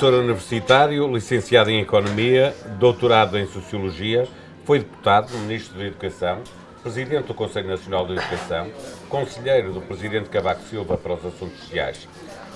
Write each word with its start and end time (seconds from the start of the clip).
Professor 0.00 0.18
universitário, 0.18 1.12
licenciado 1.12 1.68
em 1.68 1.82
Economia, 1.82 2.56
doutorado 2.78 3.38
em 3.38 3.46
Sociologia, 3.46 4.26
foi 4.64 4.78
deputado, 4.78 5.30
Ministro 5.40 5.76
da 5.76 5.84
Educação, 5.84 6.42
Presidente 6.82 7.26
do 7.26 7.34
Conselho 7.34 7.68
Nacional 7.68 8.06
de 8.06 8.14
Educação, 8.14 8.72
Conselheiro 9.10 9.74
do 9.74 9.82
Presidente 9.82 10.30
Cavaco 10.30 10.62
Silva 10.62 10.96
para 10.96 11.12
os 11.12 11.26
Assuntos 11.26 11.60
Sociais. 11.60 12.08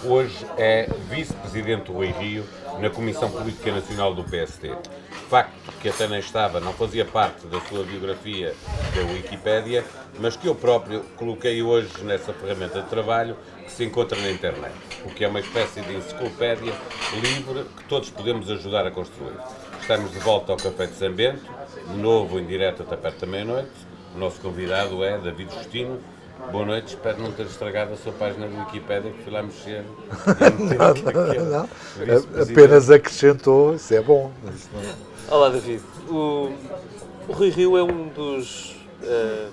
Hoje 0.02 0.46
é 0.56 0.88
Vice-Presidente 1.10 1.84
do 1.84 1.92
Rui 1.92 2.14
Rio 2.18 2.46
na 2.80 2.88
Comissão 2.88 3.30
Política 3.30 3.72
Nacional 3.72 4.14
do 4.14 4.24
PSD. 4.24 4.74
Facto 5.29 5.52
que 5.82 5.90
até 5.90 6.08
nem 6.08 6.20
estava, 6.20 6.61
não 6.61 6.72
fazia 6.72 7.04
parte 7.04 7.46
da 7.46 7.61
sua 7.61 7.84
biografia 7.84 8.54
da 8.95 9.12
Wikipédia, 9.12 9.84
mas 10.19 10.34
que 10.34 10.48
eu 10.48 10.55
próprio 10.55 11.00
coloquei 11.16 11.62
hoje 11.62 11.91
nessa 12.05 12.33
ferramenta 12.33 12.80
de 12.80 12.88
trabalho 12.88 13.36
que 13.64 13.73
se 13.73 13.84
encontra 13.84 14.20
na 14.20 14.30
internet, 14.30 14.74
o 15.04 15.09
que 15.10 15.24
é 15.24 15.28
uma 15.28 15.41
espécie 15.41 15.80
de 15.80 15.95
enciclopédia 15.95 16.72
livre 17.20 17.64
que 17.77 17.84
todos 17.84 18.10
podemos 18.10 18.50
ajudar 18.50 18.86
a 18.86 18.91
construir. 18.91 19.36
Estamos 19.80 20.12
de 20.12 20.18
volta 20.18 20.52
ao 20.52 20.59
Café 20.59 20.86
de 20.86 20.95
São 20.95 21.12
Bento, 21.12 21.42
de 21.91 21.96
novo 21.96 22.38
em 22.38 22.46
direto 22.46 22.82
até 22.82 22.96
perto 22.96 23.20
da 23.20 23.27
meia-noite. 23.27 23.70
O 24.14 24.19
nosso 24.19 24.41
convidado 24.41 25.02
é 25.02 25.19
David 25.19 25.52
Justino. 25.52 25.98
Boa 26.50 26.64
noite, 26.64 26.88
espero 26.88 27.22
não 27.22 27.32
ter 27.32 27.46
estragado 27.46 27.95
a 27.95 27.96
sua 27.96 28.12
página 28.12 28.46
do 28.46 28.58
Wikipédia 28.60 29.10
que 29.10 29.22
fui 29.22 29.32
lá 29.32 29.42
mexer. 29.42 29.84
não, 30.78 31.44
não, 31.44 31.50
não. 31.50 32.42
Apenas 32.42 32.91
acrescentou, 32.91 33.74
isso 33.74 33.94
é 33.94 34.00
bom. 34.00 34.30
Olá, 35.28 35.48
David. 35.48 35.83
O, 36.08 36.52
o 37.28 37.33
Rui 37.33 37.50
Rio 37.50 37.77
é 37.78 37.83
um 37.83 38.08
dos 38.08 38.77
uh, 39.02 39.50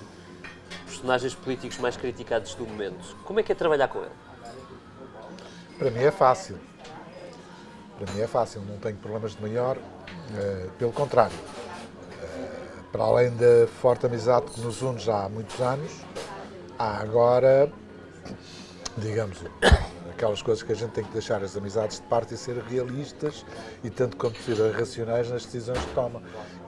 personagens 1.02 1.34
políticos 1.34 1.78
mais 1.78 1.96
criticados 1.96 2.54
do 2.54 2.64
momento. 2.64 3.16
Como 3.24 3.40
é 3.40 3.42
que 3.42 3.50
é 3.50 3.54
trabalhar 3.54 3.88
com 3.88 3.98
ele? 3.98 4.10
Para 5.76 5.90
mim 5.90 5.98
é 6.00 6.10
fácil. 6.12 6.58
Para 7.98 8.12
mim 8.12 8.20
é 8.20 8.26
fácil, 8.28 8.62
não 8.62 8.78
tenho 8.78 8.96
problemas 8.96 9.34
de 9.34 9.42
maior. 9.42 9.76
Uh, 9.76 10.70
pelo 10.78 10.92
contrário, 10.92 11.34
uh, 11.34 12.84
para 12.92 13.02
além 13.02 13.30
da 13.34 13.66
forte 13.80 14.06
amizade 14.06 14.46
que 14.46 14.60
nos 14.60 14.80
une 14.80 14.98
já 15.00 15.24
há 15.24 15.28
muitos 15.28 15.60
anos, 15.60 15.90
há 16.78 16.98
agora, 16.98 17.70
digamos, 18.96 19.38
aquelas 20.10 20.40
coisas 20.40 20.62
que 20.62 20.70
a 20.70 20.76
gente 20.76 20.92
tem 20.92 21.02
que 21.02 21.12
deixar 21.12 21.42
as 21.42 21.56
amizades 21.56 21.98
de 21.98 22.06
parte 22.06 22.34
e 22.34 22.36
ser 22.36 22.56
realistas 22.58 23.44
e 23.82 23.90
tanto 23.90 24.16
quanto 24.16 24.36
possível 24.36 24.72
racionais 24.72 25.28
nas 25.28 25.44
decisões 25.44 25.80
que 25.80 25.94
toma. 25.94 26.22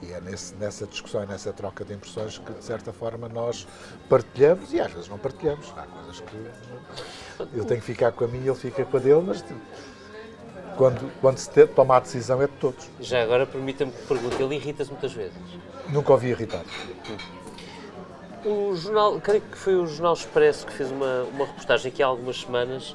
E 0.08 0.12
é 0.12 0.20
nesse, 0.20 0.54
nessa 0.56 0.86
discussão 0.86 1.22
e 1.22 1.26
nessa 1.26 1.52
troca 1.52 1.84
de 1.84 1.94
impressões 1.94 2.38
que, 2.38 2.52
de 2.52 2.64
certa 2.64 2.92
forma, 2.92 3.28
nós 3.28 3.66
partilhamos 4.08 4.72
e 4.72 4.80
às 4.80 4.92
vezes 4.92 5.08
não 5.08 5.18
partilhamos. 5.18 5.72
Há 5.76 5.86
coisas 5.86 6.20
que 6.20 7.56
eu 7.56 7.64
tenho 7.64 7.80
que 7.80 7.86
ficar 7.86 8.12
com 8.12 8.24
a 8.24 8.28
minha, 8.28 8.50
ele 8.50 8.54
fica 8.54 8.84
com 8.84 8.96
a 8.96 9.00
dele, 9.00 9.22
mas 9.26 9.44
quando, 10.76 11.10
quando 11.20 11.38
se 11.38 11.66
toma 11.68 11.96
a 11.96 12.00
decisão 12.00 12.42
é 12.42 12.46
de 12.46 12.52
todos. 12.54 12.88
Já 13.00 13.22
agora, 13.22 13.46
permita-me 13.46 13.92
que 13.92 14.06
pergunte, 14.06 14.42
ele 14.42 14.56
irrita-se 14.56 14.90
muitas 14.90 15.12
vezes? 15.12 15.38
Nunca 15.88 16.12
ouvi 16.12 16.28
irritado. 16.28 16.66
O 18.44 18.74
jornal, 18.76 19.18
creio 19.20 19.40
que 19.40 19.56
foi 19.56 19.74
o 19.74 19.86
Jornal 19.86 20.12
Expresso 20.12 20.66
que 20.66 20.72
fez 20.72 20.90
uma, 20.90 21.22
uma 21.32 21.46
reportagem 21.46 21.90
aqui 21.90 22.02
há 22.02 22.06
algumas 22.06 22.40
semanas 22.40 22.94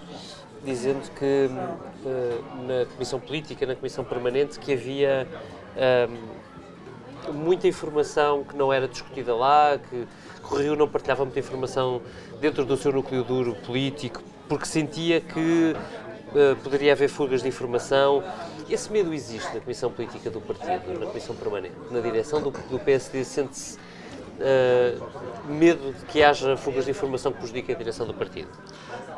dizendo 0.64 1.10
que 1.18 1.50
uh, 1.50 2.68
na 2.68 2.86
Comissão 2.94 3.20
Política, 3.20 3.66
na 3.66 3.76
Comissão 3.76 4.04
Permanente, 4.04 4.60
que 4.60 4.74
havia 4.74 5.28
uh, 5.76 6.39
muita 7.34 7.68
informação 7.68 8.44
que 8.44 8.56
não 8.56 8.72
era 8.72 8.88
discutida 8.88 9.36
lá, 9.36 9.78
que, 9.78 10.08
que 10.48 10.54
o 10.54 10.58
Rio 10.58 10.76
não 10.76 10.88
partilhava 10.88 11.24
muita 11.24 11.40
informação 11.40 12.02
dentro 12.40 12.66
do 12.66 12.78
seu 12.78 12.92
núcleo 12.92 13.24
duro 13.24 13.56
político, 13.56 14.22
porque 14.48 14.66
sentia 14.66 15.22
que 15.22 15.76
uh, 16.30 16.56
poderia 16.64 16.94
haver 16.94 17.10
fugas 17.10 17.42
de 17.42 17.48
informação. 17.48 18.24
Esse 18.70 18.92
medo 18.92 19.14
existe 19.14 19.54
na 19.54 19.60
Comissão 19.60 19.92
Política 19.92 20.30
do 20.30 20.42
Partido, 20.42 21.00
na 21.00 21.06
Comissão 21.08 21.36
Permanente. 21.36 21.76
Na 21.92 22.00
direção 22.00 22.42
do, 22.42 22.52
do 22.52 22.80
PSD 22.80 23.24
sente-se 23.24 23.78
uh, 24.40 25.52
medo 25.52 25.94
de 25.94 26.06
que 26.06 26.24
haja 26.24 26.56
fugas 26.58 26.86
de 26.86 26.92
informação 26.92 27.32
que 27.32 27.40
prejudiquem 27.40 27.76
a 27.76 27.78
direção 27.78 28.06
do 28.06 28.14
partido? 28.14 28.50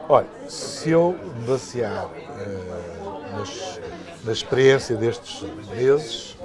Olha, 0.09 0.27
se 0.47 0.89
eu 0.89 1.15
basear 1.47 2.05
uh, 2.05 3.37
nas, 3.37 3.79
na 4.23 4.31
experiência 4.31 4.95
destes 4.95 5.43
meses, 5.69 6.35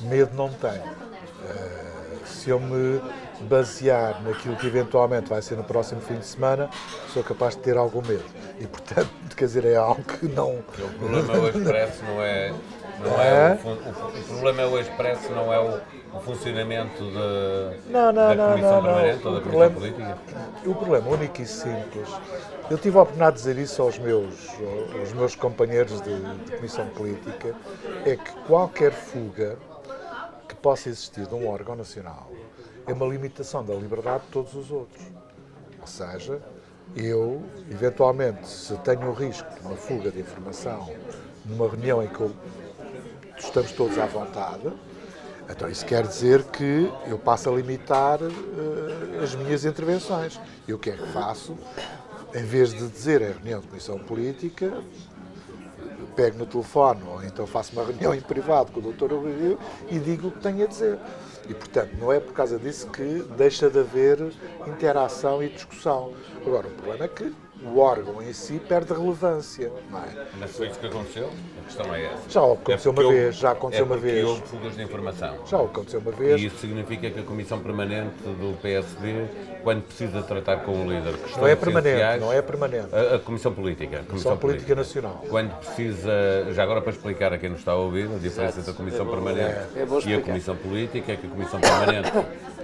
medo 0.00 0.34
não 0.34 0.48
tenho. 0.48 0.82
Uh, 0.82 2.26
se 2.26 2.50
eu 2.50 2.58
me 2.58 3.00
basear 3.42 4.22
naquilo 4.22 4.56
que 4.56 4.66
eventualmente 4.66 5.28
vai 5.28 5.42
ser 5.42 5.56
no 5.56 5.64
próximo 5.64 6.00
fim 6.00 6.18
de 6.18 6.26
semana, 6.26 6.68
sou 7.12 7.22
capaz 7.22 7.54
de 7.54 7.62
ter 7.62 7.76
algum 7.76 8.02
medo. 8.02 8.24
E, 8.58 8.66
portanto, 8.66 9.10
quer 9.36 9.44
dizer, 9.44 9.64
é 9.64 9.76
algo 9.76 10.02
que 10.02 10.26
não. 10.26 10.56
O 10.58 10.62
problema 10.62 11.34
é 11.34 11.38
o 11.38 11.48
expresso, 11.48 12.04
não 12.04 12.22
é. 12.22 12.52
Não 12.98 13.20
é, 13.20 13.28
é 13.28 13.58
o, 13.62 13.68
o, 13.68 14.08
o, 14.08 14.24
problema 14.24 14.62
é 14.62 14.66
o 14.66 14.80
expresso, 14.80 15.30
não 15.32 15.52
é 15.52 15.60
o, 15.60 15.80
o 16.16 16.20
funcionamento 16.20 17.04
de, 17.04 17.90
não, 17.90 18.10
não, 18.10 18.34
da 18.34 18.48
Comissão 18.48 18.72
não, 18.72 18.82
Permanente 18.82 19.26
ou 19.26 19.34
da 19.34 19.40
Comissão 19.42 19.72
Política? 19.74 20.18
O 20.64 20.74
problema 20.74 21.08
único 21.10 21.42
e 21.42 21.46
simples, 21.46 22.08
eu 22.70 22.78
tive 22.78 22.96
a 22.96 23.02
oportunidade 23.02 23.36
de 23.36 23.42
dizer 23.42 23.58
isso 23.58 23.82
aos 23.82 23.98
meus, 23.98 24.48
aos 24.98 25.12
meus 25.12 25.36
companheiros 25.36 26.00
de, 26.00 26.18
de 26.44 26.52
Comissão 26.56 26.86
Política, 26.86 27.54
é 28.06 28.16
que 28.16 28.32
qualquer 28.46 28.92
fuga 28.92 29.58
possa 30.66 30.88
existir 30.88 31.28
de 31.28 31.32
um 31.32 31.48
órgão 31.48 31.76
nacional 31.76 32.28
é 32.88 32.92
uma 32.92 33.06
limitação 33.06 33.64
da 33.64 33.72
liberdade 33.72 34.24
de 34.24 34.30
todos 34.32 34.52
os 34.56 34.68
outros. 34.72 35.00
Ou 35.80 35.86
seja, 35.86 36.42
eu, 36.96 37.40
eventualmente, 37.70 38.48
se 38.48 38.76
tenho 38.78 39.08
o 39.08 39.12
risco 39.12 39.48
de 39.54 39.60
uma 39.60 39.76
fuga 39.76 40.10
de 40.10 40.18
informação 40.18 40.92
numa 41.44 41.68
reunião 41.68 42.02
em 42.02 42.08
que 42.08 42.18
eu, 42.18 42.34
estamos 43.38 43.70
todos 43.70 43.96
à 43.96 44.06
vontade, 44.06 44.72
então 45.48 45.70
isso 45.70 45.86
quer 45.86 46.04
dizer 46.04 46.42
que 46.42 46.92
eu 47.06 47.16
passo 47.16 47.48
a 47.48 47.52
limitar 47.52 48.20
uh, 48.20 49.22
as 49.22 49.36
minhas 49.36 49.64
intervenções. 49.64 50.40
E 50.66 50.74
o 50.74 50.78
que 50.80 50.90
é 50.90 50.96
que 50.96 51.06
faço? 51.12 51.56
Em 52.34 52.42
vez 52.42 52.74
de 52.74 52.88
dizer 52.88 53.22
em 53.22 53.32
reunião 53.34 53.60
de 53.60 53.68
comissão 53.68 54.00
política, 54.00 54.82
pego 56.16 56.38
no 56.38 56.46
telefone 56.46 57.02
ou 57.06 57.22
então 57.22 57.46
faço 57.46 57.72
uma 57.72 57.84
reunião 57.84 58.14
em 58.14 58.20
privado 58.20 58.72
com 58.72 58.80
o 58.80 58.92
Dr. 58.92 59.12
Rio 59.12 59.58
e 59.88 59.98
digo 59.98 60.28
o 60.28 60.32
que 60.32 60.40
tenho 60.40 60.64
a 60.64 60.66
dizer. 60.66 60.98
E, 61.48 61.54
portanto, 61.54 61.92
não 62.00 62.12
é 62.12 62.18
por 62.18 62.32
causa 62.32 62.58
disso 62.58 62.88
que 62.90 63.24
deixa 63.36 63.70
de 63.70 63.78
haver 63.78 64.32
interação 64.66 65.42
e 65.42 65.48
discussão. 65.48 66.12
Agora, 66.44 66.66
o 66.66 66.70
problema 66.70 67.04
é 67.04 67.08
que 67.08 67.32
o 67.62 67.78
órgão 67.78 68.20
em 68.22 68.32
si 68.32 68.58
perde 68.58 68.92
relevância. 68.92 69.70
Não 69.90 69.98
é? 69.98 70.26
Mas 70.38 70.56
foi 70.56 70.68
isso 70.68 70.78
que 70.78 70.86
aconteceu? 70.86 71.30
Questão 71.66 71.94
é 71.94 72.06
essa. 72.06 72.30
Já 72.30 72.40
aconteceu 72.40 72.92
é 72.92 73.00
uma 73.00 73.12
vez, 73.12 73.36
já 73.36 73.50
aconteceu 73.50 73.84
é 73.84 73.86
uma 73.86 73.96
vez. 73.96 74.24
houve 74.24 74.42
fugas 74.42 74.76
de 74.76 74.82
informação. 74.82 75.34
Já 75.46 75.60
aconteceu 75.60 76.00
uma 76.00 76.12
vez. 76.12 76.40
E 76.40 76.46
isso 76.46 76.58
significa 76.58 77.10
que 77.10 77.20
a 77.20 77.22
Comissão 77.22 77.58
Permanente 77.58 78.14
do 78.22 78.56
PSD, 78.62 79.26
quando 79.62 79.82
precisa 79.82 80.22
tratar 80.22 80.58
com 80.58 80.72
o 80.72 80.90
líder 80.90 81.12
questões 81.14 81.36
Não 81.36 81.48
é 81.48 81.56
permanente, 81.56 82.20
não 82.20 82.32
é 82.32 82.40
permanente. 82.40 82.88
A, 82.92 83.16
a 83.16 83.18
Comissão 83.18 83.52
Política. 83.52 84.00
A 84.00 84.02
Comissão, 84.04 84.36
Política, 84.36 84.74
Política, 84.74 84.74
Nacional. 84.76 85.24
Quando 85.28 85.54
precisa, 85.56 86.52
já 86.52 86.62
agora 86.62 86.80
para 86.80 86.92
explicar 86.92 87.32
a 87.32 87.38
quem 87.38 87.50
nos 87.50 87.58
está 87.58 87.72
a 87.72 87.76
ouvir, 87.76 88.08
a 88.14 88.18
diferença 88.18 88.60
entre 88.60 88.70
a 88.70 88.74
Comissão 88.74 89.06
é 89.06 89.10
Permanente 89.10 89.58
é. 89.74 90.10
e 90.10 90.14
a 90.14 90.20
Comissão 90.20 90.56
Política, 90.56 91.12
é 91.12 91.16
que 91.16 91.26
a 91.26 91.30
Comissão 91.30 91.60
Permanente 91.60 92.12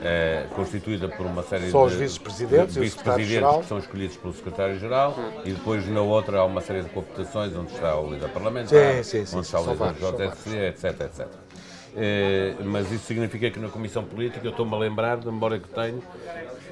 é 0.03 0.47
constituída 0.55 1.09
por 1.09 1.27
uma 1.27 1.43
série 1.43 1.71
Só 1.71 1.87
de... 1.87 1.95
os 1.95 2.01
vice-presidentes 2.01 2.77
vice 2.77 2.99
que 2.99 3.67
são 3.67 3.79
escolhidos 3.79 4.17
pelo 4.17 4.33
Secretário-Geral 4.33 5.17
e 5.45 5.53
depois 5.53 5.87
na 5.89 6.01
outra 6.01 6.39
há 6.39 6.45
uma 6.45 6.61
série 6.61 6.83
de 6.83 6.89
cooptações 6.91 7.55
onde 7.57 7.73
está 7.73 7.99
o 7.99 8.11
líder 8.13 8.29
parlamentar, 8.29 8.69
sim, 8.69 8.92
sim, 9.03 9.25
sim, 9.25 9.37
o 9.37 9.41
líder 9.41 9.93
do 9.93 10.17
JSC, 10.17 10.57
etc, 10.57 11.01
etc. 11.03 11.29
É, 11.95 12.55
mas 12.65 12.91
isso 12.91 13.05
significa 13.05 13.51
que 13.51 13.59
na 13.59 13.69
Comissão 13.69 14.03
Política, 14.05 14.47
eu 14.47 14.51
estou-me 14.51 14.75
a 14.75 14.79
lembrar, 14.79 15.19
de 15.19 15.27
memória 15.27 15.59
que 15.59 15.69
tenho, 15.69 16.03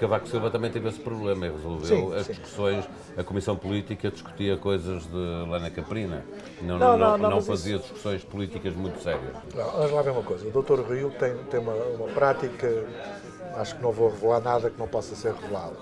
Cavaco 0.00 0.26
Silva 0.26 0.50
também 0.50 0.70
teve 0.70 0.88
esse 0.88 0.98
problema 0.98 1.46
e 1.46 1.50
resolveu 1.50 1.86
sim, 1.86 2.16
as 2.16 2.26
sim. 2.26 2.32
discussões. 2.32 2.88
A 3.18 3.22
Comissão 3.22 3.54
Política 3.54 4.10
discutia 4.10 4.56
coisas 4.56 5.02
de 5.02 5.48
Lana 5.48 5.70
Caprina, 5.70 6.24
não, 6.62 6.78
não, 6.78 6.96
não, 6.96 7.18
não, 7.18 7.30
não 7.30 7.42
fazia 7.42 7.76
isso... 7.76 7.82
discussões 7.82 8.24
políticas 8.24 8.74
muito 8.74 9.02
sérias. 9.02 9.34
Não, 9.54 9.70
vamos 9.70 9.92
lá 9.92 10.00
ver 10.00 10.10
uma 10.10 10.22
coisa. 10.22 10.48
O 10.48 10.62
Dr. 10.62 10.90
Rio 10.90 11.10
tem, 11.18 11.36
tem 11.50 11.60
uma, 11.60 11.74
uma 11.74 12.08
prática, 12.08 12.66
acho 13.56 13.76
que 13.76 13.82
não 13.82 13.92
vou 13.92 14.08
revelar 14.08 14.40
nada 14.40 14.70
que 14.70 14.78
não 14.78 14.88
possa 14.88 15.14
ser 15.14 15.34
revelado 15.34 15.76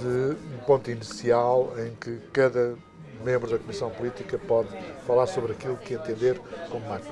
de 0.00 0.36
um 0.54 0.64
ponto 0.66 0.90
inicial 0.90 1.74
em 1.76 1.94
que 1.94 2.18
cada 2.32 2.74
membro 3.22 3.50
da 3.50 3.58
Comissão 3.58 3.90
Política 3.90 4.38
pode 4.38 4.68
falar 5.06 5.26
sobre 5.26 5.52
aquilo 5.52 5.76
que 5.76 5.94
entender 5.94 6.40
como 6.70 6.86
mais. 6.88 7.04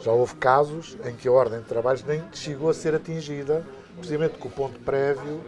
Já 0.00 0.10
houve 0.10 0.34
casos 0.34 0.96
em 1.04 1.14
que 1.14 1.28
a 1.28 1.32
ordem 1.32 1.60
de 1.60 1.66
trabalhos 1.66 2.02
nem 2.02 2.22
chegou 2.32 2.68
a 2.70 2.74
ser 2.74 2.92
atingida, 2.92 3.64
precisamente 3.96 4.36
que 4.36 4.46
o 4.46 4.50
ponto 4.50 4.80
prévio 4.80 5.40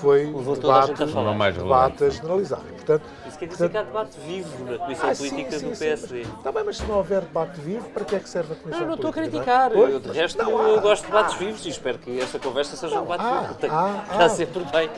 foi 0.00 0.26
o 0.26 0.54
debate, 0.54 0.92
debate 0.94 2.10
generalizado. 2.10 2.62
Portanto, 2.62 3.02
Isso 3.26 3.38
quer 3.38 3.46
dizer 3.46 3.68
portanto, 3.68 3.72
que 3.72 3.78
há 3.78 3.82
debate 3.82 4.20
vivo 4.20 4.64
na 4.64 4.78
Comissão 4.78 5.10
ah, 5.10 5.16
Política 5.16 5.50
sim, 5.50 5.58
sim, 5.58 5.70
do 5.70 5.76
PSD. 5.76 6.20
Está 6.20 6.52
bem, 6.52 6.62
mas 6.64 6.76
se 6.76 6.84
não 6.84 6.98
houver 6.98 7.22
debate 7.22 7.60
vivo, 7.60 7.88
para 7.90 8.04
que 8.04 8.14
é 8.14 8.20
que 8.20 8.28
serve 8.28 8.52
a 8.52 8.56
Comissão 8.56 8.86
não, 8.86 8.90
não 8.90 8.96
Política? 8.96 9.20
Não, 9.20 9.26
estou 9.26 9.42
a 9.42 9.44
criticar. 9.44 9.70
Não 9.70 9.86
é? 9.86 9.92
eu, 9.92 10.00
de 10.00 10.10
resto, 10.12 10.38
não, 10.38 10.68
eu 10.68 10.80
gosto 10.80 11.02
de 11.02 11.08
debates 11.08 11.34
vivos 11.34 11.66
e 11.66 11.68
espero 11.70 11.98
que 11.98 12.20
esta 12.20 12.38
conversa 12.38 12.76
seja 12.76 13.00
um 13.00 13.02
debate 13.02 13.24
ah, 13.24 13.40
vivo. 13.40 13.52
Está, 13.54 13.68
ah, 13.72 14.06
está 14.12 14.28
sempre 14.28 14.64
bem. 14.64 14.90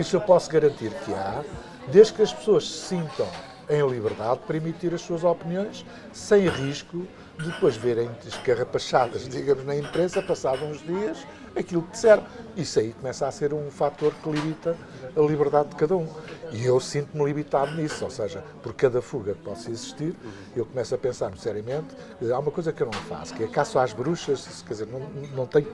Isso 0.00 0.16
eu 0.16 0.20
posso 0.22 0.50
garantir 0.50 0.90
que 1.04 1.12
há, 1.12 1.42
desde 1.88 2.14
que 2.14 2.22
as 2.22 2.32
pessoas 2.32 2.66
se 2.66 2.96
sintam 2.96 3.28
em 3.68 3.86
liberdade 3.86 4.40
para 4.46 4.56
emitir 4.56 4.94
as 4.94 5.00
suas 5.00 5.24
opiniões, 5.24 5.84
sem 6.12 6.48
risco 6.48 7.06
de 7.38 7.50
depois 7.50 7.76
verem 7.76 8.10
escarrapachadas, 8.26 9.28
digamos, 9.28 9.64
na 9.64 9.76
imprensa, 9.76 10.20
passados 10.20 10.62
uns 10.62 10.82
dias, 10.82 11.24
aquilo 11.56 11.82
que 11.82 11.92
disseram. 11.92 12.24
Isso 12.56 12.78
aí 12.80 12.92
começa 12.92 13.26
a 13.26 13.30
ser 13.30 13.54
um 13.54 13.70
fator 13.70 14.12
que 14.22 14.30
limita 14.30 14.76
a 15.16 15.20
liberdade 15.20 15.70
de 15.70 15.76
cada 15.76 15.96
um. 15.96 16.08
E 16.52 16.64
eu 16.64 16.80
sinto-me 16.80 17.24
limitado 17.24 17.74
nisso, 17.74 18.04
ou 18.04 18.10
seja, 18.10 18.42
por 18.62 18.72
cada 18.72 19.02
fuga 19.02 19.34
que 19.34 19.40
possa 19.40 19.70
existir, 19.70 20.14
eu 20.56 20.64
começo 20.64 20.94
a 20.94 20.98
pensar 20.98 21.30
seriamente. 21.36 21.88
Há 22.32 22.38
uma 22.38 22.50
coisa 22.50 22.72
que 22.72 22.82
eu 22.82 22.86
não 22.86 22.92
faço, 22.92 23.34
que 23.34 23.44
é 23.44 23.46
caço 23.46 23.78
às 23.78 23.92
bruxas, 23.92 24.64
quer 24.66 24.72
dizer, 24.72 24.88
não, 24.88 25.00
não 25.36 25.46
tenho 25.46 25.66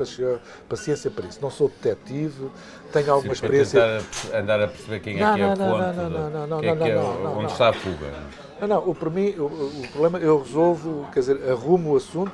paciência 0.68 1.10
para 1.10 1.26
isso. 1.26 1.38
Não 1.40 1.50
sou 1.50 1.68
detetive, 1.68 2.50
tenho 2.92 3.12
alguma 3.12 3.34
Sim, 3.34 3.44
experiência. 3.44 4.02
Tentar 4.24 4.38
andar 4.38 4.60
a 4.62 4.68
perceber 4.68 5.00
quem 5.00 5.14
é 5.14 5.34
que 5.34 5.40
é 5.40 5.46
o 5.46 5.56
ponto, 5.56 6.84
é 6.84 6.96
onde 7.28 7.52
está 7.52 7.68
a 7.68 7.72
fuga. 7.72 8.12
Não, 8.60 8.68
não, 8.68 8.88
o, 8.88 8.94
para 8.94 9.10
mim, 9.10 9.30
o, 9.38 9.44
o 9.44 9.88
problema 9.92 10.18
eu 10.18 10.42
resolvo, 10.42 11.06
quer 11.12 11.20
dizer, 11.20 11.50
arrumo 11.50 11.92
o 11.92 11.96
assunto 11.96 12.32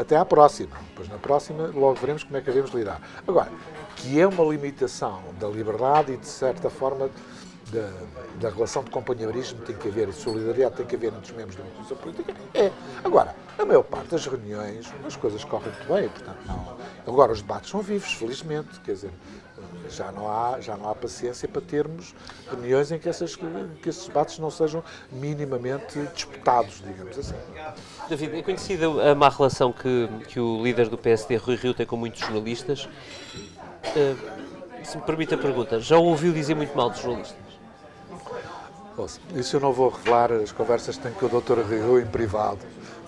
até 0.00 0.16
à 0.16 0.24
próxima. 0.24 0.76
Depois 0.88 1.08
na 1.08 1.18
próxima 1.18 1.70
logo 1.74 1.94
veremos 1.94 2.24
como 2.24 2.36
é 2.36 2.40
que 2.40 2.46
devemos 2.46 2.70
lidar. 2.72 3.00
Agora, 3.26 3.50
que 4.00 4.18
é 4.18 4.26
uma 4.26 4.44
limitação 4.44 5.22
da 5.38 5.46
liberdade 5.46 6.12
e 6.12 6.16
de 6.16 6.26
certa 6.26 6.70
forma 6.70 7.10
da, 7.70 7.90
da, 8.40 8.54
relação 8.54 8.82
de 8.82 8.90
companheirismo 8.90 9.60
tem 9.60 9.76
que 9.76 9.88
haver 9.88 10.08
e 10.08 10.12
de 10.12 10.16
solidariedade 10.16 10.76
tem 10.76 10.86
que 10.86 10.96
haver 10.96 11.12
entre 11.12 11.30
os 11.30 11.36
membros 11.36 11.56
da 11.56 11.62
instituição 11.62 11.96
política, 11.98 12.34
é. 12.54 12.72
Agora, 13.04 13.36
a 13.58 13.64
maior 13.64 13.82
parte 13.82 14.08
das 14.08 14.26
reuniões, 14.26 14.92
as 15.06 15.16
coisas 15.16 15.44
correm 15.44 15.70
muito 15.70 15.92
bem, 15.92 16.08
portanto, 16.08 16.38
não. 16.46 16.76
Agora, 17.06 17.32
os 17.32 17.42
debates 17.42 17.70
são 17.70 17.80
vivos, 17.80 18.12
felizmente, 18.12 18.80
quer 18.80 18.94
dizer, 18.94 19.10
já 19.88 20.10
não 20.10 20.30
há, 20.30 20.60
já 20.60 20.76
não 20.76 20.88
há 20.88 20.94
paciência 20.94 21.48
para 21.48 21.60
termos 21.60 22.14
reuniões 22.48 22.90
em 22.90 22.98
que, 22.98 23.08
essas, 23.08 23.36
que 23.36 23.88
esses 23.88 24.06
debates 24.06 24.38
não 24.38 24.50
sejam 24.50 24.82
minimamente 25.12 26.00
disputados, 26.14 26.82
digamos 26.84 27.18
assim. 27.18 27.34
David, 28.08 28.38
é 28.38 28.42
conhecida 28.42 28.86
a 29.10 29.14
má 29.14 29.28
relação 29.28 29.72
que, 29.72 30.08
que 30.28 30.40
o 30.40 30.62
líder 30.62 30.88
do 30.88 30.96
PSD, 30.96 31.36
Rui 31.36 31.56
Rio, 31.56 31.74
tem 31.74 31.86
com 31.86 31.96
muitos 31.96 32.20
jornalistas. 32.20 32.88
Uh, 33.84 34.84
se 34.84 34.96
me 34.96 35.02
permite 35.02 35.34
a 35.34 35.38
pergunta, 35.38 35.80
já 35.80 35.96
ouviu 35.98 36.32
dizer 36.32 36.54
muito 36.54 36.76
mal 36.76 36.90
dos 36.90 37.00
jornalistas? 37.00 37.38
Isso 39.34 39.56
eu 39.56 39.60
não 39.60 39.72
vou 39.72 39.88
revelar, 39.88 40.30
as 40.32 40.52
conversas 40.52 40.96
que 40.96 41.02
tenho 41.02 41.14
com 41.14 41.26
o 41.26 41.40
Dr. 41.40 41.60
Rio 41.60 41.98
em 41.98 42.06
privado. 42.06 42.58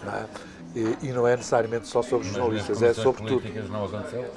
Não 0.03 0.15
é? 0.15 0.25
e, 0.75 1.09
e, 1.09 1.13
não 1.13 1.27
é 1.27 1.37
necessariamente 1.37 1.87
só 1.87 2.03
sobre 2.03 2.27
Mas 2.27 2.37
jornalistas, 2.37 2.83
é 2.83 2.95
sobre 2.95 3.25
tudo. 3.27 3.69
não 3.69 3.85
aconteceu? 3.85 4.31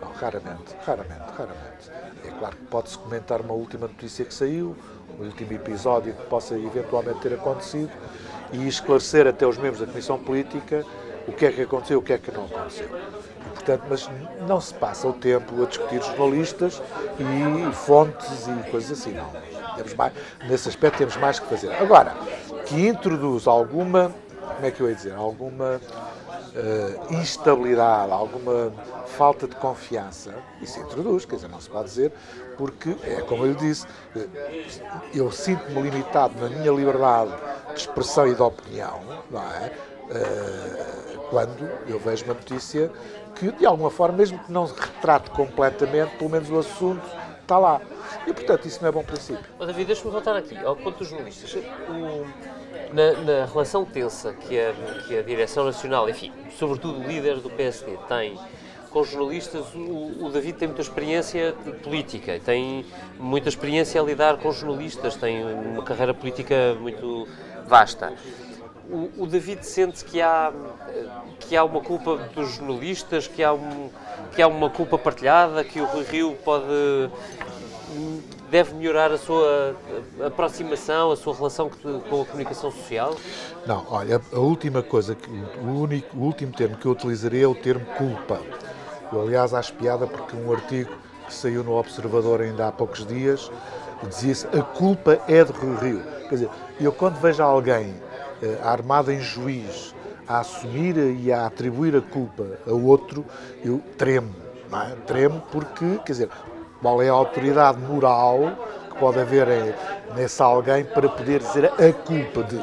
Não, 0.00 0.12
raramente, 0.12 0.76
raramente, 0.84 1.32
raramente. 1.36 1.90
É 2.24 2.30
claro 2.30 2.56
que 2.56 2.64
pode-se 2.66 2.98
comentar 2.98 3.40
uma 3.40 3.54
última 3.54 3.86
notícia 3.88 4.24
que 4.24 4.34
saiu, 4.34 4.76
um 5.18 5.24
último 5.24 5.52
episódio 5.52 6.12
que 6.12 6.26
possa 6.26 6.56
eventualmente 6.58 7.20
ter 7.20 7.34
acontecido 7.34 7.90
e 8.52 8.68
esclarecer 8.68 9.26
até 9.26 9.46
os 9.46 9.56
membros 9.56 9.80
da 9.80 9.86
Comissão 9.86 10.18
Política 10.18 10.84
o 11.26 11.32
que 11.32 11.44
é 11.44 11.52
que 11.52 11.62
aconteceu, 11.62 11.98
o 11.98 12.02
que 12.02 12.12
é 12.14 12.18
que 12.18 12.30
não 12.30 12.46
aconteceu. 12.46 12.88
Portanto, 13.68 13.86
mas 13.90 14.10
não 14.48 14.60
se 14.62 14.72
passa 14.72 15.06
o 15.06 15.12
tempo 15.12 15.62
a 15.62 15.66
discutir 15.66 16.02
jornalistas 16.02 16.80
e 17.20 17.72
fontes 17.74 18.48
e 18.48 18.70
coisas 18.70 18.98
assim, 18.98 19.12
não. 19.12 19.30
Temos 19.76 19.92
mais, 19.92 20.14
nesse 20.48 20.70
aspecto 20.70 20.96
temos 20.96 21.18
mais 21.18 21.38
que 21.38 21.46
fazer. 21.46 21.70
Agora, 21.72 22.14
que 22.64 22.88
introduz 22.88 23.46
alguma, 23.46 24.10
como 24.40 24.66
é 24.66 24.70
que 24.70 24.80
eu 24.80 24.88
ia 24.88 24.94
dizer, 24.94 25.12
alguma 25.14 25.76
uh, 25.76 27.14
instabilidade, 27.14 28.10
alguma 28.10 28.72
falta 29.18 29.46
de 29.46 29.54
confiança, 29.56 30.34
isso 30.62 30.80
introduz, 30.80 31.26
quer 31.26 31.36
dizer, 31.36 31.48
não 31.48 31.60
se 31.60 31.68
pode 31.68 31.84
dizer, 31.90 32.12
porque 32.56 32.96
é 33.02 33.20
como 33.20 33.44
eu 33.44 33.52
disse, 33.52 33.86
eu 35.14 35.30
sinto-me 35.30 35.82
limitado 35.82 36.40
na 36.40 36.48
minha 36.48 36.72
liberdade 36.72 37.32
de 37.74 37.80
expressão 37.80 38.26
e 38.26 38.34
de 38.34 38.40
opinião, 38.40 38.98
não 39.30 39.42
é? 39.42 39.72
Uh, 40.08 40.98
quando 41.28 41.68
eu 41.86 41.98
vejo 41.98 42.24
uma 42.24 42.34
notícia 42.34 42.90
que, 43.38 43.52
de 43.52 43.66
alguma 43.66 43.90
forma, 43.90 44.16
mesmo 44.16 44.38
que 44.38 44.52
não 44.52 44.66
retrate 44.66 45.30
completamente, 45.30 46.16
pelo 46.16 46.30
menos 46.30 46.50
o 46.50 46.58
assunto 46.58 47.02
está 47.40 47.58
lá. 47.58 47.80
E, 48.26 48.32
portanto, 48.32 48.66
isso 48.66 48.80
não 48.82 48.88
é 48.88 48.92
bom 48.92 49.02
princípio. 49.02 49.44
Mas, 49.58 49.68
David, 49.68 49.86
deixa-me 49.86 50.10
voltar 50.10 50.36
aqui 50.36 50.56
ao 50.58 50.76
ponto 50.76 50.98
dos 50.98 51.08
jornalistas. 51.08 51.56
Na, 52.92 53.12
na, 53.22 53.46
relação 53.46 53.84
tensa 53.84 54.32
que 54.32 54.58
a, 54.58 54.72
que 55.06 55.18
a 55.18 55.22
Direção 55.22 55.64
Nacional, 55.64 56.08
enfim, 56.08 56.32
sobretudo 56.58 57.00
o 57.00 57.02
líder 57.02 57.36
do 57.36 57.50
PSD, 57.50 57.98
tem 58.08 58.38
com 58.90 59.04
jornalistas, 59.04 59.74
o, 59.74 60.24
o, 60.24 60.30
David 60.30 60.58
tem 60.58 60.68
muita 60.68 60.80
experiência 60.80 61.54
política, 61.82 62.40
tem 62.42 62.86
muita 63.18 63.48
experiência 63.50 64.00
a 64.00 64.04
lidar 64.04 64.38
com 64.38 64.50
jornalistas, 64.50 65.16
tem 65.16 65.44
uma 65.44 65.82
carreira 65.82 66.14
política 66.14 66.74
muito 66.80 67.28
vasta. 67.66 68.14
O, 68.90 69.24
o 69.24 69.26
David 69.26 69.66
sente 69.66 70.04
que 70.04 70.20
há, 70.20 70.52
que 71.40 71.56
há 71.56 71.62
uma 71.64 71.80
culpa 71.80 72.16
dos 72.34 72.54
jornalistas, 72.54 73.26
que 73.26 73.42
há, 73.42 73.52
um, 73.52 73.90
que 74.34 74.40
há 74.40 74.48
uma 74.48 74.70
culpa 74.70 74.96
partilhada, 74.96 75.62
que 75.62 75.80
o 75.80 75.84
Rui 75.84 76.04
Rio 76.04 76.36
pode 76.44 77.10
deve 78.50 78.74
melhorar 78.74 79.12
a 79.12 79.18
sua 79.18 79.76
aproximação, 80.24 81.12
a 81.12 81.16
sua 81.16 81.34
relação 81.34 81.70
com 82.08 82.22
a 82.22 82.24
comunicação 82.24 82.70
social? 82.70 83.14
Não, 83.66 83.84
olha, 83.90 84.20
a 84.32 84.38
última 84.38 84.82
coisa, 84.82 85.16
o, 85.62 85.66
único, 85.66 86.16
o 86.16 86.22
último 86.22 86.52
termo 86.52 86.76
que 86.76 86.86
eu 86.86 86.92
utilizaria 86.92 87.44
é 87.44 87.46
o 87.46 87.54
termo 87.54 87.84
culpa. 87.96 88.40
Eu, 89.12 89.22
aliás, 89.22 89.54
acho 89.54 89.72
piada 89.74 90.06
porque 90.06 90.36
um 90.36 90.52
artigo 90.52 90.90
que 91.26 91.34
saiu 91.34 91.62
no 91.62 91.78
Observador 91.78 92.40
ainda 92.40 92.68
há 92.68 92.72
poucos 92.72 93.06
dias 93.06 93.50
dizia-se 94.08 94.46
a 94.56 94.62
culpa 94.62 95.18
é 95.26 95.44
de 95.44 95.52
Rui 95.52 95.76
Rio. 95.76 96.02
Quer 96.28 96.34
dizer, 96.34 96.50
eu 96.80 96.92
quando 96.92 97.16
vejo 97.16 97.42
alguém 97.42 97.94
eh, 98.42 98.58
armado 98.62 99.12
em 99.12 99.20
juiz 99.20 99.94
a 100.26 100.40
assumir 100.40 100.96
e 100.96 101.32
a 101.32 101.46
atribuir 101.46 101.96
a 101.96 102.00
culpa 102.00 102.46
a 102.66 102.72
outro, 102.72 103.24
eu 103.64 103.80
tremo. 103.96 104.34
Não 104.70 104.82
é? 104.82 104.94
Tremo 105.06 105.42
porque, 105.50 105.98
quer 106.04 106.12
dizer, 106.12 106.28
qual 106.80 107.02
é 107.02 107.08
a 107.08 107.12
autoridade 107.12 107.78
moral 107.80 108.38
que 108.90 108.98
pode 108.98 109.18
haver 109.18 109.48
nesse 110.14 110.42
alguém 110.42 110.84
para 110.84 111.08
poder 111.08 111.40
dizer 111.40 111.66
a 111.66 111.92
culpa 111.92 112.42
de. 112.44 112.60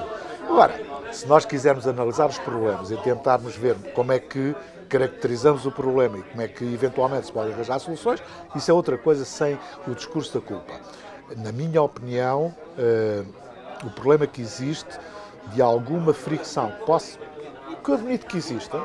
Agora, 0.47 0.79
se 1.11 1.27
nós 1.27 1.45
quisermos 1.45 1.87
analisar 1.87 2.27
os 2.27 2.37
problemas 2.37 2.91
e 2.91 2.97
tentarmos 2.97 3.55
ver 3.55 3.75
como 3.93 4.11
é 4.11 4.19
que 4.19 4.55
caracterizamos 4.87 5.65
o 5.65 5.71
problema 5.71 6.19
e 6.19 6.23
como 6.23 6.41
é 6.41 6.47
que 6.47 6.63
eventualmente 6.63 7.25
se 7.25 7.31
podem 7.31 7.53
arranjar 7.53 7.79
soluções, 7.79 8.21
isso 8.55 8.69
é 8.69 8.73
outra 8.73 8.97
coisa 8.97 9.25
sem 9.25 9.57
o 9.87 9.95
discurso 9.95 10.39
da 10.39 10.45
culpa. 10.45 10.73
Na 11.37 11.51
minha 11.51 11.81
opinião, 11.81 12.53
uh, 12.77 13.25
o 13.85 13.89
problema 13.89 14.27
que 14.27 14.41
existe 14.41 14.99
de 15.53 15.61
alguma 15.61 16.13
fricção, 16.13 16.71
posso, 16.85 17.19
que 17.83 17.89
eu 17.89 17.95
admito 17.95 18.25
que 18.25 18.37
exista, 18.37 18.81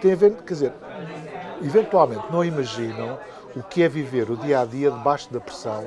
tem 0.00 0.12
a 0.12 0.16
ver, 0.16 0.32
quer 0.42 0.54
dizer, 0.54 0.72
eventualmente 1.62 2.24
não 2.30 2.44
imaginam 2.44 3.18
o 3.54 3.62
que 3.62 3.82
é 3.82 3.88
viver 3.88 4.30
o 4.30 4.36
dia 4.36 4.60
a 4.60 4.64
dia 4.64 4.90
debaixo 4.90 5.32
da 5.32 5.40
pressão. 5.40 5.86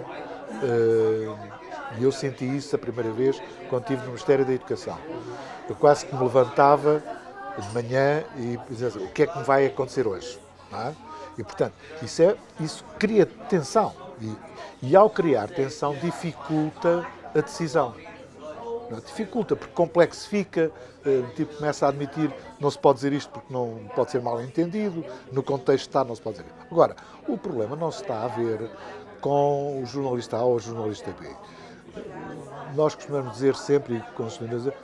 Eh, 0.62 1.54
e 1.98 2.04
eu 2.04 2.12
senti 2.12 2.46
isso 2.46 2.76
a 2.76 2.80
primeira 2.80 3.12
vez 3.12 3.42
quando 3.70 3.84
estive 3.84 4.02
no 4.02 4.08
Ministério 4.08 4.46
da 4.46 4.54
Educação. 4.54 4.98
Eu 5.70 5.76
quase 5.76 6.06
que 6.06 6.16
me 6.16 6.24
levantava 6.24 7.02
de 7.58 7.74
manhã 7.74 8.24
e 8.36 8.60
dizia 8.70 8.88
assim, 8.88 9.04
o 9.04 9.10
que 9.10 9.24
é 9.24 9.28
que 9.28 9.38
me 9.38 9.44
vai 9.44 9.66
acontecer 9.66 10.08
hoje? 10.08 10.40
É? 10.74 10.92
E, 11.38 11.44
portanto, 11.44 11.74
isso, 12.02 12.22
é, 12.22 12.36
isso 12.60 12.84
cria 12.98 13.26
tensão. 13.26 13.94
E, 14.22 14.36
e 14.82 14.96
ao 14.96 15.10
criar 15.10 15.50
tensão, 15.50 15.96
dificulta 15.96 17.06
a 17.36 17.42
decisão. 17.42 17.94
Dificulta, 19.02 19.56
porque 19.56 19.74
complexifica, 19.74 20.72
eh, 21.06 21.24
tipo, 21.36 21.56
começa 21.56 21.86
a 21.86 21.90
admitir 21.90 22.34
não 22.60 22.70
se 22.72 22.78
pode 22.78 22.98
dizer 22.98 23.14
isto 23.14 23.32
porque 23.32 23.52
não 23.52 23.90
pode 23.96 24.12
ser 24.12 24.22
mal 24.22 24.42
entendido, 24.42 25.04
no 25.32 25.44
contexto 25.44 25.88
está, 25.88 26.04
não 26.04 26.16
se 26.16 26.22
pode 26.22 26.38
dizer. 26.38 26.52
Agora, 26.72 26.96
o 27.28 27.38
problema 27.38 27.76
não 27.76 27.92
se 27.92 28.02
está 28.02 28.24
a 28.24 28.28
ver 28.28 28.70
com 29.22 29.82
o 29.82 29.86
jornalista 29.86 30.38
A 30.38 30.44
ou 30.44 30.56
o 30.56 30.60
jornalista 30.60 31.14
B. 31.20 31.28
Nós 32.76 32.96
costumamos 32.96 33.34
dizer 33.34 33.56
sempre, 33.56 33.96
e 33.96 34.02
com 34.14 34.26
os 34.26 34.40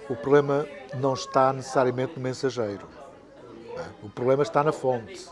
o 0.10 0.16
problema 0.16 0.66
não 0.96 1.13
está 1.13 1.51
necessariamente 1.51 2.13
no 2.16 2.22
mensageiro. 2.22 2.88
O 4.04 4.10
problema 4.10 4.44
está 4.44 4.63
na 4.63 4.72
fonte. 4.72 5.28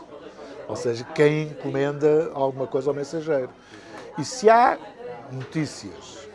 Ou 0.66 0.76
seja, 0.76 1.04
quem 1.14 1.44
encomenda 1.44 2.30
alguma 2.34 2.66
coisa 2.66 2.90
ao 2.90 2.94
mensageiro. 2.94 3.50
E 4.18 4.24
se 4.24 4.50
há 4.50 4.78
notícias 5.32 6.27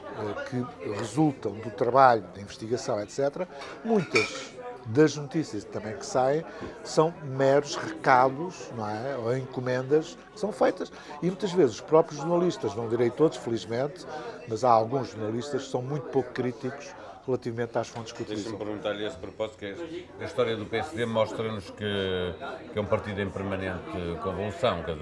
que 0.50 0.92
resultam 0.92 1.54
do 1.54 1.70
trabalho, 1.72 2.24
da 2.34 2.42
investigação, 2.42 3.02
etc., 3.02 3.48
muitas 3.84 4.54
das 4.86 5.16
notícias 5.16 5.64
também 5.64 5.96
que 5.96 6.06
saem 6.06 6.44
são 6.84 7.14
meros 7.24 7.76
recados 7.76 8.70
não 8.76 8.90
é? 8.90 9.16
ou 9.16 9.38
encomendas 9.38 10.18
que 10.34 10.40
são 10.40 10.52
feitas. 10.52 10.92
E 11.22 11.28
muitas 11.28 11.52
vezes 11.52 11.76
os 11.76 11.82
próprios 11.82 12.20
jornalistas, 12.20 12.76
não 12.76 12.90
direi 12.90 13.10
todos, 13.10 13.38
felizmente, 13.38 14.06
mas 14.48 14.64
há 14.64 14.72
alguns 14.72 15.12
jornalistas 15.12 15.64
que 15.64 15.70
são 15.70 15.82
muito 15.82 16.08
pouco 16.08 16.32
críticos 16.32 16.94
relativamente 17.26 17.78
às 17.78 17.88
fontes 17.88 18.12
que 18.12 18.22
utilizam. 18.22 18.52
Deixa-me 18.52 18.66
perguntar-lhe 18.66 19.06
a 19.06 19.08
esse 19.08 19.18
propósito, 19.18 19.58
que 19.58 20.06
a 20.20 20.26
história 20.26 20.58
do 20.58 20.66
PSD 20.66 21.06
mostra-nos 21.06 21.70
que, 21.70 22.36
que, 22.74 22.78
é 22.78 22.82
um 22.82 22.86
partido 22.86 23.22
em 23.22 23.30
permanente 23.30 23.90
convulsão. 24.22 24.84
Quer 24.84 24.98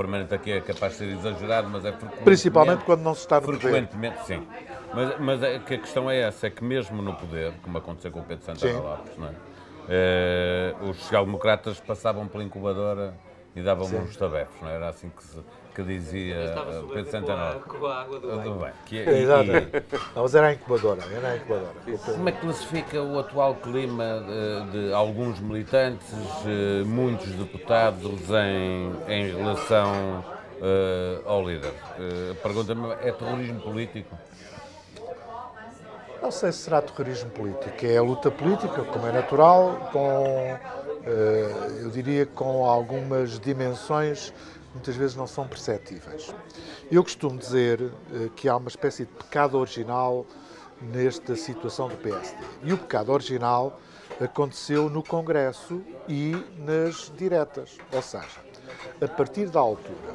permanente 0.00 0.34
aqui 0.34 0.52
é 0.52 0.60
capaz 0.60 0.92
de 0.92 0.98
ser 0.98 1.08
exagerado, 1.08 1.68
mas 1.68 1.84
é 1.84 1.92
frequentemente... 1.92 2.24
Principalmente 2.24 2.84
quando 2.84 3.02
não 3.02 3.14
se 3.14 3.20
está 3.20 3.36
no 3.36 3.46
poder. 3.46 3.60
Frequentemente, 3.60 4.24
sim. 4.26 4.46
Mas, 4.94 5.20
mas 5.20 5.42
é 5.42 5.58
que 5.58 5.74
a 5.74 5.78
questão 5.78 6.10
é 6.10 6.20
essa, 6.20 6.46
é 6.46 6.50
que 6.50 6.64
mesmo 6.64 7.02
no 7.02 7.14
poder, 7.14 7.52
como 7.62 7.76
aconteceu 7.78 8.10
com 8.10 8.20
o 8.20 8.24
Pedro 8.24 8.44
Santana 8.44 8.72
Sim. 8.72 8.78
Lopes, 8.78 9.16
não 9.18 9.28
é? 9.28 9.32
Eh, 9.88 10.74
os 10.82 10.96
social-democratas 10.98 11.80
passavam 11.80 12.26
pela 12.26 12.44
incubadora 12.44 13.14
e 13.54 13.62
davam 13.62 13.86
uns 13.86 14.16
tabefos, 14.16 14.60
não 14.62 14.68
é? 14.68 14.74
Era 14.74 14.88
assim 14.88 15.10
que, 15.10 15.22
se, 15.22 15.38
que 15.74 15.82
dizia 15.82 16.34
eh, 16.36 16.82
Pedro 16.92 17.10
Santana 17.10 17.54
com 17.66 17.86
a 17.86 18.00
água 18.02 18.20
do 18.20 18.28
Tudo 18.28 18.60
bem. 18.60 18.72
Que, 18.86 18.98
é- 19.00 19.04
É, 19.04 19.12
e- 19.12 19.22
Exato. 19.22 19.50
e- 19.50 19.96
Não, 20.14 20.22
mas 20.22 20.34
era 20.34 20.46
a 20.48 20.52
incubadora, 20.52 21.02
era 21.12 21.28
a 21.32 21.36
incubadora. 21.36 21.72
como 22.14 22.28
é 22.28 22.32
que 22.32 22.40
classifica 22.40 23.02
o 23.02 23.18
atual 23.18 23.54
clima 23.56 24.22
de, 24.70 24.86
de 24.88 24.92
alguns 24.92 25.40
militantes, 25.40 26.12
eh, 26.46 26.84
muitos 26.84 27.30
deputados 27.32 28.12
em, 28.30 28.92
em 29.12 29.36
relação 29.36 30.24
eh, 30.62 31.20
ao 31.26 31.42
líder? 31.48 31.72
Eh, 31.98 32.34
Pergunta-me, 32.42 32.92
é 33.02 33.10
terrorismo 33.12 33.60
político? 33.60 34.16
Não 36.22 36.30
sei 36.30 36.52
se 36.52 36.58
será 36.58 36.82
terrorismo 36.82 37.30
político. 37.30 37.74
É 37.84 37.96
a 37.96 38.02
luta 38.02 38.30
política, 38.30 38.82
como 38.84 39.06
é 39.06 39.12
natural, 39.12 39.88
com, 39.90 40.20
eh, 40.28 40.60
eu 41.82 41.90
diria, 41.90 42.26
com 42.26 42.64
algumas 42.64 43.38
dimensões 43.38 44.32
muitas 44.74 44.94
vezes 44.96 45.16
não 45.16 45.26
são 45.26 45.46
perceptíveis. 45.46 46.32
Eu 46.90 47.02
costumo 47.02 47.38
dizer 47.38 47.80
eh, 48.12 48.30
que 48.36 48.48
há 48.48 48.56
uma 48.56 48.68
espécie 48.68 49.04
de 49.04 49.12
pecado 49.12 49.58
original 49.58 50.26
nesta 50.80 51.36
situação 51.36 51.88
do 51.88 51.96
PSD. 51.96 52.38
E 52.62 52.72
o 52.72 52.78
pecado 52.78 53.12
original 53.12 53.78
aconteceu 54.20 54.88
no 54.88 55.02
Congresso 55.02 55.82
e 56.08 56.32
nas 56.58 57.12
diretas. 57.16 57.78
Ou 57.92 58.02
seja, 58.02 58.40
a 59.00 59.08
partir 59.08 59.48
da 59.48 59.60
altura 59.60 60.14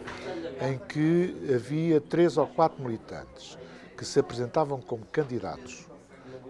em 0.62 0.78
que 0.78 1.36
havia 1.54 2.00
três 2.00 2.38
ou 2.38 2.48
quatro 2.48 2.82
militantes 2.84 3.58
que 3.98 4.06
se 4.06 4.20
apresentavam 4.20 4.80
como 4.80 5.06
candidatos 5.06 5.86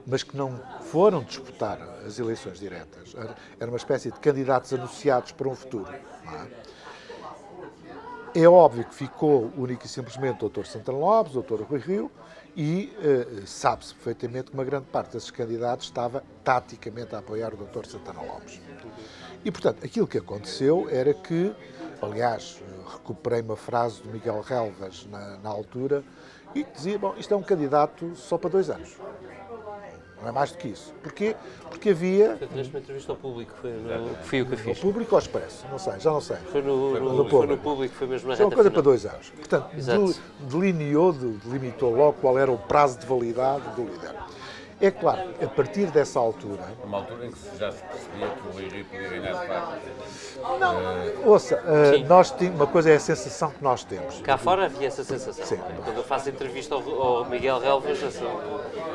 mas 0.06 0.24
que 0.24 0.38
não 0.38 0.60
foram 0.82 1.24
disputar 1.24 1.80
as 2.06 2.20
eleições 2.20 2.60
diretas. 2.60 3.16
Era- 3.60 3.70
uma 3.70 3.78
espécie 3.78 4.12
de 4.12 4.20
candidatos 4.20 4.72
anunciados 4.74 5.32
para 5.32 5.48
um 5.48 5.56
futuro. 5.56 5.92
É? 5.92 6.66
É 8.44 8.48
óbvio 8.50 8.84
que 8.84 8.94
ficou 8.94 9.52
único 9.58 9.86
e 9.86 9.90
simplesmente 9.90 10.44
o 10.44 10.50
Dr. 10.50 10.66
Santana 10.66 10.98
Lopes, 10.98 11.36
o 11.36 11.42
Dr. 11.42 11.62
Rui 11.62 11.80
Rio, 11.80 12.12
e 12.56 12.94
eh, 13.02 13.44
sabe-se 13.46 13.94
perfeitamente 13.94 14.52
que 14.52 14.54
uma 14.54 14.64
grande 14.64 14.86
parte 14.88 15.14
desses 15.14 15.32
candidatos 15.32 15.86
estava 15.86 16.22
taticamente 16.44 17.16
a 17.16 17.20
apoiar 17.20 17.54
o 17.54 17.58
Dr. 17.58 17.86
Santana 17.86 18.22
Lopes. 18.22 18.60
E, 19.44 19.52
portanto, 19.52 19.86
aquilo 19.86 20.06
que 20.06 20.18
aconteceu 20.18 20.88
era 20.90 21.14
que, 21.14 21.54
aliás, 22.02 22.62
recuperei 22.92 23.42
uma 23.42 23.56
frase 23.56 24.02
do 24.02 24.10
Miguel 24.10 24.42
Relvas 24.42 25.08
na, 25.10 25.38
na 25.38 25.50
altura, 25.50 26.04
e 26.54 26.64
dizia, 26.64 26.98
bom, 27.00 27.14
isto 27.18 27.34
é 27.34 27.38
um 27.38 27.44
candidato 27.44 28.16
só 28.16 28.38
para 28.38 28.50
dois 28.50 28.70
anos. 28.70 28.98
Não 30.26 30.30
é 30.32 30.34
mais 30.34 30.52
do 30.52 30.58
que 30.58 30.70
isso. 30.70 30.92
Porquê? 31.04 31.36
Porque 31.70 31.90
havia 31.92 32.36
Foi 32.36 32.48
nesta 32.56 32.80
entrevista 32.80 33.12
ao 33.12 33.16
público, 33.16 33.52
foi, 33.62 33.70
no, 33.74 33.92
eu 33.92 34.46
que 34.48 34.56
fiz. 34.56 34.80
público 34.80 35.14
ou 35.14 35.20
expresso, 35.20 35.64
não 35.70 35.78
sei, 35.78 36.00
já 36.00 36.10
não 36.12 36.20
sei. 36.20 36.38
Foi 36.52 36.64
no, 36.64 36.76
no- 36.76 37.00
no 37.00 37.00
foi 37.00 37.16
no 37.18 37.26
público. 37.30 37.62
público, 37.64 37.94
foi 37.96 38.08
mesmo 38.08 38.30
na 38.30 38.34
é 38.34 38.38
uma 38.44 38.46
coisa 38.50 38.72
final. 38.72 38.74
para 38.74 38.82
dois 38.82 39.06
anos. 39.06 39.30
Portanto, 39.30 39.70
Exato. 39.78 40.04
del- 40.04 40.16
delineou, 40.50 41.14
de- 41.14 41.28
delimitou 41.46 41.96
logo 41.96 42.14
qual 42.14 42.40
era 42.40 42.52
o 42.52 42.58
prazo 42.58 42.98
de 42.98 43.06
validade 43.06 43.70
do 43.76 43.84
líder. 43.84 44.16
É 44.82 44.92
claro, 44.92 45.22
a 45.42 45.48
partir 45.48 45.86
dessa 45.88 46.20
altura, 46.20 46.62
Uma 46.84 46.98
altura 46.98 47.28
em 47.28 47.32
que 47.32 47.38
se- 47.40 47.58
já 47.58 47.72
se 47.72 47.82
percebia 47.82 48.28
que 48.28 48.48
o 48.48 48.52
Rui 48.52 48.68
Rio 48.68 48.86
podia 48.86 49.08
ganhar 49.08 49.42
de 49.42 49.48
facto. 49.48 51.26
ouça, 51.26 51.56
uh, 51.64 52.08
nós 52.08 52.32
tínhamos, 52.32 52.60
uma 52.60 52.68
coisa 52.68 52.90
é 52.90 52.96
a 52.96 53.00
sensação 53.00 53.52
que 53.52 53.64
nós 53.64 53.86
temos. 53.86 54.20
Cá 54.22 54.38
fora 54.38 54.66
havia 54.66 54.88
essa 54.88 55.04
sensação. 55.06 55.46
Sim. 55.46 55.60
Quando 55.84 55.98
eu 55.98 56.04
faço 56.04 56.28
a 56.28 56.32
entrevista 56.32 56.76
ao, 56.76 57.02
ao 57.02 57.26
Miguel 57.26 57.60
Relvas, 57.60 58.04
assim, 58.04 58.26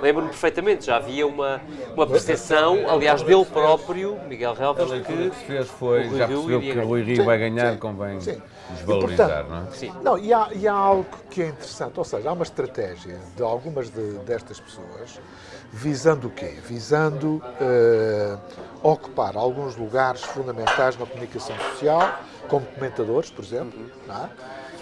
lembro-me 0.03 0.29
perfeitamente, 0.29 0.85
já 0.85 0.97
havia 0.97 1.27
uma, 1.27 1.63
uma 1.95 2.07
percepção, 2.07 2.89
aliás, 2.89 3.23
dele 3.23 3.47
próprio, 3.47 4.19
Miguel 4.29 4.53
Relvas, 4.53 4.91
que 4.91 5.01
que 5.01 5.37
se 5.37 5.45
fez 5.47 5.67
foi, 5.69 6.09
o 6.09 6.19
já 6.19 6.27
percebeu 6.29 6.61
que 6.61 6.79
o 6.79 6.87
Rui 6.87 7.03
Rio 7.03 7.25
vai 7.25 7.39
ganhar, 7.39 7.73
sim, 7.73 7.79
convém 7.79 8.21
sim. 8.21 8.43
Desvalorizar, 8.71 9.29
E, 9.29 9.45
portanto, 9.45 9.49
não 9.51 9.69
é? 9.69 9.71
Sim. 9.77 9.93
Não, 10.03 10.19
e 10.19 10.33
há, 10.33 10.49
e 10.53 10.67
há 10.69 10.73
algo 10.73 11.07
que 11.31 11.43
é 11.43 11.49
interessante, 11.49 11.99
ou 11.99 12.05
seja, 12.05 12.31
há 12.31 12.33
uma 12.33 12.43
estratégia 12.43 13.19
de 13.37 13.43
algumas 13.43 13.91
de- 13.91 14.19
destas 14.21 14.59
pessoas 14.61 15.21
visando 15.73 16.29
o 16.29 16.31
quê? 16.31 16.57
Visando 16.67 17.43
eh, 17.61 18.37
ocupar 18.83 19.37
alguns 19.37 19.77
lugares 19.77 20.23
fundamentais 20.23 20.97
na 20.99 21.07
comunicação 21.07 21.57
social, 21.71 22.19
como 22.49 22.67
comentadores, 22.67 23.31
por 23.31 23.45
exemplo, 23.45 23.79
não 24.07 24.25
é? 24.25 24.31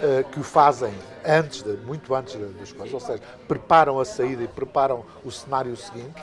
Eh, 0.01 0.25
que 0.31 0.39
o 0.39 0.43
fazem 0.43 0.93
antes, 1.25 1.61
de, 1.61 1.73
muito 1.85 2.15
antes 2.15 2.35
das 2.57 2.71
coisas, 2.71 2.93
ou 2.93 2.99
seja, 2.99 3.21
preparam 3.47 3.99
a 3.99 4.05
saída 4.05 4.41
e 4.43 4.47
preparam 4.47 5.05
o 5.23 5.29
cenário 5.31 5.75
seguinte. 5.75 6.21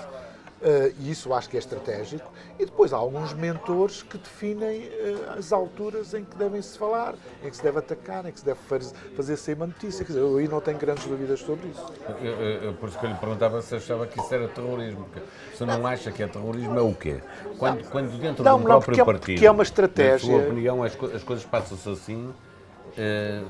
Eh, 0.62 0.92
e 1.00 1.10
isso 1.10 1.34
acho 1.34 1.50
que 1.50 1.56
é 1.56 1.60
estratégico. 1.60 2.30
E 2.58 2.64
depois 2.64 2.90
há 2.90 2.96
alguns 2.96 3.34
mentores 3.34 4.02
que 4.02 4.16
definem 4.16 4.84
eh, 4.84 5.16
as 5.36 5.52
alturas 5.52 6.14
em 6.14 6.24
que 6.24 6.34
devem 6.34 6.62
se 6.62 6.78
falar, 6.78 7.14
em 7.44 7.50
que 7.50 7.56
se 7.58 7.62
deve 7.62 7.78
atacar, 7.78 8.24
em 8.24 8.32
que 8.32 8.38
se 8.40 8.44
deve 8.46 8.58
faz- 8.66 8.94
fazer 9.14 9.36
sair 9.36 9.54
uma 9.54 9.66
notícia. 9.66 10.02
Quer 10.02 10.12
dizer, 10.14 10.20
eu 10.24 10.38
aí 10.38 10.48
não 10.48 10.60
tenho 10.62 10.78
grandes 10.78 11.04
dúvidas 11.04 11.40
sobre 11.40 11.68
isso. 11.68 11.84
Eu- 12.22 12.26
eu- 12.32 12.62
eu- 12.62 12.72
por 12.74 12.88
isso 12.88 12.98
que 12.98 13.04
eu 13.04 13.10
lhe 13.10 13.16
perguntava 13.16 13.60
se 13.60 13.74
achava 13.74 14.06
que 14.06 14.18
isso 14.18 14.34
era 14.34 14.48
terrorismo. 14.48 15.04
porque 15.12 15.20
Se 15.54 15.64
não 15.66 15.86
acha 15.86 16.10
que 16.10 16.22
é 16.22 16.26
terrorismo, 16.26 16.78
é 16.78 16.82
o 16.82 16.94
quê? 16.94 17.20
Quando, 17.58 17.84
quando 17.90 18.18
dentro 18.18 18.42
Não, 18.42 18.56
de 18.56 18.64
um 18.64 18.68
não, 18.68 18.80
próprio 18.80 18.84
porque 18.86 19.00
é- 19.00 19.04
partido, 19.04 19.34
porque 19.36 19.46
é 19.46 19.50
uma 19.50 19.62
estratégia- 19.62 20.32
na 20.32 20.38
sua 20.38 20.46
opinião, 20.48 20.82
as, 20.82 20.94
co- 20.94 21.06
as 21.14 21.22
coisas 21.22 21.44
passam-se 21.44 21.88
assim, 21.90 22.32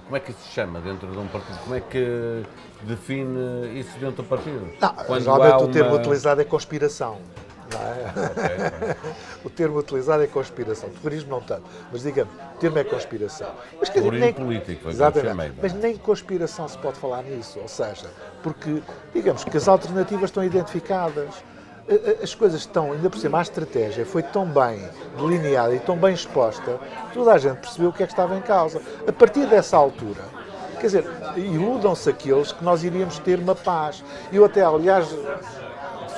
como 0.04 0.16
é 0.16 0.20
que 0.20 0.30
isso 0.32 0.40
se 0.40 0.50
chama 0.52 0.80
dentro 0.80 1.06
de 1.10 1.18
um 1.18 1.26
partido? 1.28 1.58
Como 1.60 1.74
é 1.74 1.80
que 1.80 2.42
define 2.82 3.78
isso 3.80 3.92
dentro 3.98 4.22
do 4.22 4.24
partido? 4.24 4.68
Não, 4.80 4.88
Quando 5.06 5.22
geralmente 5.22 5.52
há 5.52 5.58
o 5.58 5.68
termo 5.68 5.90
uma- 5.90 5.96
utilizado 6.00 6.40
é 6.40 6.44
conspiração. 6.44 7.18
é? 7.72 8.96
Ok, 8.96 8.96
o 9.44 9.50
termo 9.50 9.78
utilizado 9.78 10.22
é 10.22 10.26
conspiração. 10.26 10.88
Terrorismo 10.90 11.30
não 11.30 11.40
tanto, 11.40 11.62
mas 11.92 12.02
digamos, 12.02 12.32
o 12.54 12.58
termo 12.58 12.78
é 12.78 12.84
conspiração. 12.84 13.48
Mas, 13.78 13.88
quer 13.88 14.00
Terrorismo 14.00 14.34
político, 14.34 14.88
Exatamente. 14.88 15.28
chamei, 15.28 15.48
é? 15.48 15.52
Mas 15.62 15.72
nem 15.74 15.96
conspiração 15.96 16.68
se 16.68 16.78
pode 16.78 16.98
falar 16.98 17.22
nisso. 17.22 17.58
Ou 17.60 17.68
seja, 17.68 18.06
porque, 18.42 18.82
digamos 19.14 19.44
que 19.44 19.56
as 19.56 19.68
alternativas 19.68 20.24
estão 20.30 20.42
identificadas. 20.44 21.34
As 22.20 22.34
coisas 22.34 22.62
estão, 22.62 22.90
ainda 22.90 23.08
por 23.08 23.18
cima, 23.18 23.38
a 23.38 23.42
estratégia 23.42 24.04
foi 24.04 24.22
tão 24.22 24.44
bem 24.44 24.88
delineada 25.16 25.72
e 25.72 25.78
tão 25.78 25.96
bem 25.96 26.12
exposta, 26.12 26.80
toda 27.14 27.32
a 27.32 27.38
gente 27.38 27.58
percebeu 27.58 27.90
o 27.90 27.92
que 27.92 28.02
é 28.02 28.06
que 28.06 28.12
estava 28.12 28.36
em 28.36 28.42
causa. 28.42 28.82
A 29.06 29.12
partir 29.12 29.46
dessa 29.46 29.76
altura, 29.76 30.22
quer 30.80 30.86
dizer, 30.86 31.04
iludam-se 31.36 32.10
aqueles 32.10 32.50
que 32.50 32.64
nós 32.64 32.82
iríamos 32.82 33.20
ter 33.20 33.38
uma 33.38 33.54
paz. 33.54 34.02
Eu 34.32 34.44
até, 34.44 34.62
aliás, 34.62 35.08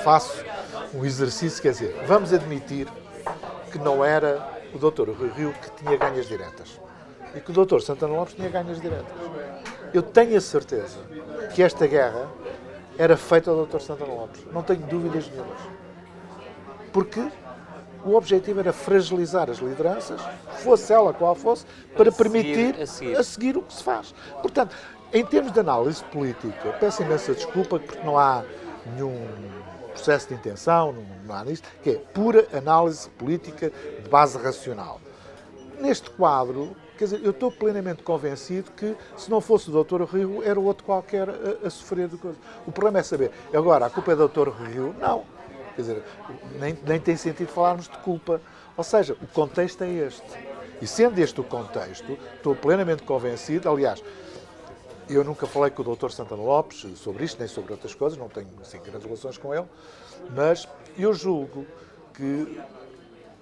faço 0.02 0.42
um 0.94 1.04
exercício, 1.04 1.60
quer 1.60 1.72
dizer, 1.72 2.02
vamos 2.06 2.32
admitir 2.32 2.88
que 3.70 3.78
não 3.78 4.02
era 4.02 4.42
o 4.74 4.78
doutor 4.78 5.10
Rui 5.10 5.30
Rio 5.36 5.52
que 5.52 5.84
tinha 5.84 5.98
ganhas 5.98 6.26
diretas 6.26 6.80
e 7.34 7.40
que 7.40 7.50
o 7.50 7.54
doutor 7.54 7.82
Santana 7.82 8.14
Lopes 8.14 8.34
tinha 8.34 8.48
ganhas 8.48 8.80
diretas. 8.80 9.12
Eu 9.92 10.02
tenho 10.02 10.36
a 10.36 10.40
certeza 10.40 10.98
que 11.54 11.62
esta 11.62 11.86
guerra 11.86 12.26
era 12.98 13.16
feita 13.16 13.50
ao 13.50 13.56
doutor 13.56 13.80
Santana 13.80 14.12
Lopes. 14.12 14.44
Não 14.52 14.62
tenho 14.62 14.80
dúvidas 14.80 15.30
nenhumas. 15.30 15.60
Porque 16.92 17.24
o 18.04 18.14
objetivo 18.14 18.58
era 18.60 18.72
fragilizar 18.72 19.48
as 19.48 19.58
lideranças, 19.58 20.20
fosse 20.58 20.92
ela 20.92 21.12
qual 21.12 21.34
fosse, 21.34 21.64
para, 21.96 22.10
seguir 22.10 22.30
permitir 22.30 22.82
a 22.82 22.86
seguir. 22.86 23.16
a 23.16 23.22
seguir 23.22 23.56
o 23.56 23.62
que 23.62 23.72
se 23.72 23.84
faz. 23.84 24.14
Portanto, 24.42 24.74
em 25.12 25.24
termos 25.24 25.52
de 25.52 25.60
análise 25.60 26.02
política, 26.04 26.76
peço 26.80 27.02
imensa 27.02 27.34
desculpa 27.34 27.78
porque 27.78 28.04
não 28.04 28.18
há 28.18 28.44
nenhum 28.94 29.26
processo 29.92 30.28
de 30.28 30.34
intenção, 30.34 30.92
não, 30.92 31.04
não 31.24 31.34
há 31.34 31.44
nisto, 31.44 31.68
que 31.82 31.90
é 31.90 31.94
pura 31.94 32.46
análise 32.52 33.08
política 33.10 33.70
de 34.02 34.08
base 34.08 34.38
racional. 34.38 35.00
Neste 35.80 36.10
quadro, 36.10 36.76
quer 36.98 37.04
dizer, 37.04 37.20
eu 37.24 37.30
estou 37.30 37.50
plenamente 37.50 38.02
convencido 38.02 38.72
que 38.72 38.96
se 39.16 39.30
não 39.30 39.40
fosse 39.40 39.70
o 39.70 39.84
Dr. 39.84 40.02
Rio, 40.02 40.42
era 40.42 40.58
outro 40.58 40.84
qualquer 40.84 41.30
a, 41.30 41.66
a 41.66 41.70
sofrer 41.70 42.08
de 42.08 42.16
coisa. 42.16 42.36
O 42.66 42.72
problema 42.72 42.98
é 42.98 43.02
saber, 43.02 43.30
agora, 43.54 43.86
a 43.86 43.90
culpa 43.90 44.12
é 44.12 44.16
do 44.16 44.28
Dr. 44.28 44.48
Rio? 44.48 44.94
Não. 44.98 45.24
Quer 45.76 45.82
dizer, 45.82 46.02
nem, 46.58 46.76
nem 46.84 46.98
tem 46.98 47.16
sentido 47.16 47.48
falarmos 47.48 47.88
de 47.88 47.96
culpa. 47.98 48.40
Ou 48.76 48.82
seja, 48.82 49.16
o 49.22 49.26
contexto 49.28 49.82
é 49.82 49.88
este. 49.88 50.26
E 50.82 50.86
sendo 50.86 51.18
este 51.18 51.40
o 51.40 51.44
contexto, 51.44 52.18
estou 52.34 52.54
plenamente 52.56 53.04
convencido, 53.04 53.70
aliás, 53.70 54.02
eu 55.08 55.24
nunca 55.24 55.46
falei 55.46 55.70
com 55.70 55.82
o 55.82 55.96
Dr. 55.96 56.10
Santana 56.10 56.42
Lopes 56.42 56.86
sobre 56.96 57.24
isto, 57.24 57.38
nem 57.38 57.48
sobre 57.48 57.72
outras 57.72 57.94
coisas, 57.94 58.18
não 58.18 58.28
tenho 58.28 58.48
assim, 58.60 58.78
grandes 58.80 59.04
relações 59.04 59.38
com 59.38 59.54
ele, 59.54 59.66
mas 60.34 60.68
eu 60.98 61.14
julgo 61.14 61.64
que 62.12 62.60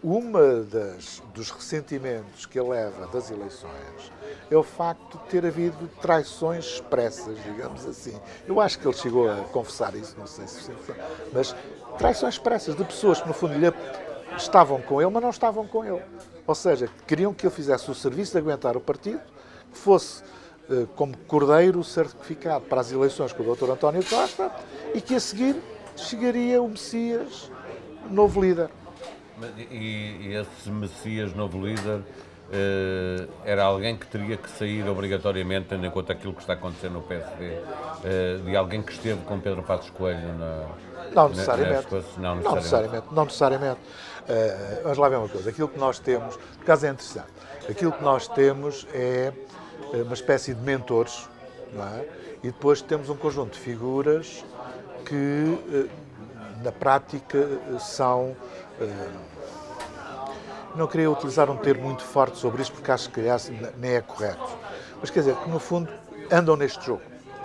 uma 0.07 0.61
das, 0.63 1.21
dos 1.35 1.51
ressentimentos 1.51 2.47
que 2.47 2.61
ele 2.61 2.69
leva 2.69 3.09
das 3.09 3.29
eleições 3.29 4.13
é 4.49 4.57
o 4.57 4.63
facto 4.63 5.19
de 5.19 5.25
ter 5.25 5.45
havido 5.45 5.91
traições 6.01 6.65
expressas, 6.65 7.37
digamos 7.43 7.85
assim. 7.85 8.17
Eu 8.47 8.61
acho 8.61 8.79
que 8.79 8.87
ele 8.87 8.95
chegou 8.95 9.29
a 9.29 9.39
confessar 9.51 9.97
isso, 9.97 10.15
não 10.17 10.29
sei 10.29 10.47
se 10.47 10.71
mas 11.33 11.57
traições 11.99 12.35
expressas 12.35 12.77
de 12.77 12.85
pessoas 12.85 13.21
que, 13.21 13.27
no 13.27 13.35
fundo, 13.35 13.55
lhe 13.55 13.67
estavam 14.37 14.81
com 14.81 15.03
ele, 15.03 15.11
mas 15.11 15.23
não 15.25 15.31
estavam 15.31 15.67
com 15.67 15.85
ele. 15.85 16.05
Ou 16.47 16.55
seja, 16.55 16.89
queriam 17.05 17.35
que 17.35 17.45
ele 17.45 17.53
fizesse 17.53 17.91
o 17.91 17.95
serviço 17.95 18.31
de 18.31 18.39
aguentar 18.39 18.77
o 18.77 18.81
partido, 18.81 19.21
que 19.73 19.79
fosse 19.79 20.23
eh, 20.71 20.87
como 20.95 21.19
cordeiro 21.27 21.83
certificado 21.83 22.65
para 22.67 22.81
as 22.81 22.93
eleições 22.93 23.33
com 23.33 23.43
o 23.43 23.57
Dr. 23.57 23.73
António 23.73 24.05
Costa 24.05 24.53
e 24.95 25.01
que 25.01 25.17
a 25.17 25.21
seguir 25.21 25.61
chegaria 25.97 26.63
o 26.63 26.69
Messias, 26.69 27.51
novo 28.09 28.41
líder. 28.41 28.71
E, 29.71 29.75
e 29.75 30.35
esse 30.35 30.71
Messias, 30.71 31.35
novo 31.35 31.65
líder, 31.65 32.03
Uh, 32.47 33.29
era 33.45 33.65
alguém 33.65 33.97
que 33.97 34.07
teria 34.07 34.37
que 34.37 34.49
sair 34.49 34.89
obrigatoriamente, 34.89 35.67
tendo 35.69 35.85
em 35.85 35.91
conta 35.91 36.13
aquilo 36.13 36.33
que 36.33 36.43
está 36.43 36.53
acontecendo 36.53 36.93
no 36.93 37.03
PSD, 37.03 37.45
uh, 37.45 37.65
eh, 38.05 38.37
de 38.45 38.57
alguém 38.57 38.83
que 38.83 38.93
esteve 38.93 39.21
com 39.25 39.41
Pedro 39.41 39.65
Passos 39.65 39.91
Coelho 39.91 40.33
na. 40.39 40.65
Não 41.13 41.29
necessariamente. 41.29 41.89
Na, 42.19 42.35
não, 42.35 42.37
necessariamente. 42.37 42.47
Não 42.47 42.55
necessariamente. 42.55 43.07
Não 43.11 43.25
necessariamente. 43.25 43.81
Uh, 43.81 44.83
vamos 44.85 44.99
lá 44.99 45.09
ver 45.09 45.17
uma 45.17 45.29
coisa. 45.29 45.51
Aquilo 45.51 45.69
que 45.69 45.79
nós 45.79 45.99
temos, 45.99 46.37
por 46.37 46.63
acaso 46.63 46.87
é 46.87 46.91
interessante, 46.91 47.33
aquilo 47.69 47.91
que 47.91 48.05
nós 48.05 48.29
temos 48.29 48.87
é 48.95 49.33
uma 49.93 50.15
espécie 50.15 50.55
de 50.55 50.61
mentores, 50.61 51.29
é? 51.75 52.09
e 52.45 52.47
depois 52.47 52.81
temos 52.81 53.11
um 53.11 53.17
conjunto 53.17 53.55
de 53.55 53.59
figuras 53.59 54.45
que, 55.05 55.89
na 56.63 56.71
prática, 56.71 57.45
são 57.81 58.37
não 60.77 60.87
queria 60.87 61.11
utilizar 61.11 61.51
um 61.51 61.57
termo 61.57 61.85
muito 61.85 62.03
forte 62.03 62.39
sobre 62.39 62.63
isso, 62.63 62.73
porque 62.73 62.91
acho 62.91 63.11
que 63.11 63.21
nem 63.79 63.95
é 63.95 64.01
correto. 64.01 64.59
Mas 65.01 65.11
quer 65.11 65.21
dizer, 65.21 65.37
que 65.37 65.49
no 65.49 65.59
fundo 65.59 65.91
andam 66.31 66.57
neste 66.57 66.85
jogo. 66.85 67.03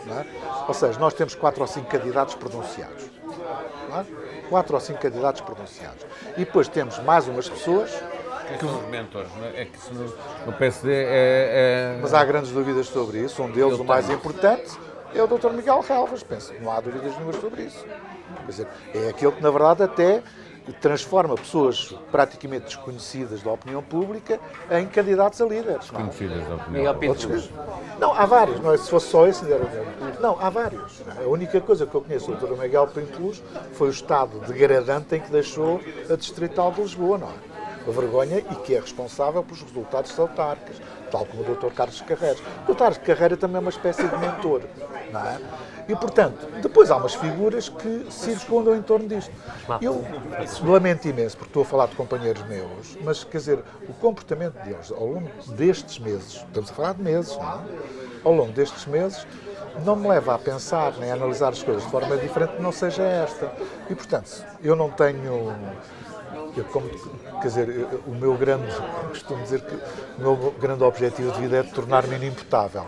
É? 0.07 0.25
Ou 0.67 0.73
seja, 0.73 0.99
nós 0.99 1.13
temos 1.13 1.35
quatro 1.35 1.61
ou 1.61 1.67
cinco 1.67 1.87
candidatos 1.87 2.35
pronunciados. 2.35 3.05
É? 3.93 4.49
Quatro 4.49 4.73
ou 4.73 4.81
cinco 4.81 4.99
candidatos 4.99 5.41
pronunciados. 5.41 6.05
E 6.35 6.39
depois 6.39 6.67
temos 6.67 6.97
mais 6.99 7.27
umas 7.27 7.47
pessoas. 7.47 7.91
Que... 7.91 8.65
são 8.65 8.79
os 8.79 8.89
mentores? 8.89 9.29
É? 9.53 9.61
é 9.61 9.65
que 9.65 9.77
isso 9.77 9.93
no, 9.93 10.13
no 10.45 10.53
PSD 10.53 10.91
é, 10.91 11.05
é, 11.95 11.99
Mas 12.01 12.13
há 12.13 12.25
grandes 12.25 12.51
dúvidas 12.51 12.87
sobre 12.87 13.19
isso. 13.19 13.41
Um 13.43 13.51
deles, 13.51 13.73
Eu 13.73 13.81
o 13.81 13.85
mais 13.85 14.07
tenho. 14.07 14.17
importante, 14.17 14.71
é 15.13 15.21
o 15.21 15.27
Dr. 15.27 15.51
Miguel 15.51 15.81
Relvas. 15.81 16.23
Penso 16.23 16.53
não 16.59 16.71
há 16.71 16.81
dúvidas 16.81 17.13
nenhuma 17.15 17.33
sobre 17.33 17.63
isso. 17.63 17.85
Quer 18.37 18.47
dizer, 18.47 18.67
é 18.93 19.09
aquele 19.09 19.31
que, 19.33 19.43
na 19.43 19.51
verdade, 19.51 19.83
até 19.83 20.23
transforma 20.73 21.35
pessoas 21.35 21.93
praticamente 22.11 22.65
desconhecidas 22.65 23.41
da 23.41 23.51
opinião 23.51 23.81
pública 23.81 24.39
em 24.69 24.87
candidatos 24.87 25.41
a 25.41 25.45
líderes. 25.45 25.81
Desconhecidas 25.81 26.47
da 26.47 26.55
opinião 26.55 26.93
pública. 26.93 27.43
Não, 27.99 28.13
há 28.13 28.25
vários, 28.25 28.59
não 28.59 28.73
é? 28.73 28.77
se 28.77 28.89
fosse 28.89 29.07
só 29.07 29.27
esse, 29.27 29.45
não, 30.19 30.37
há 30.39 30.49
vários. 30.49 31.01
A 31.23 31.27
única 31.27 31.59
coisa 31.61 31.85
que 31.85 31.93
eu 31.93 32.01
conheço 32.01 32.31
do 32.31 32.47
Dr. 32.47 32.59
Miguel 32.59 32.87
Pinteluz 32.87 33.41
foi 33.73 33.87
o 33.87 33.91
estado 33.91 34.39
degradante 34.47 35.15
em 35.15 35.19
que 35.19 35.31
deixou 35.31 35.79
a 36.09 36.15
Distrital 36.15 36.71
de 36.71 36.81
Lisboa, 36.81 37.17
não 37.17 37.27
é? 37.27 37.51
A 37.87 37.91
vergonha 37.91 38.37
e 38.37 38.55
que 38.63 38.75
é 38.75 38.79
responsável 38.79 39.43
pelos 39.43 39.63
resultados 39.63 40.17
autárquicos, 40.19 40.79
tal 41.11 41.25
como 41.25 41.43
o 41.43 41.55
Dr. 41.55 41.73
Carlos 41.73 42.01
Carreira. 42.01 42.37
O 42.67 42.73
Dr. 42.73 42.77
Carlos 42.77 42.97
Carreira 42.99 43.37
também 43.37 43.57
é 43.57 43.59
uma 43.59 43.69
espécie 43.69 44.07
de 44.07 44.17
mentor, 44.17 44.61
não 45.11 45.21
é? 45.21 45.39
E, 45.87 45.95
portanto, 45.95 46.47
depois 46.61 46.89
há 46.89 46.95
umas 46.95 47.13
figuras 47.13 47.67
que 47.67 48.07
circundam 48.09 48.75
em 48.75 48.81
torno 48.81 49.07
disto. 49.07 49.31
Eu 49.81 50.03
lamento 50.63 51.07
imenso, 51.07 51.35
porque 51.35 51.49
estou 51.49 51.63
a 51.63 51.65
falar 51.65 51.87
de 51.87 51.95
companheiros 51.95 52.43
meus, 52.47 52.97
mas, 53.03 53.23
quer 53.23 53.37
dizer, 53.37 53.59
o 53.89 53.93
comportamento 53.93 54.53
deles 54.63 54.91
ao 54.91 55.05
longo 55.05 55.29
destes 55.49 55.99
meses, 55.99 56.35
estamos 56.35 56.71
a 56.71 56.73
falar 56.73 56.93
de 56.93 57.01
meses, 57.01 57.35
não 57.35 57.43
é? 57.43 57.59
Ao 58.23 58.33
longo 58.33 58.51
destes 58.51 58.85
meses, 58.85 59.25
não 59.83 59.95
me 59.95 60.07
leva 60.07 60.35
a 60.35 60.37
pensar 60.37 60.93
nem 60.99 61.11
a 61.11 61.13
analisar 61.15 61.49
as 61.49 61.63
coisas 61.63 61.83
de 61.83 61.89
forma 61.89 62.15
diferente 62.17 62.55
que 62.55 62.61
não 62.61 62.71
seja 62.71 63.03
esta. 63.03 63.51
E, 63.89 63.95
portanto, 63.95 64.45
eu 64.63 64.75
não 64.75 64.89
tenho. 64.91 65.53
Eu, 66.55 66.65
como, 66.65 66.89
quer 67.41 67.47
dizer, 67.47 67.87
o 68.07 68.11
meu 68.11 68.35
grande. 68.35 68.71
Costumo 69.09 69.41
dizer 69.43 69.61
que 69.61 69.75
o 70.19 70.21
meu 70.21 70.55
grande 70.59 70.83
objetivo 70.83 71.31
de 71.31 71.41
vida 71.41 71.57
é 71.57 71.63
tornar-me 71.63 72.15
inimputável 72.15 72.85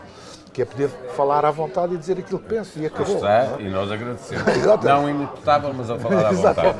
que 0.53 0.61
é 0.61 0.65
poder 0.65 0.87
falar 1.15 1.43
à 1.43 1.51
vontade 1.51 1.95
e 1.95 1.97
dizer 1.97 2.19
aquilo 2.19 2.37
que 2.39 2.47
penso 2.47 2.79
e 2.79 2.85
acabou. 2.85 3.15
Está, 3.15 3.43
é? 3.43 3.55
e 3.59 3.69
nós 3.69 3.91
agradecemos. 3.91 4.45
Não 4.83 5.09
imutável, 5.09 5.73
mas 5.73 5.89
a 5.89 5.97
falar 5.97 6.27
à 6.27 6.31
vontade. 6.31 6.77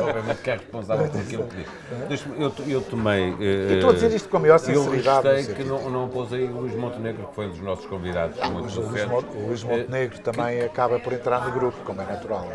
Obviamente 0.00 0.42
que 0.42 0.50
é 0.50 0.54
responsável 0.54 1.08
por 1.08 1.20
aquilo 1.20 1.44
que 1.44 1.66
diz. 2.08 2.24
Eu, 2.38 2.52
eu 2.66 2.80
tomei. 2.80 3.30
Uh, 3.32 3.74
estou 3.74 3.90
a 3.90 3.92
dizer 3.92 4.12
isto 4.14 4.28
com 4.28 4.38
a 4.38 4.40
maior 4.40 4.58
sinceridade. 4.58 5.28
Eu 5.28 5.34
gostei 5.34 5.54
que 5.54 5.64
não, 5.64 5.90
não 5.90 6.08
pôs 6.08 6.32
aí 6.32 6.44
o 6.44 6.60
Luís 6.60 6.74
Montenegro, 6.74 7.28
que 7.28 7.34
foi 7.34 7.46
um 7.46 7.50
dos 7.50 7.60
nossos 7.60 7.84
convidados. 7.84 8.38
Ah, 8.40 8.48
muito 8.48 8.80
o, 8.80 9.46
Luís, 9.46 9.62
Montenegro 9.62 10.18
uh, 10.18 10.22
também 10.22 10.62
acaba 10.62 10.98
por 10.98 11.12
entrar 11.12 11.44
no 11.44 11.52
grupo, 11.52 11.76
como 11.84 12.00
é 12.00 12.06
natural. 12.06 12.48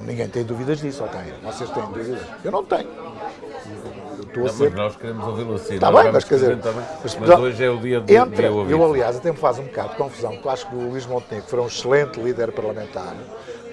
Ninguém 0.00 0.28
tem 0.28 0.44
dúvidas 0.44 0.80
disso, 0.80 1.04
tem? 1.12 1.32
Vocês 1.50 1.70
têm 1.70 1.84
dúvidas? 1.84 2.20
Eu 2.44 2.50
não 2.50 2.64
tenho 2.64 2.88
estou 4.28 4.44
não, 4.44 4.46
a 4.46 4.52
ser... 4.52 4.70
Mas 4.70 4.74
nós 4.74 4.96
queremos 4.96 5.26
ouvi-lo 5.26 5.54
assim. 5.54 5.74
Está 5.74 5.90
bem, 5.90 6.12
mas 6.12 6.24
quer 6.24 6.34
dizer... 6.34 6.58
Também, 6.58 6.84
mas, 7.02 7.16
mas 7.16 7.30
hoje 7.30 7.64
é 7.64 7.70
o 7.70 7.78
dia 7.78 8.00
de, 8.00 8.14
entra. 8.14 8.46
Eu, 8.46 8.84
aliás, 8.84 9.16
até 9.16 9.30
me 9.30 9.36
faz 9.36 9.58
um 9.58 9.64
bocado 9.64 9.90
de 9.90 9.96
confusão, 9.96 10.32
porque 10.32 10.46
eu 10.46 10.52
acho 10.52 10.68
que 10.68 10.74
o 10.74 10.90
Luís 10.90 11.06
Montenegro 11.06 11.48
foi 11.48 11.60
um 11.60 11.66
excelente 11.66 12.20
líder 12.20 12.52
parlamentar. 12.52 13.14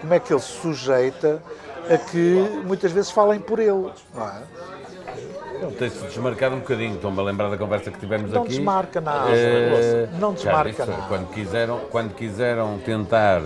Como 0.02 0.14
é 0.14 0.20
que 0.20 0.34
ele 0.34 0.42
se 0.42 0.62
sujeita 0.62 1.42
a 1.90 1.98
que 1.98 2.62
muitas 2.66 2.92
vezes 2.92 3.12
falem 3.12 3.40
por 3.40 3.60
ele, 3.60 3.90
não 4.14 4.28
é? 4.28 4.42
Tem-se 5.80 5.98
desmarcado 6.06 6.56
um 6.56 6.60
bocadinho, 6.60 6.96
estou-me 6.96 7.20
a 7.20 7.24
lembrar 7.24 7.50
da 7.50 7.58
conversa 7.58 7.90
que 7.90 7.98
tivemos 7.98 8.30
não 8.32 8.42
aqui. 8.42 8.52
Desmarca 8.52 9.00
nada, 9.00 9.32
é... 9.32 10.10
Não 10.20 10.34
desmarca 10.34 10.86
nada. 10.86 11.04
Quando 11.08 11.30
quiseram, 11.30 11.80
quando 11.90 12.14
quiseram 12.14 12.78
tentar 12.80 13.42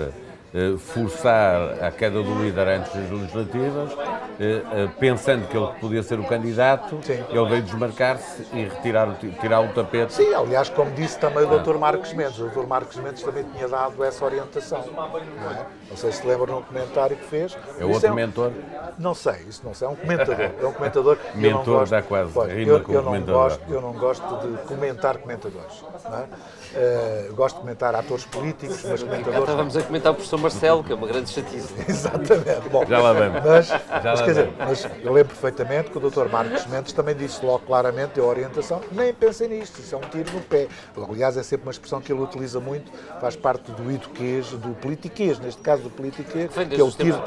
forçar 0.80 1.84
a 1.84 1.92
queda 1.92 2.24
do 2.24 2.44
líder 2.44 2.68
antes 2.68 2.94
das 2.94 3.10
legislativas, 3.12 3.92
eh, 4.40 4.62
eh, 4.72 4.90
pensando 4.98 5.48
que 5.48 5.56
ele 5.56 5.68
podia 5.82 6.02
ser 6.02 6.20
o 6.20 6.24
candidato, 6.24 6.98
Sim. 7.04 7.24
ele 7.30 7.50
veio 7.50 7.62
desmarcar-se 7.62 8.48
e 8.54 8.64
retirar 8.64 9.10
o, 9.10 9.14
tirar 9.14 9.60
o 9.60 9.68
tapete. 9.74 10.14
Sim, 10.14 10.34
aliás, 10.34 10.70
como 10.70 10.90
disse 10.92 11.20
também 11.20 11.44
o 11.44 11.60
Dr. 11.60 11.78
Marcos 11.78 12.14
Mendes, 12.14 12.40
o 12.40 12.48
Dr. 12.48 12.66
Marcos 12.66 12.96
Mendes 12.98 13.22
também 13.22 13.44
tinha 13.44 13.68
dado 13.68 14.04
essa 14.04 14.24
orientação. 14.26 14.84
Não, 14.96 15.52
é? 15.52 15.66
não 15.90 15.98
sei 15.98 16.12
se 16.12 16.26
lembra 16.26 16.52
num 16.52 16.62
comentário 16.62 17.18
que 17.18 17.26
fez. 17.26 17.58
É 17.80 17.86
outro 17.86 18.08
é 18.08 18.12
um, 18.12 18.16
mentor? 18.16 18.52
Não 18.98 19.14
sei, 19.14 19.44
isso 19.48 19.62
não 19.64 19.74
sei, 19.74 19.88
é 19.88 19.92
um 19.92 19.96
comentador. 19.96 20.40
É 20.40 20.66
um 20.66 20.74
comentador. 20.74 21.18
mentor 21.36 21.86
já 21.86 22.02
quase, 22.02 22.32
pois, 22.32 22.52
eu, 22.52 22.82
eu, 22.90 23.02
não 23.04 23.22
gosto, 23.22 23.62
eu 23.70 23.82
não 23.82 23.94
gosto 23.94 24.48
de 24.48 24.58
comentar 24.64 25.18
comentadores. 25.18 25.84
Não 26.06 26.18
é? 26.18 26.28
Uh, 26.70 27.34
gosto 27.36 27.56
de 27.56 27.62
comentar 27.62 27.96
atores 27.96 28.26
políticos, 28.26 28.86
mas 28.88 29.04
comentadores. 29.04 29.40
estávamos 29.42 29.76
a 29.76 29.82
comentar 29.82 30.12
o 30.12 30.16
professor 30.16 30.39
Marcelo, 30.40 30.84
que 30.84 30.92
é 30.92 30.96
uma 30.96 31.08
grande 31.08 31.30
chatice. 31.30 31.74
Exatamente. 31.88 32.70
Bom, 32.72 32.86
já 32.86 33.00
lá 33.00 33.14
vamos. 33.14 33.44
Mas, 33.44 33.68
já 33.68 33.82
mas, 33.92 34.20
lá 34.20 34.26
quer 34.26 34.32
dizer, 34.32 34.54
mas 34.58 34.88
eu 35.04 35.14
lembro 35.14 35.36
perfeitamente 35.36 35.92
que 35.92 35.98
o 35.98 36.10
Dr. 36.10 36.28
Marcos 36.30 36.66
Mendes 36.68 36.94
também 36.94 37.16
disse 37.16 37.46
logo 37.46 37.60
claramente, 37.60 38.14
deu 38.16 38.26
orientação, 38.26 38.82
nem 38.92 39.14
pensei 39.14 39.48
nisto, 39.48 39.80
isso 39.80 39.96
é 39.96 39.98
um 39.98 40.02
tiro 40.02 40.32
no 40.34 40.42
pé. 40.42 40.68
Aliás, 41.10 41.38
é 41.38 41.44
sempre 41.44 41.68
uma 41.68 41.72
expressão 41.72 42.02
que 42.02 42.12
ele 42.12 42.22
utiliza 42.22 42.60
muito, 42.60 42.92
faz 43.20 43.36
parte 43.36 43.72
do 43.72 43.92
eduquês, 43.92 44.50
do 44.52 44.74
politiquês, 44.76 45.40
neste 45.40 45.62
caso 45.62 45.84
do 45.84 45.90
politiquês, 45.90 46.52
que 46.52 46.80
é 46.80 46.84
o 46.84 46.92
tiro, 46.92 47.24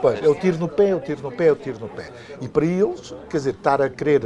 pois, 0.00 0.22
é 0.22 0.28
o 0.28 0.34
tiro 0.34 0.58
no 0.58 0.68
pé, 0.68 0.88
é 0.90 0.94
o 0.94 1.00
tiro 1.00 1.22
no 1.22 1.32
pé, 1.32 1.46
é 1.46 1.52
o 1.52 1.56
tiro 1.56 1.78
no 1.78 1.88
pé. 1.88 2.10
E 2.40 2.48
para 2.48 2.64
eles, 2.64 3.14
quer 3.28 3.36
dizer, 3.36 3.54
estar 3.54 3.80
a 3.80 3.88
querer 3.88 4.22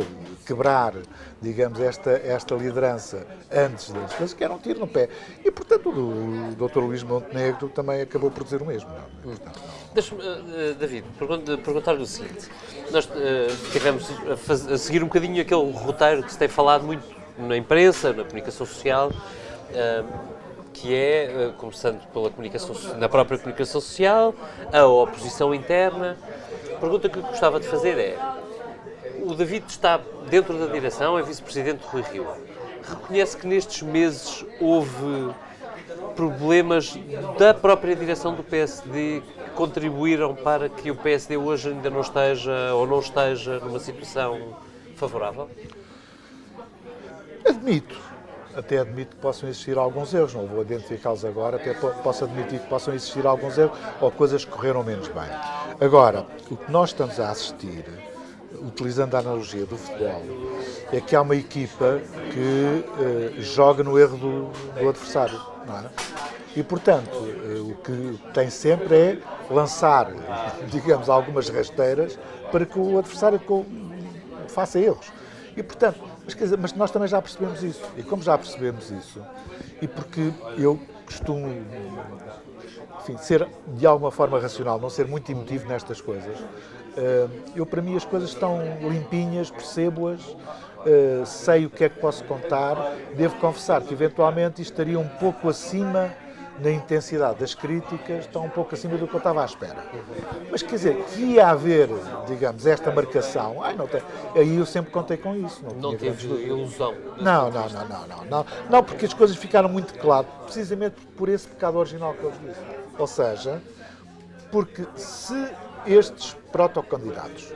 quebrar, 0.49 0.95
digamos, 1.43 1.79
esta, 1.79 2.11
esta 2.11 2.55
liderança 2.55 3.27
antes 3.53 3.91
das 3.91 4.15
coisas, 4.15 4.33
que 4.33 4.43
era 4.43 4.55
um 4.55 4.59
tiro 4.59 4.81
no 4.81 4.87
pé. 4.87 5.11
E, 5.45 5.51
portanto, 5.51 5.91
o, 5.91 6.55
Dr. 6.55 6.79
Luís 6.79 7.03
Montenegro 7.03 7.69
também 7.69 8.01
acabou 8.01 8.31
por 8.31 8.45
dizer 8.45 8.63
o 8.63 8.65
mesmo. 8.65 8.89
Deixa-me, 9.93 10.23
uh, 10.23 10.75
David, 10.75 11.05
perguntar-lhe 11.63 12.03
o 12.03 12.07
seguinte. 12.07 12.49
Nós 12.91 13.05
uh, 13.05 13.11
tivemos 13.73 14.11
a, 14.33 14.37
faz, 14.39 14.67
a, 14.67 14.79
seguir 14.79 15.03
um 15.03 15.07
bocadinho 15.07 15.43
aquele 15.43 15.71
roteiro 15.71 16.23
que 16.23 16.33
se 16.33 16.39
tem 16.39 16.49
falado 16.49 16.85
muito 16.85 17.05
na 17.37 17.57
imprensa, 17.57 18.15
na 18.15 18.25
comunicação 18.25 18.65
social, 18.65 19.11
uh, 19.11 20.39
que 20.73 20.95
é, 20.95 21.53
começando 21.59 22.01
pela 22.13 22.31
comunicação, 22.31 22.75
na 22.97 23.09
própria 23.09 23.37
comunicação 23.37 23.81
social, 23.83 24.35
a 24.73 24.87
oposição 24.87 25.55
interna. 25.55 26.17
A 26.75 26.81
pergunta 26.81 27.09
que 27.09 27.19
eu 27.19 27.23
gostava 27.23 27.59
de 27.59 27.67
fazer 27.67 27.99
é, 27.99 28.17
o 29.29 29.35
David 29.35 29.67
está 29.69 30.01
dentro 30.31 30.59
da 30.59 30.73
direção, 30.73 31.19
é 31.19 31.23
vice-presidente 31.23 31.81
do 31.81 31.87
Rui 31.89 32.03
Rio. 32.11 32.27
Reconhece 32.83 33.37
que 33.37 33.47
nestes 33.47 33.83
meses 33.83 34.43
houve 34.59 35.35
problemas 36.17 36.99
da 37.39 37.53
própria 37.53 37.95
direção 37.95 38.35
do 38.35 38.43
PSD 38.43 39.21
que 39.21 39.51
contribuíram 39.51 40.35
para 40.35 40.71
que 40.71 40.91
o 40.91 40.97
PSD 40.97 41.37
hoje 41.37 41.69
ainda 41.69 41.91
não 41.91 42.01
esteja 42.01 42.73
ou 42.73 42.87
não 42.87 43.01
esteja 43.01 43.59
numa 43.59 43.79
situação 43.79 44.57
favorável? 44.97 45.51
Admito. 47.47 48.01
Até 48.57 48.79
admito 48.79 49.15
que 49.15 49.23
possam 49.23 49.49
existir 49.49 49.77
alguns 49.77 50.15
erros, 50.15 50.35
não 50.35 50.47
vou 50.47 50.63
identificá-los 50.63 51.25
agora, 51.25 51.59
até 51.59 51.75
posso 51.75 52.25
admitir 52.25 52.59
que 52.59 52.67
possam 52.67 52.95
existir 52.95 53.25
alguns 53.27 53.59
erros 53.59 53.79
ou 54.01 54.11
coisas 54.11 54.45
que 54.45 54.51
correram 54.51 54.83
menos 54.83 55.07
bem. 55.07 55.29
Agora, 55.79 56.27
o 56.51 56.57
que 56.57 56.73
nós 56.73 56.89
estamos 56.89 57.21
a 57.21 57.31
assistir 57.31 57.85
utilizando 58.63 59.15
a 59.15 59.19
analogia 59.19 59.65
do 59.65 59.77
futebol, 59.77 60.23
é 60.93 61.01
que 61.01 61.15
há 61.15 61.23
uma 61.23 61.37
equipa 61.37 62.01
que 62.33 63.39
uh, 63.39 63.43
joga 63.43 63.83
no 63.83 63.99
erro 63.99 64.17
do, 64.17 64.51
do 64.81 64.89
adversário. 64.89 65.41
É? 65.69 65.89
E, 66.57 66.63
portanto, 66.63 67.15
uh, 67.15 67.71
o 67.71 67.75
que 67.77 68.19
tem 68.33 68.51
sempre 68.51 68.97
é 68.97 69.19
lançar, 69.51 70.11
digamos, 70.71 71.09
algumas 71.09 71.49
rasteiras 71.49 72.19
para 72.51 72.65
que 72.65 72.79
o 72.79 72.99
adversário 72.99 73.41
faça 74.49 74.79
erros. 74.79 75.13
E, 75.57 75.63
portanto, 75.63 76.01
Mas, 76.25 76.35
dizer, 76.35 76.59
mas 76.59 76.73
nós 76.75 76.91
também 76.91 77.09
já 77.09 77.21
percebemos 77.21 77.63
isso. 77.63 77.83
E 77.97 78.03
como 78.03 78.23
já 78.23 78.37
percebemos 78.37 78.91
isso, 78.91 79.21
e 79.81 79.89
porque 79.89 80.33
eu 80.57 80.79
costumo 81.05 81.49
enfim, 83.01 83.17
ser 83.17 83.49
de 83.69 83.87
alguma 83.87 84.11
forma 84.11 84.39
racional, 84.39 84.79
não 84.79 84.91
ser 84.91 85.07
muito 85.07 85.31
emotivo 85.33 85.67
nestas 85.67 86.01
coisas, 86.01 86.37
eu 87.55 87.67
para 87.67 87.83
mim 87.83 87.97
as 87.97 88.05
coisas 88.05 88.31
estão 88.31 88.61
limpinhas, 88.81 89.51
percebo-as, 89.51 90.21
eh, 90.87 91.23
sei 91.25 91.67
o 91.67 91.71
que 91.71 91.85
é 91.85 91.89
que 91.89 91.99
posso 91.99 92.25
contar. 92.25 92.77
Devo 93.17 93.37
confessar 93.37 93.83
que 93.83 93.93
eventualmente 93.93 94.63
isto 94.63 94.73
estaria 94.73 94.99
um 94.99 95.09
pouco 95.09 95.49
acima 95.49 96.11
na 96.61 96.71
intensidade 96.71 97.39
das 97.39 97.55
críticas, 97.55 98.25
está 98.25 98.41
um 98.41 98.49
pouco 98.49 98.75
acima 98.75 98.97
do 98.97 99.07
que 99.07 99.15
eu 99.15 99.19
estava 99.19 99.43
à 99.43 99.45
espera. 99.45 99.85
Mas 100.51 100.63
quer 100.63 100.75
dizer, 100.75 101.05
que 101.05 101.21
ia 101.21 101.49
haver, 101.49 101.89
digamos, 102.27 102.67
esta 102.67 102.91
marcação, 102.91 103.63
ai, 103.63 103.77
não 103.77 103.87
tem, 103.87 104.03
aí 104.35 104.57
eu 104.57 104.67
sempre 104.67 104.91
contei 104.91 105.17
com 105.17 105.37
isso. 105.37 105.63
Não, 105.65 105.93
não 105.93 105.97
teve 105.97 106.27
ilusão. 106.27 106.95
Não, 107.21 107.51
não, 107.51 107.69
não, 107.69 107.89
não, 107.89 108.07
não, 108.07 108.25
não. 108.25 108.47
Não, 108.69 108.83
porque 108.83 109.07
as 109.07 109.15
coisas 109.15 109.37
ficaram 109.37 109.69
muito 109.69 109.95
claras, 109.95 110.31
precisamente 110.45 110.97
por 111.17 111.29
esse 111.29 111.47
pecado 111.47 111.79
original 111.79 112.15
que 112.15 112.25
eles 112.25 112.41
disse. 112.41 112.61
Ou 112.99 113.07
seja, 113.07 113.63
porque 114.51 114.85
se 114.97 115.49
estes 115.89 116.35
protocandidatos 116.53 117.53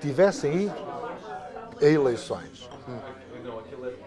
tivessem 0.00 0.64
ido 0.64 0.86
a 1.80 1.84
eleições, 1.84 2.68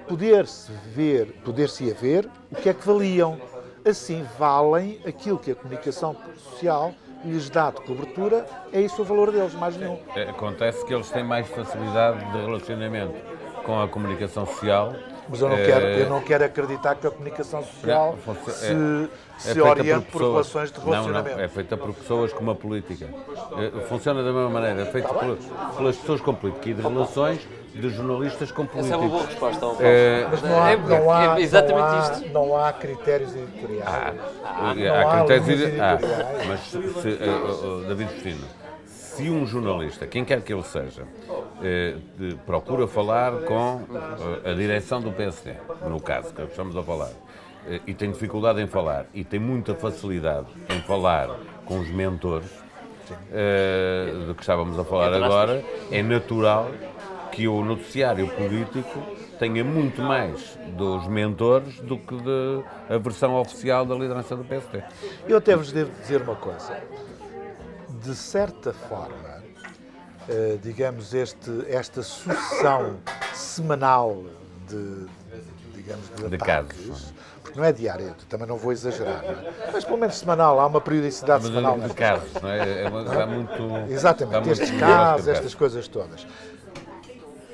poder-se 0.07 0.71
ver, 0.71 1.33
poder-se 1.43 1.91
ver 1.93 2.29
o 2.51 2.55
que 2.55 2.69
é 2.69 2.73
que 2.73 2.85
valiam 2.85 3.39
assim 3.87 4.25
valem 4.37 4.99
aquilo 5.05 5.37
que 5.37 5.51
a 5.51 5.55
comunicação 5.55 6.15
social 6.35 6.93
lhes 7.23 7.49
dá 7.49 7.69
de 7.69 7.81
cobertura, 7.81 8.45
é 8.71 8.81
isso 8.81 9.01
o 9.01 9.05
valor 9.05 9.31
deles, 9.31 9.53
mais 9.53 9.75
nenhum. 9.75 9.99
É, 10.15 10.23
acontece 10.23 10.85
que 10.85 10.93
eles 10.93 11.09
têm 11.09 11.23
mais 11.23 11.47
facilidade 11.47 12.23
de 12.31 12.37
relacionamento 12.37 13.15
com 13.65 13.81
a 13.81 13.87
comunicação 13.87 14.45
social. 14.45 14.95
Mas 15.29 15.41
eu 15.41 15.49
não, 15.49 15.57
quero, 15.57 15.85
eu 15.85 16.09
não 16.09 16.21
quero 16.21 16.43
acreditar 16.43 16.95
que 16.95 17.05
a 17.05 17.11
comunicação 17.11 17.63
social 17.63 18.17
é, 18.27 18.49
se, 18.49 18.73
é, 18.73 19.53
se 19.53 19.61
oriente 19.61 20.05
por, 20.05 20.21
por, 20.21 20.31
relações 20.31 20.71
de 20.71 20.79
relacionamento. 20.79 21.29
Não, 21.29 21.37
não, 21.37 21.43
é 21.43 21.47
feita 21.47 21.77
por 21.77 21.93
pessoas 21.93 22.33
com 22.33 22.41
uma 22.41 22.55
política. 22.55 23.05
Eh, 23.05 23.85
funciona 23.87 24.23
da 24.23 24.33
mesma 24.33 24.49
maneira, 24.49 24.81
é 24.81 24.85
feita 24.85 25.07
por, 25.09 25.37
pelas 25.77 25.95
pessoas 25.97 26.21
com 26.21 26.33
política 26.33 26.69
e 26.69 26.73
de 26.73 26.81
relações 26.81 27.47
de 27.73 27.89
jornalistas 27.89 28.51
com 28.51 28.65
políticos. 28.65 28.87
Essa 28.87 28.95
é 28.95 28.97
uma 28.97 29.09
boa 29.09 29.25
resposta. 29.25 29.65
É, 29.83 30.27
mas 30.29 30.41
não 30.41 30.63
há, 30.63 30.71
é, 30.71 30.77
não 30.77 31.11
há, 31.11 31.39
é 31.39 31.41
exatamente 31.41 31.79
não 31.79 31.85
há, 31.85 32.11
isto. 32.11 32.33
Não 32.33 32.57
há 32.57 32.73
critérios 32.73 33.35
editoriais. 33.35 33.83
Ah, 33.85 34.13
ah, 34.43 34.73
há, 34.73 35.01
há 35.01 35.17
critérios 35.17 35.49
editoriais. 35.49 36.03
Ah, 36.03 36.43
mas, 36.47 36.59
se, 36.61 36.77
uh, 36.77 37.81
uh, 37.81 37.85
David 37.87 38.13
Justino, 38.13 38.47
se 39.19 39.29
um 39.29 39.45
jornalista, 39.45 40.07
quem 40.07 40.23
quer 40.23 40.41
que 40.41 40.53
ele 40.53 40.63
seja, 40.63 41.03
uh, 41.03 42.37
procura 42.45 42.87
falar 42.87 43.33
com 43.41 43.81
a 44.45 44.53
direção 44.53 45.01
do 45.01 45.11
PSD, 45.11 45.55
no 45.89 45.99
caso 45.99 46.33
que 46.33 46.41
estamos 46.43 46.75
a 46.77 46.81
falar, 46.81 47.11
e 47.85 47.93
tem 47.93 48.11
dificuldade 48.11 48.61
em 48.61 48.67
falar, 48.67 49.07
e 49.13 49.25
tem 49.25 49.39
muita 49.39 49.75
facilidade 49.75 50.47
em 50.69 50.79
falar 50.83 51.35
com 51.65 51.79
os 51.79 51.89
mentores, 51.89 52.49
uh, 52.49 54.25
do 54.27 54.35
que 54.35 54.41
estávamos 54.41 54.79
a 54.79 54.85
falar 54.85 55.13
agora, 55.13 55.65
é 55.91 56.01
natural 56.01 56.71
que 57.33 57.45
o 57.45 57.63
noticiário 57.63 58.25
político 58.29 59.03
tenha 59.37 59.65
muito 59.65 60.01
mais 60.01 60.57
dos 60.77 61.07
mentores 61.07 61.77
do 61.81 61.97
que 61.97 62.15
da 62.87 62.97
versão 62.97 63.35
oficial 63.35 63.85
da 63.85 63.95
liderança 63.95 64.35
do 64.35 64.45
PSD. 64.45 64.81
Eu 65.27 65.37
até 65.37 65.57
vos 65.57 65.73
devo 65.73 65.91
dizer 66.01 66.21
uma 66.21 66.35
coisa. 66.35 66.81
De 68.03 68.15
certa 68.15 68.73
forma, 68.73 69.43
eh, 70.27 70.57
digamos, 70.61 71.13
este, 71.13 71.65
esta 71.67 72.01
sucessão 72.01 72.97
semanal 73.33 74.23
de, 74.67 75.05
digamos, 75.73 76.09
de, 76.15 76.29
de 76.29 76.35
ataques, 76.35 76.87
casos. 76.87 77.13
porque 77.41 77.59
não 77.59 77.65
é 77.65 77.73
diário, 77.73 78.15
também 78.29 78.47
não 78.47 78.57
vou 78.57 78.71
exagerar, 78.71 79.23
não 79.23 79.31
é? 79.31 79.71
mas 79.73 79.83
pelo 79.83 79.97
menos 79.97 80.17
semanal, 80.17 80.59
há 80.59 80.67
uma 80.67 80.79
periodicidade 80.79 81.43
mas 81.43 81.53
semanal. 81.53 81.79
De 81.79 81.93
casos, 81.93 82.33
não 82.41 82.49
é? 82.49 82.83
é, 82.83 82.89
uma, 82.89 83.25
muito, 83.25 83.91
Exatamente, 83.91 84.49
estes 84.49 84.71
casos, 84.71 85.27
estas 85.27 85.55
coisas 85.55 85.87
todas 85.87 86.25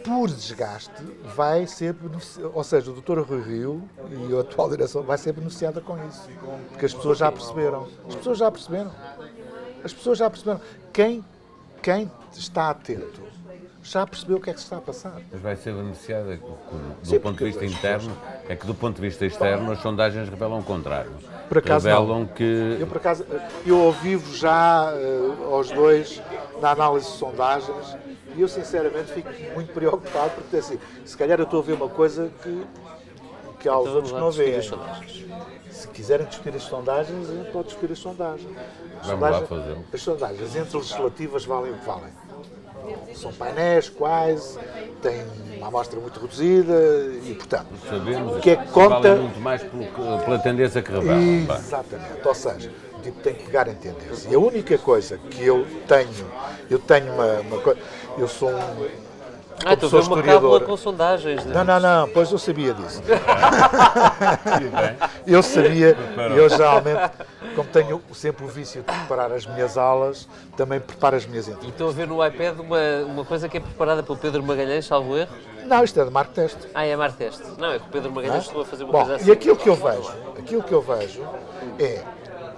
por 0.06 0.28
desgaste, 0.28 1.04
vai 1.36 1.66
ser 1.66 1.96
ou 2.54 2.64
seja, 2.64 2.92
o 2.92 2.94
Dr. 2.94 3.22
Rui 3.22 3.42
Rio 3.42 3.90
e 4.12 4.36
a 4.36 4.42
atual 4.42 4.70
direção 4.70 5.02
vai 5.02 5.18
ser 5.18 5.34
beneficiada 5.34 5.82
com 5.82 5.98
isso. 6.08 6.30
Porque 6.70 6.86
as 6.86 6.94
pessoas 6.94 7.18
já 7.18 7.32
perceberam. 7.32 7.88
As 8.08 8.14
pessoas 8.14 8.38
já 8.38 8.52
perceberam. 8.52 8.92
As 9.86 9.94
pessoas 9.94 10.18
já 10.18 10.28
perceberam. 10.28 10.60
Quem, 10.92 11.24
quem 11.84 12.12
está 12.36 12.72
atento 12.72 13.22
já 13.84 14.06
percebeu 14.08 14.38
o 14.38 14.42
que 14.42 14.50
é 14.50 14.54
que 14.54 14.60
se 14.60 14.66
está 14.66 14.78
a 14.78 14.82
passar. 14.82 15.22
Mas 15.32 15.40
vai 15.40 15.56
ser 15.56 15.76
beneficiada 15.76 16.38
do 16.38 16.58
Sim, 17.04 17.20
ponto 17.20 17.38
de 17.38 17.44
vista 17.44 17.64
interno, 17.64 18.18
é 18.50 18.56
que 18.56 18.66
do 18.66 18.74
ponto 18.74 18.96
de 18.96 19.02
vista 19.04 19.28
externo 19.28 19.72
as 19.72 19.80
sondagens 19.84 20.28
revelam 20.28 20.58
o 20.58 20.64
contrário. 20.64 21.12
Por 21.48 21.60
acaso 21.60 21.88
revelam 21.88 22.22
não. 22.22 22.26
que... 22.26 22.78
Eu, 22.80 22.88
por 22.88 22.98
acaso, 22.98 23.28
eu 23.64 23.78
ouvi-vos 23.78 24.40
já 24.40 24.92
uh, 24.92 25.54
aos 25.54 25.70
dois 25.70 26.20
na 26.60 26.72
análise 26.72 27.12
de 27.12 27.18
sondagens 27.18 27.96
e 28.36 28.42
eu, 28.42 28.48
sinceramente, 28.48 29.14
fico 29.14 29.30
muito 29.54 29.72
preocupado 29.72 30.32
porque, 30.32 30.58
assim, 30.58 30.80
se 31.06 31.16
calhar 31.16 31.40
eu 31.40 31.46
estou 31.46 31.60
a 31.60 31.64
ver 31.64 31.74
uma 31.74 31.90
coisa 31.90 32.32
que, 32.42 32.66
que 33.60 33.70
há 33.70 33.78
os 33.78 33.84
então, 33.84 33.96
outros 33.98 34.14
que 34.14 34.20
não 34.20 34.32
veem. 34.32 34.62
Se 35.76 35.90
quiserem 35.90 36.26
discutir 36.26 36.56
as 36.56 36.64
sondagens, 36.64 37.30
a 37.30 37.34
gente 37.34 37.52
pode 37.52 37.68
discutir 37.68 37.92
as 37.92 38.00
sondagens. 38.00 38.50
As 39.02 39.08
Vamos 39.08 39.08
sondagens, 39.08 39.42
lá 39.42 39.48
fazer. 39.48 39.78
As 39.94 40.02
sondagens 40.02 40.56
entre 40.56 40.78
legislativas 40.78 41.46
valem 41.46 41.72
o 41.72 41.76
que 41.76 41.86
valem. 41.86 42.14
São 43.14 43.34
painéis 43.34 43.90
quase, 43.90 44.58
têm 45.02 45.26
uma 45.58 45.68
amostra 45.68 46.00
muito 46.00 46.20
reduzida 46.20 46.74
e, 47.26 47.34
portanto, 47.36 47.68
Sabemos 47.90 48.38
o 48.38 48.40
que 48.40 48.52
é 48.52 48.56
que 48.56 48.68
conta... 48.72 49.16
Vale 49.16 49.20
muito 49.22 49.40
mais 49.42 49.64
pela 49.64 50.40
tendência 50.40 50.82
que 50.82 50.92
revela. 50.92 51.22
Exatamente. 51.58 52.26
Ou 52.26 52.36
seja, 52.36 52.72
tipo, 53.04 53.20
tem 53.22 53.34
que 53.34 53.44
pegar 53.44 53.68
em 53.68 53.76
tendência. 53.76 54.30
E 54.30 54.36
a 54.36 54.40
única 54.40 54.78
coisa 54.78 55.18
que 55.18 55.44
eu 55.44 55.66
tenho, 55.88 56.32
eu 56.70 56.80
tenho 56.80 57.12
uma, 57.12 57.40
uma 57.42 57.60
coisa 57.60 57.80
eu 58.18 58.28
sou 58.28 58.50
um. 58.50 59.05
Ah, 59.64 59.74
então 59.74 59.90
sou 59.90 60.02
uma 60.02 60.22
cábula 60.22 60.60
com 60.60 60.76
sondagens. 60.76 61.46
Não, 61.46 61.64
não, 61.64 61.80
não, 61.80 62.10
pois 62.10 62.32
eu 62.32 62.38
sabia 62.38 62.74
disso. 62.74 63.02
eu 65.26 65.42
sabia, 65.42 65.96
eu 66.36 66.50
geralmente, 66.50 67.12
como 67.56 67.70
tenho 67.70 68.02
sempre 68.14 68.46
o 68.46 68.48
vício 68.48 68.82
de 68.82 68.92
preparar 68.92 69.32
as 69.32 69.46
minhas 69.46 69.78
aulas, 69.78 70.28
também 70.58 70.80
preparo 70.80 71.16
as 71.16 71.26
minhas 71.26 71.48
entrevistas. 71.48 71.70
E 71.70 71.72
estou 71.72 71.90
a 71.90 71.92
ver 71.92 72.08
no 72.08 72.26
iPad 72.26 72.60
uma, 72.60 72.80
uma 73.06 73.26
coisa 73.26 73.48
que 73.48 73.58
é 73.58 73.60
preparada 73.60 74.04
pelo 74.04 74.18
Pedro 74.18 74.44
Magalhães, 74.44 74.86
salvo 74.86 75.18
erro? 75.18 75.32
Não, 75.66 75.84
isto 75.84 76.00
é 76.00 76.06
de 76.06 76.12
Marco 76.12 76.34
Teste. 76.34 76.68
Ah, 76.74 76.86
é 76.86 76.96
Marco 76.96 77.18
Teste. 77.18 77.44
Não, 77.58 77.72
é 77.72 77.80
que 77.80 77.86
o 77.86 77.90
Pedro 77.90 78.12
Magalhães 78.12 78.46
estou 78.46 78.62
a 78.62 78.66
fazer 78.66 78.84
uma 78.84 78.92
Bom, 78.92 79.00
coisa 79.00 79.16
assim. 79.16 79.30
E 79.30 79.32
aquilo 79.32 79.56
que 79.56 79.70
eu 79.70 79.76
vejo, 79.76 80.14
aquilo 80.38 80.64
que 80.64 80.74
eu 80.74 80.82
vejo 80.82 81.24
é 81.80 82.04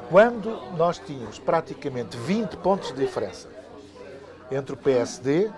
quando 0.10 0.60
nós 0.76 1.00
tínhamos 1.00 1.40
praticamente 1.40 2.18
20 2.18 2.58
pontos 2.58 2.92
de 2.92 3.00
diferença 3.00 3.48
entre 4.52 4.74
o 4.74 4.78
PSD 4.78 5.50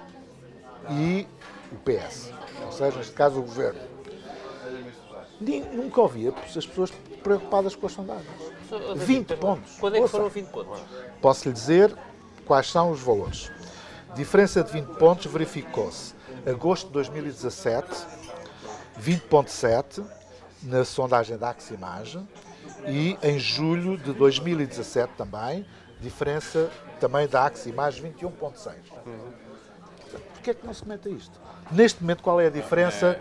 e 0.92 1.28
o 1.72 1.76
PS, 1.78 2.32
ou 2.66 2.72
seja, 2.72 2.98
neste 2.98 3.14
caso 3.14 3.40
o 3.40 3.44
governo. 3.44 3.80
Nunca 5.74 6.02
ouvia 6.02 6.34
as 6.56 6.66
pessoas 6.66 6.92
preocupadas 7.24 7.76
com 7.76 7.86
as 7.86 7.94
sondagens. 7.94 8.28
20 8.96 9.36
pontos. 9.38 9.78
Quando 9.80 9.96
é 9.96 10.02
que 10.02 10.08
foram 10.08 10.30
20 10.30 10.48
pontos? 10.48 10.82
Posso 11.22 11.48
lhe 11.48 11.54
dizer 11.54 11.96
quais 12.46 12.70
são 12.70 12.92
os 12.92 13.00
valores. 13.00 13.52
Diferença 14.16 14.64
de 14.64 14.72
20 14.72 14.98
pontos 14.98 15.32
verificou-se 15.32 16.14
agosto 16.46 16.88
de 16.88 16.94
2017, 16.94 17.88
20.7 19.02 20.04
na 20.64 20.84
sondagem 20.84 21.38
da 21.38 21.50
Aximage 21.50 22.20
e 22.88 23.18
em 23.22 23.40
julho 23.40 23.98
de 23.98 24.14
2017 24.14 25.14
também, 25.18 25.66
diferença 26.02 26.70
também 27.00 27.28
da 27.28 27.46
Axi, 27.46 27.72
mais 27.72 28.00
21.6. 28.00 28.74
Porquê 30.40 30.52
é 30.52 30.54
que 30.54 30.66
não 30.66 30.74
se 30.74 30.84
comenta 30.84 31.10
isto? 31.10 31.38
Neste 31.70 32.02
momento, 32.02 32.24
qual 32.24 32.40
é 32.40 32.48
a 32.48 32.50
diferença? 32.50 33.20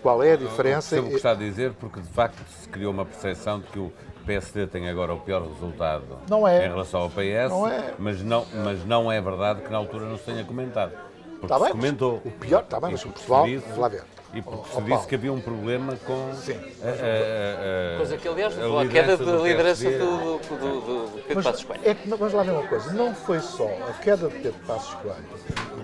Qual 0.00 0.22
é 0.22 0.32
a 0.32 0.36
diferença? 0.36 0.96
Eu 0.96 1.04
o 1.04 1.08
que 1.08 1.16
está 1.16 1.32
a 1.32 1.34
dizer, 1.34 1.72
porque 1.72 2.00
de 2.00 2.08
facto 2.08 2.38
se 2.48 2.68
criou 2.68 2.92
uma 2.92 3.04
percepção 3.04 3.58
de 3.58 3.66
que 3.66 3.78
o 3.78 3.92
PSD 4.24 4.68
tem 4.68 4.88
agora 4.88 5.12
o 5.12 5.18
pior 5.18 5.42
resultado 5.46 6.04
não 6.28 6.46
é. 6.46 6.64
em 6.64 6.68
relação 6.68 7.00
ao 7.00 7.10
PS, 7.10 7.50
não 7.50 7.66
é. 7.66 7.94
mas, 7.98 8.22
não, 8.22 8.46
mas 8.64 8.84
não 8.86 9.10
é 9.10 9.20
verdade 9.20 9.62
que 9.62 9.70
na 9.70 9.78
altura 9.78 10.06
não 10.06 10.16
se 10.16 10.24
tenha 10.24 10.44
comentado. 10.44 10.92
Porque 11.40 11.46
está 11.46 11.58
bem, 11.58 11.66
se 11.66 11.72
comentou. 11.72 12.22
O 12.24 12.30
pior, 12.30 12.62
está 12.62 12.80
bem, 12.80 12.92
mas 12.92 13.04
o 13.04 13.08
pessoal, 13.08 13.46
vamos 13.46 13.78
lá 13.78 13.88
ver. 13.88 14.04
E 14.32 14.40
porque 14.40 14.68
se 14.70 14.80
disse 14.82 15.06
que 15.08 15.14
havia 15.16 15.32
um 15.32 15.40
problema 15.40 15.96
com 16.06 16.32
Sim. 16.34 16.52
a, 16.82 16.86
a, 16.86 17.94
a, 17.94 17.96
coisa 17.96 18.16
que, 18.16 18.28
aliás, 18.28 18.56
a, 18.56 18.82
a 18.82 18.86
queda 18.86 19.16
da 19.16 19.32
liderança 19.38 19.90
do, 19.90 20.38
do, 20.38 20.56
do, 20.56 20.80
do 21.10 21.22
Pedro 21.26 21.42
Passos 21.42 21.64
Coelho. 21.64 21.82
É 21.84 21.94
que, 21.94 22.08
vamos 22.08 22.32
lá 22.32 22.42
ver 22.44 22.52
uma 22.52 22.66
coisa, 22.68 22.92
não 22.92 23.12
foi 23.12 23.40
só 23.40 23.68
a 23.88 23.92
queda 23.94 24.28
de 24.28 24.38
Pedro 24.38 24.60
Passos 24.66 24.94
Coelho, 24.94 25.24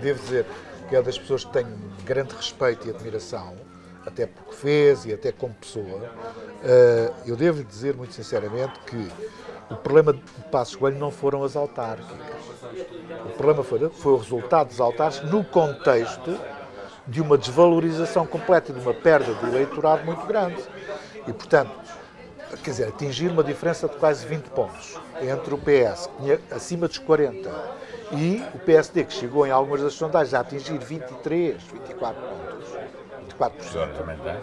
devo 0.00 0.22
dizer 0.22 0.46
que 0.88 0.96
é 0.96 1.02
das 1.02 1.18
pessoas 1.18 1.44
que 1.44 1.52
tenho 1.52 1.76
grande 2.04 2.34
respeito 2.34 2.86
e 2.86 2.90
admiração, 2.90 3.54
até 4.04 4.26
porque 4.26 4.54
fez 4.54 5.04
e 5.04 5.12
até 5.12 5.32
como 5.32 5.52
pessoa, 5.54 6.10
eh, 6.62 7.12
eu 7.26 7.36
devo 7.36 7.64
dizer 7.64 7.96
muito 7.96 8.14
sinceramente 8.14 8.78
que 8.86 9.10
o 9.68 9.76
problema 9.76 10.12
de 10.12 10.20
Passos 10.50 10.76
Coelho 10.76 10.98
não 10.98 11.10
foram 11.10 11.42
as 11.42 11.56
autárquicas. 11.56 12.16
O 13.24 13.30
problema 13.30 13.64
foi, 13.64 13.88
foi 13.90 14.12
o 14.12 14.16
resultado 14.16 14.68
dos 14.68 14.80
autárquicos 14.80 15.28
no 15.28 15.44
contexto 15.44 16.38
de 17.06 17.20
uma 17.20 17.36
desvalorização 17.36 18.26
completa, 18.26 18.72
de 18.72 18.80
uma 18.80 18.94
perda 18.94 19.34
de 19.34 19.46
eleitorado 19.46 20.04
muito 20.04 20.24
grande. 20.26 20.62
E, 21.26 21.32
portanto, 21.32 21.72
quer 22.62 22.70
dizer, 22.70 22.88
atingir 22.88 23.28
uma 23.28 23.42
diferença 23.42 23.88
de 23.88 23.96
quase 23.96 24.26
20 24.26 24.44
pontos 24.50 24.96
entre 25.20 25.54
o 25.54 25.58
PS, 25.58 26.06
que 26.06 26.22
tinha 26.22 26.40
acima 26.50 26.86
dos 26.86 26.98
40, 26.98 27.50
e 28.12 28.42
o 28.54 28.58
PSD, 28.58 29.04
que 29.04 29.12
chegou 29.12 29.46
em 29.46 29.50
algumas 29.50 29.82
das 29.82 29.94
sondagens 29.94 30.34
a 30.34 30.40
atingir 30.40 30.78
23, 30.78 31.62
24 31.62 32.20
pontos. 32.22 32.46
24%. 33.38 34.40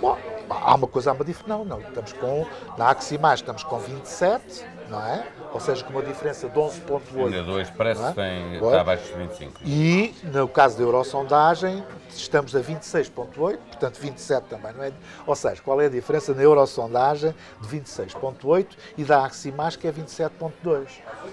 Bom, 0.00 0.18
há 0.50 0.74
uma 0.74 0.86
coisa, 0.86 1.10
há 1.10 1.12
uma 1.14 1.24
diferença. 1.24 1.48
Não, 1.48 1.64
não, 1.64 1.80
estamos 1.80 2.12
com, 2.12 2.46
na 2.76 2.90
Aximais 2.90 3.40
estamos 3.40 3.62
com 3.64 3.78
27, 3.78 4.64
não 4.88 5.00
é? 5.00 5.26
Ou 5.52 5.60
seja, 5.60 5.84
com 5.84 5.92
uma 5.92 6.02
diferença 6.02 6.48
de 6.48 6.58
11,8. 6.58 7.24
Ainda 7.24 7.42
dois 7.42 7.70
parece 7.70 8.02
que 8.08 8.14
tem, 8.14 8.54
está 8.54 8.80
abaixo 8.80 9.04
dos 9.04 9.16
25. 9.16 9.60
E, 9.64 10.14
no 10.24 10.48
caso 10.48 10.76
da 10.76 10.82
Eurosondagem, 10.82 11.84
estamos 12.10 12.54
a 12.54 12.60
26,8, 12.60 13.32
portanto 13.34 13.98
27 13.98 14.44
também, 14.44 14.72
não 14.72 14.84
é? 14.84 14.92
Ou 15.26 15.34
seja, 15.34 15.60
qual 15.62 15.80
é 15.80 15.86
a 15.86 15.90
diferença 15.90 16.34
na 16.34 16.42
Eurosondagem 16.42 17.34
de 17.60 17.68
26,8 17.68 18.66
e 18.96 19.04
da 19.04 19.24
Aximais, 19.24 19.76
que 19.76 19.86
é 19.86 19.92
27,2? 19.92 20.88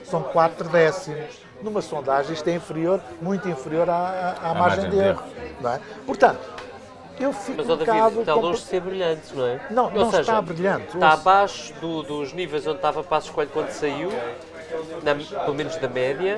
São 0.05 0.23
4 0.23 0.69
décimos. 0.69 1.44
Numa 1.61 1.81
sondagem 1.81 2.33
isto 2.33 2.47
é 2.47 2.55
inferior, 2.55 3.01
muito 3.21 3.47
inferior 3.49 3.89
à, 3.89 3.93
à, 4.41 4.51
à 4.51 4.53
margem, 4.53 4.83
margem 4.83 4.89
de 4.89 4.97
erro. 4.97 5.23
Não 5.61 5.73
é? 5.73 5.79
Portanto, 6.05 6.39
eu 7.19 7.31
fico 7.31 7.57
Mas, 7.57 7.69
um 7.69 7.77
David, 7.77 8.19
está 8.19 8.33
longe 8.33 8.59
de 8.59 8.65
ser 8.67 8.81
brilhante, 8.81 9.33
não 9.33 9.45
é? 9.45 9.59
Não, 9.69 9.89
não 9.89 10.05
seja, 10.11 10.21
está 10.21 10.41
brilhante. 10.41 10.87
Está 10.93 11.13
abaixo 11.13 11.73
do, 11.79 12.03
dos 12.03 12.33
níveis 12.33 12.67
onde 12.67 12.77
estava 12.77 13.03
Passos 13.03 13.29
Coelho 13.29 13.49
quando 13.51 13.69
saiu, 13.69 14.09
na, 15.01 15.15
pelo 15.15 15.55
menos 15.55 15.77
da 15.77 15.87
média, 15.87 16.37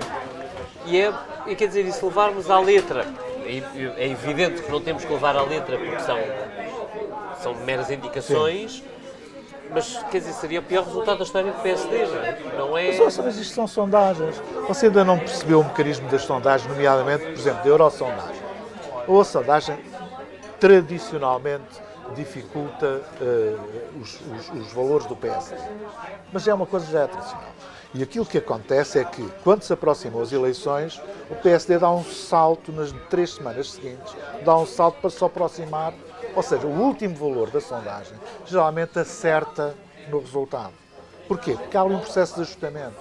e 0.85 1.01
é, 1.01 1.11
e 1.47 1.55
quer 1.55 1.67
dizer, 1.67 1.85
e 1.85 1.91
se 1.91 2.03
levarmos 2.05 2.49
à 2.49 2.59
letra, 2.59 3.05
é, 3.43 4.03
é, 4.03 4.09
evidente 4.09 4.61
que 4.61 4.71
não 4.71 4.79
temos 4.79 5.03
que 5.03 5.11
levar 5.11 5.35
à 5.35 5.41
letra 5.41 5.77
porque 5.77 5.99
são, 5.99 6.17
são 7.41 7.55
meras 7.65 7.89
indicações, 7.89 8.73
Sim. 8.73 8.83
Mas 9.71 9.97
quer 10.11 10.19
dizer, 10.19 10.33
seria 10.33 10.59
o 10.59 10.63
pior 10.63 10.83
resultado 10.85 11.17
da 11.19 11.23
história 11.23 11.51
do 11.51 11.61
PSD, 11.61 11.95
é? 11.95 12.39
Não 12.57 12.77
é... 12.77 12.97
Mas, 12.97 13.17
mas 13.17 13.37
isto 13.37 13.53
são 13.53 13.67
sondagens. 13.67 14.41
Você 14.67 14.87
ainda 14.87 15.03
não 15.03 15.17
percebeu 15.19 15.61
o 15.61 15.63
mecanismo 15.63 16.09
das 16.09 16.23
sondagens, 16.23 16.69
nomeadamente, 16.69 17.23
por 17.25 17.33
exemplo, 17.33 17.63
da 17.63 17.69
Eurosondagem. 17.69 18.41
Ou 19.07 19.21
a 19.21 19.25
sondagem 19.25 19.77
tradicionalmente 20.59 21.87
dificulta 22.15 23.01
uh, 23.21 24.01
os, 24.01 24.19
os, 24.21 24.49
os, 24.61 24.73
valores 24.73 25.05
do 25.07 25.15
PSD. 25.15 25.55
Mas 26.31 26.47
é 26.47 26.53
uma 26.53 26.65
coisa 26.65 26.85
já 26.85 27.07
tradicional. 27.07 27.51
E 27.93 28.03
aquilo 28.03 28.25
que 28.25 28.37
acontece 28.37 28.99
é 28.99 29.03
que, 29.03 29.27
quando 29.43 29.63
se 29.63 29.73
aproximam 29.73 30.21
as 30.21 30.31
eleições, 30.31 31.01
o 31.29 31.35
PSD 31.35 31.77
dá 31.79 31.89
um 31.89 32.03
salto 32.03 32.71
nas 32.71 32.91
três 33.09 33.33
semanas 33.33 33.71
seguintes, 33.71 34.15
dá 34.43 34.57
um 34.57 34.65
salto 34.65 34.99
para 34.99 35.09
se 35.09 35.23
aproximar, 35.23 35.93
ou 36.37 36.43
seja, 36.43 36.67
o 36.67 36.81
último 36.81 37.15
valor 37.15 37.49
da 37.49 37.59
sondagem 37.59 38.15
geralmente 38.45 38.99
acerta 38.99 39.73
no 40.07 40.19
resultado. 40.19 40.73
Porquê? 41.27 41.53
Porque 41.53 41.75
há 41.75 41.83
um 41.83 41.97
processo 41.97 42.35
de 42.35 42.41
ajustamento. 42.41 42.95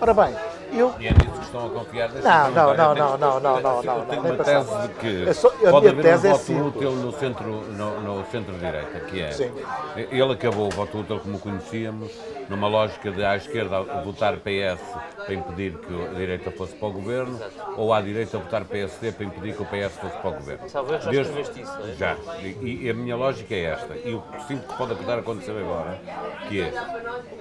Ora 0.00 0.12
bem, 0.12 0.34
eu... 0.78 0.94
E 0.98 1.06
é 1.06 1.12
nisso 1.12 1.32
que 1.32 1.44
estão 1.44 1.66
a 1.66 1.70
confiar 1.70 2.10
Não, 2.12 2.50
não, 2.50 2.74
não, 2.74 2.94
não, 2.94 3.18
não, 3.18 3.40
não, 3.40 3.60
não, 3.60 3.82
não. 3.82 3.98
Eu 3.98 4.06
tenho 4.06 4.22
uma 4.22 4.44
tese 4.44 4.82
de 4.82 4.88
que 4.94 5.70
pode 5.70 5.88
haver 5.88 6.04
um 6.04 6.08
é 6.08 6.16
voto 6.16 6.52
útil 6.52 6.92
no 6.92 7.12
centro, 7.12 7.50
no, 7.72 8.00
no 8.00 8.24
centro-direita, 8.30 9.00
que 9.00 9.20
é... 9.20 9.32
Sim. 9.32 9.52
Ele 9.96 10.32
acabou 10.32 10.68
o 10.68 10.70
voto 10.70 10.98
útil 10.98 11.20
como 11.20 11.38
conhecíamos, 11.38 12.12
numa 12.48 12.68
lógica 12.68 13.10
de 13.10 13.24
à 13.24 13.36
esquerda 13.36 13.82
votar 14.02 14.36
PS 14.36 14.82
para 15.24 15.34
impedir 15.34 15.78
que 15.78 16.04
a 16.04 16.14
direita 16.14 16.50
fosse 16.50 16.74
para 16.74 16.88
o 16.88 16.92
governo, 16.92 17.38
ou 17.76 17.92
à 17.92 18.00
direita 18.00 18.38
votar 18.38 18.64
PSD 18.64 19.12
para 19.12 19.24
impedir 19.24 19.54
que 19.54 19.62
o 19.62 19.66
PS 19.66 19.96
fosse 20.00 20.16
para 20.18 20.30
o 20.30 20.34
governo. 20.34 20.66
Talvez 20.70 21.04
já 21.04 21.10
Desde... 21.10 21.40
isso, 21.40 21.78
não 21.78 21.88
é? 21.88 21.94
Já. 21.94 22.16
E, 22.40 22.84
e, 22.84 22.90
a 22.90 22.94
minha 22.94 23.16
lógica 23.16 23.54
é 23.54 23.64
esta. 23.64 23.96
E 23.96 24.14
o 24.14 24.20
que 24.20 24.44
sinto 24.44 24.66
que 24.66 24.76
pode 24.76 24.92
acontecer 24.92 25.52
agora, 25.52 26.00
que 26.48 26.60
é 26.60 26.72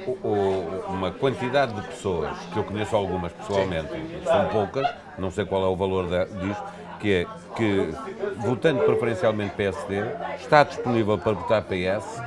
o, 0.07 0.27
o, 0.27 0.83
uma 0.87 1.11
quantidade 1.11 1.73
de 1.73 1.81
pessoas, 1.87 2.37
que 2.53 2.57
eu 2.57 2.63
conheço 2.63 2.95
algumas 2.95 3.20
pessoalmente, 3.29 3.89
são 4.23 4.47
poucas, 4.49 4.87
não 5.17 5.31
sei 5.31 5.45
qual 5.45 5.63
é 5.63 5.67
o 5.67 5.75
valor 5.75 6.07
disto, 6.07 6.63
que 6.99 7.13
é 7.13 7.25
que, 7.55 7.93
votando 8.37 8.83
preferencialmente 8.83 9.55
PSD, 9.55 10.03
está 10.39 10.63
disponível 10.63 11.17
para 11.17 11.33
votar 11.33 11.63
PS 11.63 12.21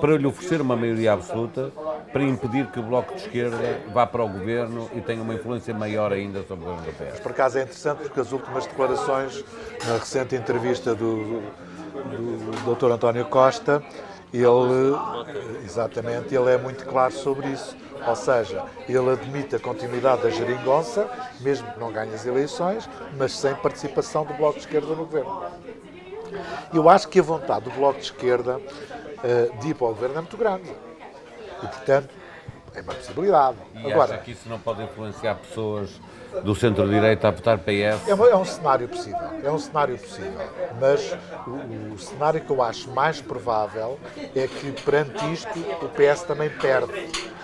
para 0.00 0.16
lhe 0.16 0.26
oferecer 0.26 0.60
uma 0.60 0.74
maioria 0.74 1.12
absoluta 1.12 1.70
para 2.12 2.22
impedir 2.22 2.66
que 2.68 2.80
o 2.80 2.82
Bloco 2.82 3.14
de 3.14 3.20
Esquerda 3.20 3.80
vá 3.92 4.06
para 4.06 4.24
o 4.24 4.28
Governo 4.28 4.90
e 4.94 5.00
tenha 5.00 5.22
uma 5.22 5.34
influência 5.34 5.72
maior 5.74 6.12
ainda 6.12 6.42
sobre 6.42 6.64
o 6.64 6.68
governo 6.68 6.86
do 6.86 6.92
PS. 6.92 7.20
Por 7.20 7.32
acaso 7.32 7.58
é 7.58 7.62
interessante 7.62 7.98
porque 8.02 8.20
as 8.20 8.32
últimas 8.32 8.66
declarações, 8.66 9.44
na 9.86 9.94
recente 9.94 10.34
entrevista 10.34 10.94
do, 10.94 11.40
do, 11.92 12.64
do 12.64 12.74
Dr. 12.74 12.92
António 12.92 13.26
Costa, 13.26 13.82
ele, 14.32 15.64
exatamente, 15.64 16.34
ele 16.34 16.50
é 16.50 16.58
muito 16.58 16.84
claro 16.86 17.12
sobre 17.12 17.48
isso. 17.48 17.76
Ou 18.06 18.16
seja, 18.16 18.64
ele 18.88 19.10
admite 19.10 19.56
a 19.56 19.60
continuidade 19.60 20.22
da 20.22 20.30
geringonça, 20.30 21.08
mesmo 21.40 21.70
que 21.70 21.78
não 21.78 21.92
ganhe 21.92 22.14
as 22.14 22.24
eleições, 22.24 22.88
mas 23.16 23.32
sem 23.32 23.54
participação 23.56 24.24
do 24.24 24.32
Bloco 24.34 24.54
de 24.54 24.60
Esquerda 24.60 24.88
no 24.88 24.96
governo. 24.96 25.42
Eu 26.72 26.88
acho 26.88 27.08
que 27.08 27.18
a 27.18 27.22
vontade 27.22 27.64
do 27.64 27.70
Bloco 27.72 27.98
de 27.98 28.06
Esquerda 28.06 28.58
uh, 28.58 29.58
de 29.58 29.68
ir 29.68 29.74
para 29.74 29.86
o 29.86 29.90
governo 29.90 30.18
é 30.18 30.20
muito 30.20 30.36
grande. 30.36 30.70
E, 31.62 31.66
portanto, 31.66 32.08
é 32.74 32.80
uma 32.80 32.94
possibilidade. 32.94 33.58
E 33.74 33.92
Agora, 33.92 34.14
acha 34.14 34.22
que 34.22 34.30
isso 34.30 34.48
não 34.48 34.58
pode 34.58 34.82
influenciar 34.82 35.34
pessoas 35.34 35.90
do 36.42 36.54
centro-direita 36.54 37.28
a 37.28 37.30
votar 37.30 37.58
PS? 37.58 38.08
É, 38.08 38.14
uma, 38.14 38.28
é, 38.28 38.36
um 38.36 38.44
cenário 38.44 38.88
possível, 38.88 39.30
é 39.42 39.50
um 39.50 39.58
cenário 39.58 39.98
possível. 39.98 40.40
Mas 40.80 41.16
o, 41.46 41.94
o, 41.94 41.98
cenário 41.98 42.40
que 42.40 42.50
eu 42.50 42.62
acho 42.62 42.90
mais 42.90 43.20
provável 43.20 43.98
é 44.34 44.46
que, 44.46 44.72
perante 44.82 45.32
isto, 45.32 45.58
o 45.82 45.88
PS 45.88 46.22
também 46.22 46.50
perde. 46.50 46.92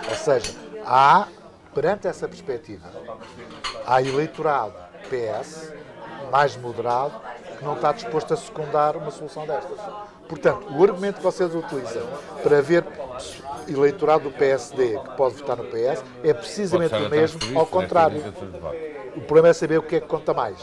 Ou 0.08 0.14
seja, 0.14 0.54
há, 0.84 1.26
perante 1.74 2.06
essa 2.06 2.28
perspectiva, 2.28 2.88
há 3.86 4.02
eleitorado 4.02 4.74
PS 5.08 5.72
mais 6.30 6.56
moderado 6.56 7.12
que 7.58 7.64
não 7.64 7.74
está 7.74 7.92
disposto 7.92 8.34
a 8.34 8.36
secundar 8.36 8.96
uma 8.96 9.10
solução 9.10 9.46
destas. 9.46 9.78
Portanto, 10.28 10.66
o 10.70 10.82
argumento 10.82 11.16
que 11.16 11.22
vocês 11.22 11.54
utilizam 11.54 12.06
para 12.42 12.60
ver 12.60 12.84
eleitorado 13.68 14.24
do 14.24 14.30
PSD 14.30 14.98
que 14.98 15.16
pode 15.16 15.36
votar 15.36 15.56
no 15.56 15.64
PS 15.64 16.04
é 16.22 16.32
precisamente 16.32 16.94
o 16.94 17.08
mesmo, 17.08 17.58
ao 17.58 17.66
contrário. 17.66 18.22
O 19.16 19.20
problema 19.20 19.48
é 19.48 19.52
saber 19.52 19.78
o 19.78 19.82
que 19.82 19.96
é 19.96 20.00
que 20.00 20.06
conta 20.06 20.34
mais. 20.34 20.58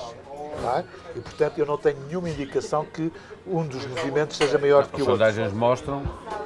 É? 0.77 0.83
E, 1.15 1.21
portanto, 1.21 1.57
eu 1.57 1.65
não 1.65 1.77
tenho 1.77 1.97
nenhuma 2.07 2.29
indicação 2.29 2.85
que 2.85 3.11
um 3.45 3.65
dos 3.65 3.85
movimentos 3.85 4.37
seja 4.37 4.57
maior 4.57 4.83
do 4.83 4.89
que 4.89 5.01
o 5.01 5.09
outro. 5.09 5.13
As 5.13 5.19
sondagens 5.33 5.53
mostram 5.53 6.03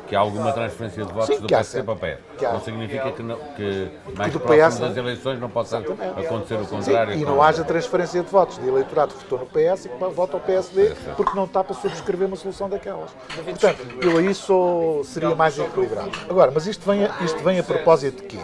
que 0.08 0.16
há 0.16 0.20
alguma 0.20 0.52
transferência 0.52 1.06
de 1.06 1.14
votos 1.14 1.36
Sim, 1.36 1.42
do 1.42 1.48
PSD 1.48 1.84
para 1.84 1.94
o 1.94 1.98
PS. 1.98 2.42
Não 2.42 2.62
significa 2.62 3.12
que, 3.12 3.24
não, 3.24 3.38
que 3.56 3.92
mais 4.16 4.32
que 4.32 4.40
próximo 4.40 4.70
PS, 4.70 4.80
das 4.80 4.98
eleições 4.98 5.40
não 5.40 5.50
possa 5.50 5.78
Exatamente. 5.78 6.26
acontecer 6.26 6.56
o 6.56 6.66
contrário. 6.66 7.14
Sim, 7.14 7.22
e 7.22 7.26
não 7.26 7.42
haja 7.42 7.64
transferência 7.64 8.24
de 8.24 8.30
votos 8.30 8.58
de 8.58 8.68
eleitorado 8.68 9.14
que 9.14 9.24
votou 9.24 9.40
no 9.40 9.46
PS 9.46 9.86
e 9.86 9.90
que 9.90 9.98
vota 9.98 10.38
ao 10.38 10.40
PSD 10.40 10.96
porque 11.16 11.36
não 11.36 11.46
está 11.46 11.64
para 11.64 11.76
subscrever 11.76 12.28
uma 12.28 12.38
solução 12.38 12.70
daquelas. 12.70 13.12
Portanto, 13.44 13.86
eu 14.02 14.18
aí 14.18 14.34
sou, 14.34 15.04
seria 15.04 15.36
mais 15.36 15.58
equilibrado. 15.60 16.12
Agora, 16.30 16.52
mas 16.52 16.66
isto 16.68 16.90
vem, 16.90 17.06
a, 17.06 17.24
isto 17.24 17.44
vem 17.44 17.60
a 17.60 17.64
propósito 17.64 18.22
de 18.22 18.28
quê? 18.28 18.40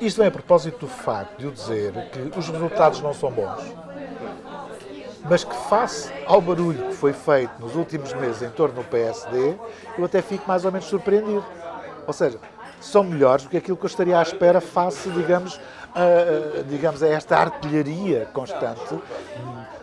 Isto 0.00 0.18
vem 0.18 0.28
a 0.28 0.30
propósito 0.30 0.78
do 0.78 0.88
facto 0.88 1.38
de 1.38 1.44
eu 1.44 1.50
dizer 1.50 1.92
que 2.10 2.38
os 2.38 2.48
resultados 2.48 3.00
não 3.00 3.12
são 3.12 3.30
bons 3.30 3.60
mas 5.28 5.44
que 5.44 5.54
face 5.68 6.10
ao 6.26 6.40
barulho 6.40 6.88
que 6.88 6.94
foi 6.94 7.12
feito 7.12 7.52
nos 7.60 7.76
últimos 7.76 8.12
meses 8.14 8.42
em 8.42 8.50
torno 8.50 8.76
do 8.76 8.84
PSD, 8.84 9.54
eu 9.98 10.04
até 10.04 10.22
fico 10.22 10.48
mais 10.48 10.64
ou 10.64 10.72
menos 10.72 10.86
surpreendido. 10.86 11.44
Ou 12.06 12.12
seja, 12.12 12.38
são 12.80 13.04
melhores 13.04 13.44
do 13.44 13.50
que 13.50 13.56
aquilo 13.56 13.76
que 13.76 13.84
eu 13.84 13.88
estaria 13.88 14.18
à 14.18 14.22
espera 14.22 14.60
face, 14.60 15.10
digamos, 15.10 15.60
a, 15.94 16.62
digamos, 16.68 17.02
a 17.02 17.08
esta 17.08 17.36
artilharia 17.36 18.28
constante, 18.32 18.98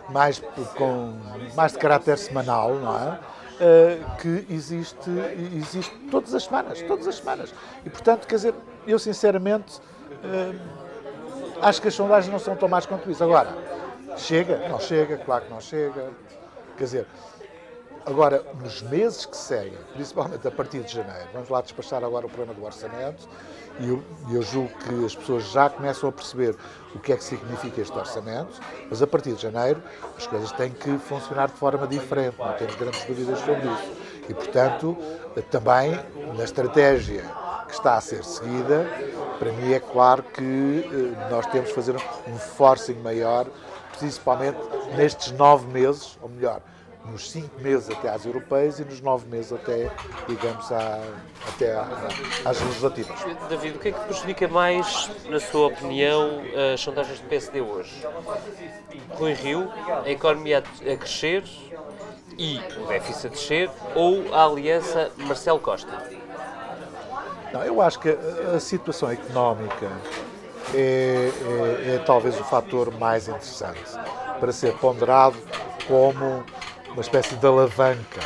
mais, 0.08 0.42
com, 0.76 1.14
mais 1.54 1.72
de 1.72 1.78
caráter 1.78 2.18
semanal, 2.18 2.74
não 2.74 2.96
é? 2.96 3.18
Uh, 3.58 4.16
que 4.18 4.46
existe, 4.50 5.10
existe 5.56 5.92
todas 6.12 6.32
as 6.32 6.44
semanas, 6.44 6.80
todas 6.82 7.08
as 7.08 7.16
semanas. 7.16 7.52
E, 7.84 7.90
portanto, 7.90 8.26
quer 8.26 8.36
dizer, 8.36 8.54
eu 8.86 9.00
sinceramente 9.00 9.80
acho 11.62 11.82
que 11.82 11.88
as 11.88 11.94
sondagens 11.94 12.32
não 12.32 12.38
são 12.38 12.56
tão 12.56 12.68
más 12.68 12.86
quanto 12.86 13.10
isso. 13.10 13.22
Agora, 13.22 13.54
Chega? 14.18 14.68
Não 14.68 14.80
chega, 14.80 15.16
claro 15.16 15.44
que 15.44 15.50
não 15.50 15.60
chega. 15.60 16.10
Quer 16.76 16.84
dizer, 16.84 17.06
agora, 18.04 18.44
nos 18.60 18.82
meses 18.82 19.24
que 19.24 19.36
seguem, 19.36 19.78
principalmente 19.94 20.46
a 20.46 20.50
partir 20.50 20.80
de 20.80 20.92
janeiro, 20.92 21.28
vamos 21.32 21.48
lá 21.48 21.60
despachar 21.60 22.02
agora 22.04 22.26
o 22.26 22.28
problema 22.28 22.54
do 22.54 22.64
orçamento, 22.64 23.28
e 23.80 23.88
eu, 23.88 24.02
eu 24.30 24.42
julgo 24.42 24.70
que 24.78 25.04
as 25.04 25.14
pessoas 25.14 25.44
já 25.50 25.70
começam 25.70 26.08
a 26.08 26.12
perceber 26.12 26.56
o 26.94 26.98
que 26.98 27.12
é 27.12 27.16
que 27.16 27.22
significa 27.24 27.80
este 27.80 27.96
orçamento, 27.96 28.60
mas 28.90 29.00
a 29.02 29.06
partir 29.06 29.32
de 29.34 29.42
janeiro 29.42 29.82
as 30.16 30.26
coisas 30.26 30.50
têm 30.52 30.70
que 30.70 30.98
funcionar 30.98 31.48
de 31.48 31.54
forma 31.54 31.86
diferente, 31.86 32.36
não 32.38 32.52
temos 32.54 32.74
grandes 32.74 33.04
dúvidas 33.04 33.38
sobre 33.38 33.68
isso. 33.68 33.92
E, 34.28 34.34
portanto, 34.34 34.96
também 35.50 35.98
na 36.36 36.44
estratégia 36.44 37.24
que 37.68 37.74
está 37.74 37.96
a 37.96 38.00
ser 38.00 38.24
seguida, 38.24 38.86
para 39.38 39.52
mim 39.52 39.72
é 39.72 39.78
claro 39.78 40.22
que 40.22 40.42
eh, 40.42 41.30
nós 41.30 41.46
temos 41.46 41.68
que 41.68 41.74
fazer 41.74 41.94
um 42.26 42.36
forcing 42.36 42.94
maior 42.94 43.46
principalmente 43.98 44.58
nestes 44.96 45.32
nove 45.32 45.66
meses, 45.66 46.18
ou 46.22 46.28
melhor, 46.28 46.60
nos 47.04 47.30
cinco 47.30 47.60
meses 47.60 47.90
até 47.90 48.08
às 48.10 48.24
europeias 48.24 48.78
e 48.78 48.84
nos 48.84 49.00
nove 49.00 49.26
meses 49.28 49.52
até, 49.52 49.90
digamos, 50.28 50.70
à, 50.70 51.00
até 51.48 51.74
às 52.44 52.60
legislativas. 52.60 53.18
David, 53.48 53.76
o 53.76 53.78
que 53.78 53.88
é 53.88 53.92
que 53.92 54.00
prejudica 54.00 54.48
mais, 54.48 55.10
na 55.28 55.40
sua 55.40 55.68
opinião, 55.68 56.42
as 56.74 56.80
sondagens 56.80 57.20
do 57.20 57.26
PSD 57.28 57.60
hoje? 57.60 58.06
Rui 59.10 59.32
Rio, 59.32 59.70
a 60.04 60.10
economia 60.10 60.58
a 60.58 60.96
crescer 60.96 61.44
e 62.36 62.60
o 62.78 62.86
déficit 62.86 63.26
a 63.26 63.30
descer 63.30 63.70
ou 63.94 64.34
a 64.34 64.44
aliança 64.44 65.10
Marcelo 65.16 65.58
Costa? 65.58 66.27
Não, 67.52 67.62
eu 67.64 67.80
acho 67.80 67.98
que 67.98 68.10
a 68.54 68.60
situação 68.60 69.10
económica 69.10 69.88
é, 70.74 71.30
é, 71.88 71.94
é 71.94 72.02
talvez 72.04 72.38
o 72.38 72.44
fator 72.44 72.92
mais 72.98 73.28
interessante 73.28 73.80
para 74.38 74.52
ser 74.52 74.74
ponderado 74.74 75.36
como 75.86 76.44
uma 76.90 77.00
espécie 77.00 77.34
de 77.36 77.46
alavanca, 77.46 78.20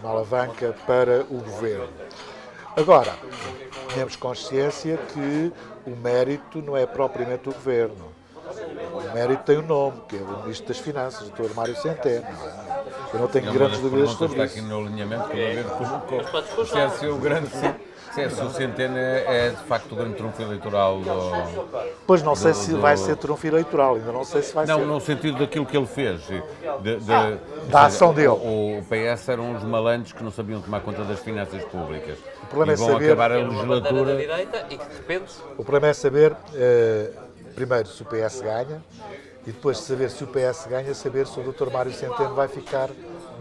uma 0.00 0.10
alavanca 0.10 0.74
para 0.86 1.22
o 1.30 1.38
governo. 1.38 1.88
Agora, 2.76 3.14
temos 3.94 4.16
consciência 4.16 4.96
que 5.12 5.52
o 5.86 5.90
mérito 5.90 6.60
não 6.60 6.76
é 6.76 6.86
propriamente 6.86 7.44
do 7.44 7.52
governo. 7.52 8.12
O 8.92 9.14
mérito 9.14 9.44
tem 9.44 9.58
um 9.58 9.66
nome, 9.66 10.00
que 10.08 10.16
é 10.16 10.20
o 10.20 10.42
Ministro 10.42 10.68
das 10.68 10.78
Finanças, 10.78 11.28
o 11.28 11.30
Dr. 11.30 11.54
Mário 11.54 11.76
Centeno. 11.76 12.26
Eu 13.12 13.20
não 13.20 13.28
tenho 13.28 13.46
Não, 13.46 13.52
grandes 13.52 13.78
dúvidas 13.78 14.10
está 14.10 14.26
sobre 14.26 14.42
aqui 14.42 14.58
isso. 14.58 14.68
no 14.68 14.80
alinhamento 14.80 15.28
que 15.28 15.32
o 15.32 15.36
David 15.36 15.68
colocou. 15.68 16.66
Se 16.90 17.06
é 17.06 17.08
o 17.08 17.16
grande. 17.16 17.48
Se 18.14 18.20
é 18.20 18.28
se 18.28 18.40
o 18.42 18.50
Centeno 18.50 18.96
é, 18.96 19.46
é 19.46 19.50
de 19.50 19.56
facto 19.64 19.90
o 19.92 19.96
grande 19.96 20.14
trunfo 20.14 20.40
eleitoral 20.40 21.00
do. 21.00 21.10
Pois 22.06 22.22
não 22.22 22.36
sei 22.36 22.52
do- 22.52 22.56
se 22.58 22.70
do- 22.70 22.80
vai 22.80 22.96
ser 22.96 23.16
trunfo 23.16 23.44
eleitoral, 23.46 23.96
ainda 23.96 24.12
não 24.12 24.24
sei 24.24 24.40
se 24.42 24.54
vai 24.54 24.64
Não, 24.66 24.78
ser. 24.78 24.86
no 24.86 25.00
sentido 25.00 25.38
daquilo 25.38 25.66
que 25.66 25.76
ele 25.76 25.86
fez. 25.86 26.20
de- 26.26 26.42
de- 26.82 26.96
da 27.06 27.28
ou 27.72 27.78
ação 27.78 28.14
dele. 28.14 28.28
O, 28.28 28.78
o 28.78 28.84
PS 28.88 29.28
eram 29.32 29.50
uns 29.52 29.64
malandros 29.64 30.12
que 30.12 30.22
não 30.22 30.30
sabiam 30.30 30.60
tomar 30.60 30.80
conta 30.80 31.02
das 31.04 31.18
finanças 31.20 31.62
públicas. 31.64 32.16
O 32.42 32.46
problema 32.46 32.72
e 32.72 32.74
é 32.74 32.76
vão 32.76 32.88
saber- 32.92 33.06
acabar 33.06 33.32
a 33.32 33.36
da 33.38 33.48
legislatura. 33.48 34.16
direita 34.16 34.66
e 34.70 34.78
que 34.78 35.20
O 35.58 35.64
problema 35.64 35.88
é 35.88 35.92
saber, 35.92 36.36
eh, 36.54 37.10
primeiro, 37.54 37.88
se 37.88 38.02
o 38.02 38.04
PS 38.06 38.40
ganha 38.42 38.82
e 39.46 39.50
depois 39.52 39.78
de 39.78 39.82
saber 39.84 40.10
se 40.10 40.22
o 40.22 40.26
PS 40.28 40.68
ganha, 40.68 40.94
saber 40.94 41.26
se 41.26 41.38
o 41.40 41.42
Dr. 41.52 41.70
Mário 41.70 41.92
Centeno 41.92 42.34
vai 42.34 42.46
ficar 42.48 42.88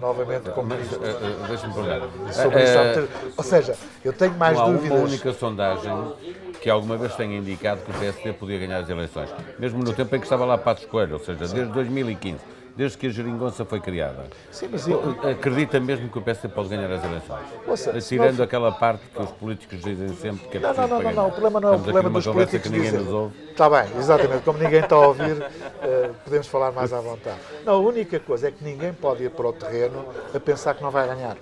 novamente 0.01 0.49
como 0.51 0.69
Mas, 0.69 0.91
eh, 0.93 1.47
Deixa-me 1.47 1.73
perguntar. 1.73 2.01
Sobre 2.33 2.63
isso 2.63 2.77
Eh, 2.77 2.95
muita- 2.97 3.13
Ou 3.37 3.43
seja, 3.43 3.75
eu 4.03 4.13
tenho 4.13 4.33
mais 4.35 4.57
não 4.57 4.63
há 4.63 4.67
uma 4.67 4.77
dúvidas. 4.77 4.99
única 5.03 5.33
sondagem 5.33 6.13
que 6.61 6.69
alguma 6.69 6.97
vez 6.97 7.15
tenha 7.15 7.37
indicado 7.37 7.81
que 7.81 7.91
o 7.91 7.93
PSD 7.93 8.33
podia 8.33 8.57
ganhar 8.59 8.79
as 8.79 8.89
eleições. 8.89 9.29
Mesmo 9.59 9.83
no 9.83 9.93
tempo 9.93 10.15
em 10.15 10.19
que 10.19 10.25
estava 10.25 10.45
lá 10.45 10.57
Patos 10.57 10.85
Coelho, 10.85 11.13
ou 11.13 11.19
seja, 11.19 11.39
desde 11.47 11.65
2015, 11.73 12.39
desde 12.75 12.97
que 12.97 13.07
a 13.07 13.09
geringonça 13.09 13.63
foi 13.65 13.79
criada. 13.79 14.25
Sim, 14.51 14.69
mas 14.71 14.87
eu- 14.87 15.15
Acredita 15.29 15.79
mesmo 15.79 16.09
que 16.09 16.17
o 16.17 16.21
PSD 16.21 16.47
pode 16.49 16.69
ganhar 16.69 16.91
as 16.91 17.03
eleições? 17.03 17.45
Ouça, 17.67 18.01
Tirando 18.01 18.37
não- 18.37 18.43
aquela 18.45 18.71
parte 18.71 19.03
que 19.07 19.21
os 19.21 19.31
políticos 19.31 19.79
dizem 19.81 20.09
sempre 20.15 20.47
que 20.47 20.57
é 20.57 20.59
Não, 20.59 20.73
não, 20.73 20.87
não, 20.87 21.01
não, 21.01 21.11
não, 21.13 21.27
o 21.27 21.31
problema 21.31 21.59
não 21.59 21.73
é 21.73 21.75
o 21.75 21.79
problema 21.79 22.09
dos 22.09 22.25
políticos 22.27 22.61
que 22.63 22.69
ninguém 22.69 22.91
dizem. 22.91 23.05
nos 23.05 23.13
ouve. 23.13 23.35
Está 23.51 23.69
bem, 23.69 23.85
exatamente, 23.97 24.43
como 24.43 24.57
ninguém 24.57 24.79
está 24.79 24.95
a 24.95 25.07
ouvir, 25.07 25.41
eh, 25.81 26.09
podemos 26.23 26.47
falar 26.47 26.71
mais 26.71 26.91
à 26.91 26.99
vontade. 26.99 27.37
Não, 27.63 27.73
a 27.73 27.79
única 27.79 28.19
coisa 28.19 28.47
é 28.47 28.51
que 28.51 28.63
ninguém 28.63 28.91
pode 28.93 29.23
ir 29.23 29.29
para 29.29 29.47
o 29.47 29.53
terreno 29.53 30.05
a 30.33 30.39
pensar 30.39 30.73
que 30.73 30.81
não 30.81 30.89
vai 30.89 31.07
ganhar, 31.07 31.37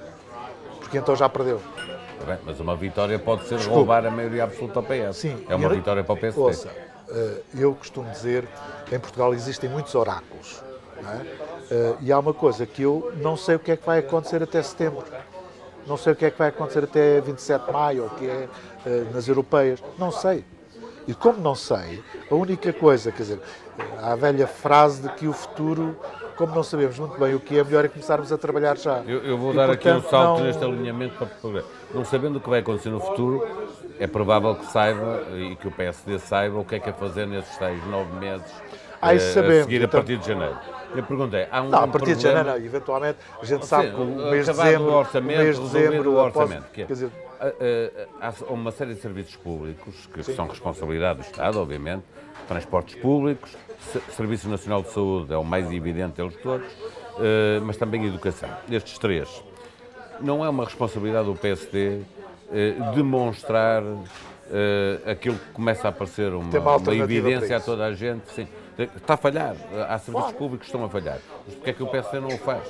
porque 0.79 0.97
então 0.97 1.15
já 1.15 1.29
perdeu. 1.29 1.61
Está 2.19 2.25
bem, 2.33 2.37
Mas 2.45 2.59
uma 2.59 2.75
vitória 2.75 3.17
pode 3.17 3.43
ser 3.47 3.55
Desculpe. 3.55 3.77
roubar 3.77 4.05
a 4.05 4.11
maioria 4.11 4.43
absoluta 4.43 4.79
ao 4.79 4.83
PS. 4.83 5.13
Sim, 5.17 5.43
é 5.49 5.55
uma 5.55 5.65
eu- 5.67 5.75
vitória 5.75 6.03
para 6.03 6.13
o 6.13 6.17
PSD. 6.17 6.39
Ouça, 6.41 6.69
eh, 7.09 7.37
eu 7.55 7.73
costumo 7.73 8.09
dizer 8.11 8.47
que 8.85 8.93
em 8.95 8.99
Portugal 8.99 9.33
existem 9.33 9.69
muitos 9.69 9.95
oráculos. 9.95 10.61
É? 11.09 11.25
Eh, 11.73 11.95
E 12.01 12.11
há 12.11 12.19
uma 12.19 12.33
coisa 12.33 12.65
que 12.65 12.81
eu 12.83 13.11
não 13.17 13.35
sei 13.37 13.55
o 13.55 13.59
que 13.59 13.71
é 13.71 13.77
que 13.77 13.85
vai 13.85 13.99
acontecer 13.99 14.41
até 14.43 14.61
setembro. 14.61 15.03
Não 15.87 15.97
sei 15.97 16.13
o 16.13 16.15
que 16.15 16.25
é 16.25 16.31
que 16.31 16.37
vai 16.37 16.49
acontecer 16.49 16.83
até 16.83 17.19
27 17.21 17.65
de 17.65 17.71
maio, 17.71 18.03
ou 18.03 18.09
que 18.11 18.25
é 18.29 18.47
eh, 18.85 19.03
nas 19.13 19.27
europeias. 19.27 19.81
Não 19.97 20.11
sei. 20.11 20.43
E 21.07 21.13
como 21.15 21.39
não 21.41 21.55
sei, 21.55 22.03
a 22.29 22.35
única 22.35 22.71
coisa, 22.71 23.11
quer 23.11 23.23
dizer, 23.23 23.39
há 23.99 24.11
a 24.11 24.15
velha 24.15 24.45
frase 24.45 25.01
de 25.01 25.09
que 25.15 25.27
o 25.27 25.33
futuro, 25.33 25.97
como 26.37 26.53
não 26.53 26.61
sabemos 26.61 26.99
muito 26.99 27.19
bem 27.19 27.33
o 27.33 27.39
que 27.39 27.57
é, 27.57 27.63
melhor 27.63 27.83
é 27.83 27.87
começarmos 27.87 28.31
a 28.31 28.37
trabalhar 28.37 28.77
já. 28.77 28.99
Eu, 29.07 29.23
eu 29.23 29.35
vou 29.37 29.51
E, 29.51 29.55
dar 29.55 29.69
aqui 29.71 29.89
um 29.89 29.93
portanto, 29.93 30.09
salto 30.11 30.37
não- 30.39 30.45
neste 30.45 30.63
alinhamento 30.63 31.15
para 31.15 31.25
programa. 31.25 31.67
Não 31.91 32.05
sabendo 32.05 32.37
o 32.37 32.39
que 32.41 32.49
vai 32.49 32.59
acontecer 32.59 32.89
no 32.89 32.99
futuro, 32.99 33.45
é 33.99 34.05
provável 34.05 34.55
que 34.55 34.65
saiba 34.67 35.23
e 35.33 35.55
que 35.55 35.67
o 35.67 35.71
PSD 35.71 36.19
saiba 36.19 36.59
o 36.59 36.65
que 36.65 36.75
é 36.75 36.79
que 36.79 36.89
é 36.89 36.93
fazer 36.93 37.25
nesses 37.25 37.57
tais 37.57 37.83
nove 37.87 38.13
meses 38.19 38.51
Eh, 39.01 39.15
a 39.15 39.19
sabemos, 39.19 39.63
seguir 39.63 39.81
a 39.81 39.85
então- 39.85 39.99
partir 39.99 40.17
de 40.17 40.27
janeiro. 40.27 40.57
Eu 40.95 41.03
perguntei, 41.03 41.47
há 41.49 41.61
um 41.61 41.69
Não, 41.69 41.79
a 41.83 41.87
partir 41.87 42.15
de 42.15 42.21
problema- 42.21 42.37
janeiro, 42.43 42.59
não, 42.59 42.65
eventualmente, 42.65 43.17
a 43.41 43.45
gente 43.45 43.65
sabe 43.65 43.87
Sim, 43.89 43.95
que 43.95 44.01
o 44.01 44.05
mês 44.29 44.45
de 44.45 44.51
dezembro, 44.51 44.91
o 44.91 44.93
orçamento, 44.95 45.39
o 45.39 45.43
mês 45.43 45.55
de 45.55 45.61
dezembro, 45.63 46.11
o 46.13 46.19
após- 46.19 46.35
orçamento. 46.49 46.71
que 46.71 46.81
é, 46.81 46.85
quer 46.85 46.93
dizer, 46.93 47.11
há 48.19 48.33
uma 48.53 48.71
série 48.71 48.93
de 48.93 48.99
serviços 49.01 49.35
públicos 49.37 50.07
que 50.13 50.21
são 50.23 50.47
responsabilidade 50.47 51.19
do 51.19 51.25
Estado, 51.25 51.59
obviamente, 51.59 52.03
transportes 52.47 52.95
públicos, 52.95 53.55
Se- 53.91 54.01
Serviço 54.15 54.47
Nacional 54.47 54.83
de 54.83 54.91
Saúde 54.91 55.33
é 55.33 55.37
o 55.37 55.43
mais 55.43 55.71
evidente 55.71 56.17
deles 56.21 56.35
todos, 56.43 56.67
ah, 57.17 57.61
mas 57.63 57.77
também 57.77 58.05
educação. 58.05 58.49
Estes 58.69 58.97
três. 58.99 59.43
Não 60.19 60.45
é 60.45 60.49
uma 60.49 60.65
responsabilidade 60.65 61.25
do 61.25 61.33
PSD 61.35 62.01
eh, 62.53 62.75
demonstrar 62.93 63.81
eh, 64.51 64.99
aquilo 65.09 65.35
que 65.37 65.51
começa 65.53 65.87
a 65.87 65.89
aparecer 65.89 66.31
uma, 66.33 66.43
uma 66.59 66.75
uma 66.77 66.93
evidência 66.95 67.57
a 67.57 67.59
toda 67.61 67.85
a 67.85 67.93
gente. 67.93 68.29
Sim, 68.33 68.45
está 68.77 69.13
a 69.13 69.17
falhar. 69.17 69.55
Há 69.87 69.97
serviços 69.99 70.31
públicos 70.33 70.67
que 70.67 70.73
estão 70.73 70.83
a 70.85 70.89
falhar. 70.89 71.17
Mas 71.45 71.55
porquê 71.55 71.69
é 71.69 71.73
que 71.73 71.83
o 71.83 71.87
PSD 71.87 72.19
não 72.19 72.29
o 72.29 72.37
faz? 72.37 72.63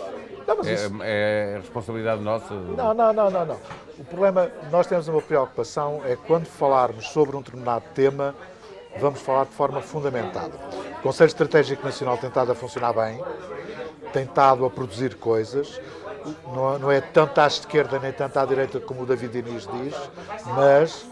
Não, 0.48 0.58
mas 0.58 0.68
É, 0.68 0.74
isso- 0.74 0.92
é 1.04 1.54
responsabilidade 1.62 2.22
nossa. 2.22 2.54
Não, 2.54 2.94
não, 2.94 3.14
não, 3.14 3.30
não, 3.30 3.46
não. 3.46 3.58
O 4.00 4.04
problema, 4.04 4.50
nós 4.72 4.88
temos 4.88 5.08
uma 5.08 5.22
preocupação, 5.22 6.02
é 6.06 6.16
quando 6.16 6.46
falarmos 6.46 7.08
sobre 7.10 7.36
um 7.38 7.42
determinado 7.42 7.86
tema, 7.94 8.34
vamos 9.00 9.22
falar 9.22 9.46
de 9.46 9.52
forma 9.52 9.82
fundamentada. 9.82 10.54
O 11.00 11.02
Conselho 11.02 11.28
Estratégico 11.28 11.84
Nacional 11.86 12.18
tem 12.18 12.28
estado 12.30 12.52
a 12.52 12.56
funcionar 12.56 12.94
bem, 12.94 13.24
tem 14.12 14.24
estado 14.24 14.66
a 14.66 14.70
produzir 14.70 15.16
coisas, 15.16 15.80
não, 16.54 16.78
não 16.80 16.92
é 16.92 17.00
tanto 17.02 17.40
à 17.40 17.48
esquerda 17.48 18.00
nem 18.00 18.12
tanto 18.12 18.38
à 18.38 18.46
direita 18.46 18.80
como 18.80 19.04
o 19.04 19.06
David 19.06 19.42
Diniz 19.42 19.68
diz, 19.68 19.96
mas 20.56 21.06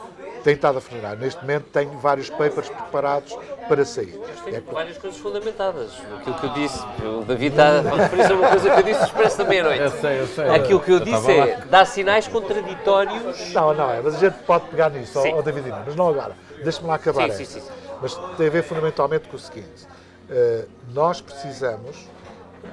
tem 0.44 0.54
estado 0.54 0.78
a 0.78 0.82
funcionar. 0.82 1.16
Neste 1.18 1.42
momento 1.42 1.66
tenho 1.72 1.92
vários 2.00 2.30
papers 2.30 2.70
preparados 2.70 3.38
para 3.68 3.86
sair. 3.86 4.20
tem 4.46 4.56
É, 4.56 4.62
várias 4.62 4.98
coisas 4.98 5.20
fundamentadas. 5.20 5.92
Aquilo 6.20 6.36
que 6.36 6.46
eu 6.46 6.54
disse, 6.54 6.84
o 7.04 7.24
David 7.26 7.52
está 7.54 7.68
a 7.80 7.82
referir-se 7.96 8.32
a 8.32 8.36
uma 8.36 8.50
coisa 8.50 8.70
que 8.70 8.80
eu 8.80 8.84
disse 8.84 9.04
expresso 9.04 9.38
da 9.38 9.44
meia-noite. 9.46 9.82
Eu 9.82 9.92
sei, 9.92 10.20
eu 10.22 10.28
sei. 10.28 10.50
Aquilo 10.50 10.80
que 10.80 10.92
eu 10.92 10.98
Eu 10.98 11.04
disse 11.06 11.32
é 11.32 11.56
lá. 11.58 11.66
dar 11.66 11.86
sinais 11.86 12.28
contraditórios. 12.28 13.54
Não, 13.54 13.74
não 13.74 13.92
é, 13.92 14.02
mas 14.02 14.16
a 14.16 14.20
gente 14.20 14.38
pode 14.44 14.66
pegar 14.68 14.90
nisso, 14.90 15.22
Sim. 15.22 15.34
ó 15.34 15.42
David 15.42 15.70
mas 15.86 15.96
não 15.96 16.10
agora. 16.10 16.36
Deixa-me 16.64 16.88
lá 16.88 16.96
acabar 16.96 17.30
Sim, 17.32 17.46
sim, 17.46 17.60
sim. 17.60 17.68
Mas 18.02 18.16
tem 18.38 18.48
a 18.48 18.50
ver 18.50 18.64
fundamentalmente 18.64 19.28
com 19.30 19.36
o 19.36 19.40
seguinte: 19.40 19.88
eh, 20.30 20.66
nós 20.94 21.22
precisamos 21.22 22.08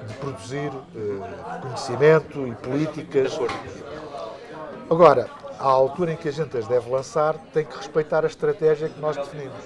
de 0.07 0.15
produzir 0.15 0.71
eh, 0.95 1.61
conhecimento 1.63 2.47
e 2.47 2.53
políticas. 2.55 3.39
Agora, 4.91 5.29
à 5.59 5.65
altura 5.65 6.13
em 6.13 6.17
que 6.17 6.29
a 6.29 6.33
gente 6.33 6.57
as 6.57 6.67
deve 6.67 6.91
lançar, 6.91 7.35
tem 7.53 7.65
que 7.65 7.77
respeitar 7.77 8.25
a 8.25 8.27
estratégia 8.27 8.89
que 8.89 9.01
nós 9.01 9.17
definimos. 9.17 9.57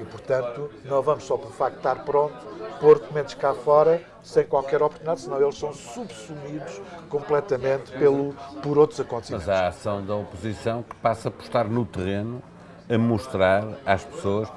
E, 0.00 0.04
portanto, 0.04 0.70
não 0.84 1.02
vamos 1.02 1.24
só 1.24 1.36
pelo 1.36 1.52
facto 1.52 1.76
estar 1.76 2.04
pronto, 2.04 2.34
pôr 2.80 2.98
documentos 2.98 3.34
cá 3.34 3.52
fora 3.52 4.02
sem 4.22 4.44
qualquer 4.44 4.82
oportunidade, 4.82 5.22
senão 5.22 5.40
eles 5.40 5.58
são 5.58 5.72
subsumidos 5.72 6.80
completamente 7.08 7.90
pelo, 7.92 8.34
por 8.62 8.78
outros 8.78 9.00
acontecimentos. 9.00 9.46
Mas 9.46 9.56
há 9.56 9.64
a 9.64 9.68
ação 9.68 10.04
da 10.04 10.14
oposição 10.14 10.82
que 10.82 10.94
passa 10.96 11.30
por 11.30 11.42
estar 11.42 11.64
no 11.64 11.84
terreno 11.84 12.42
a 12.88 12.96
mostrar 12.98 13.64
às 13.84 14.04
pessoas. 14.04 14.48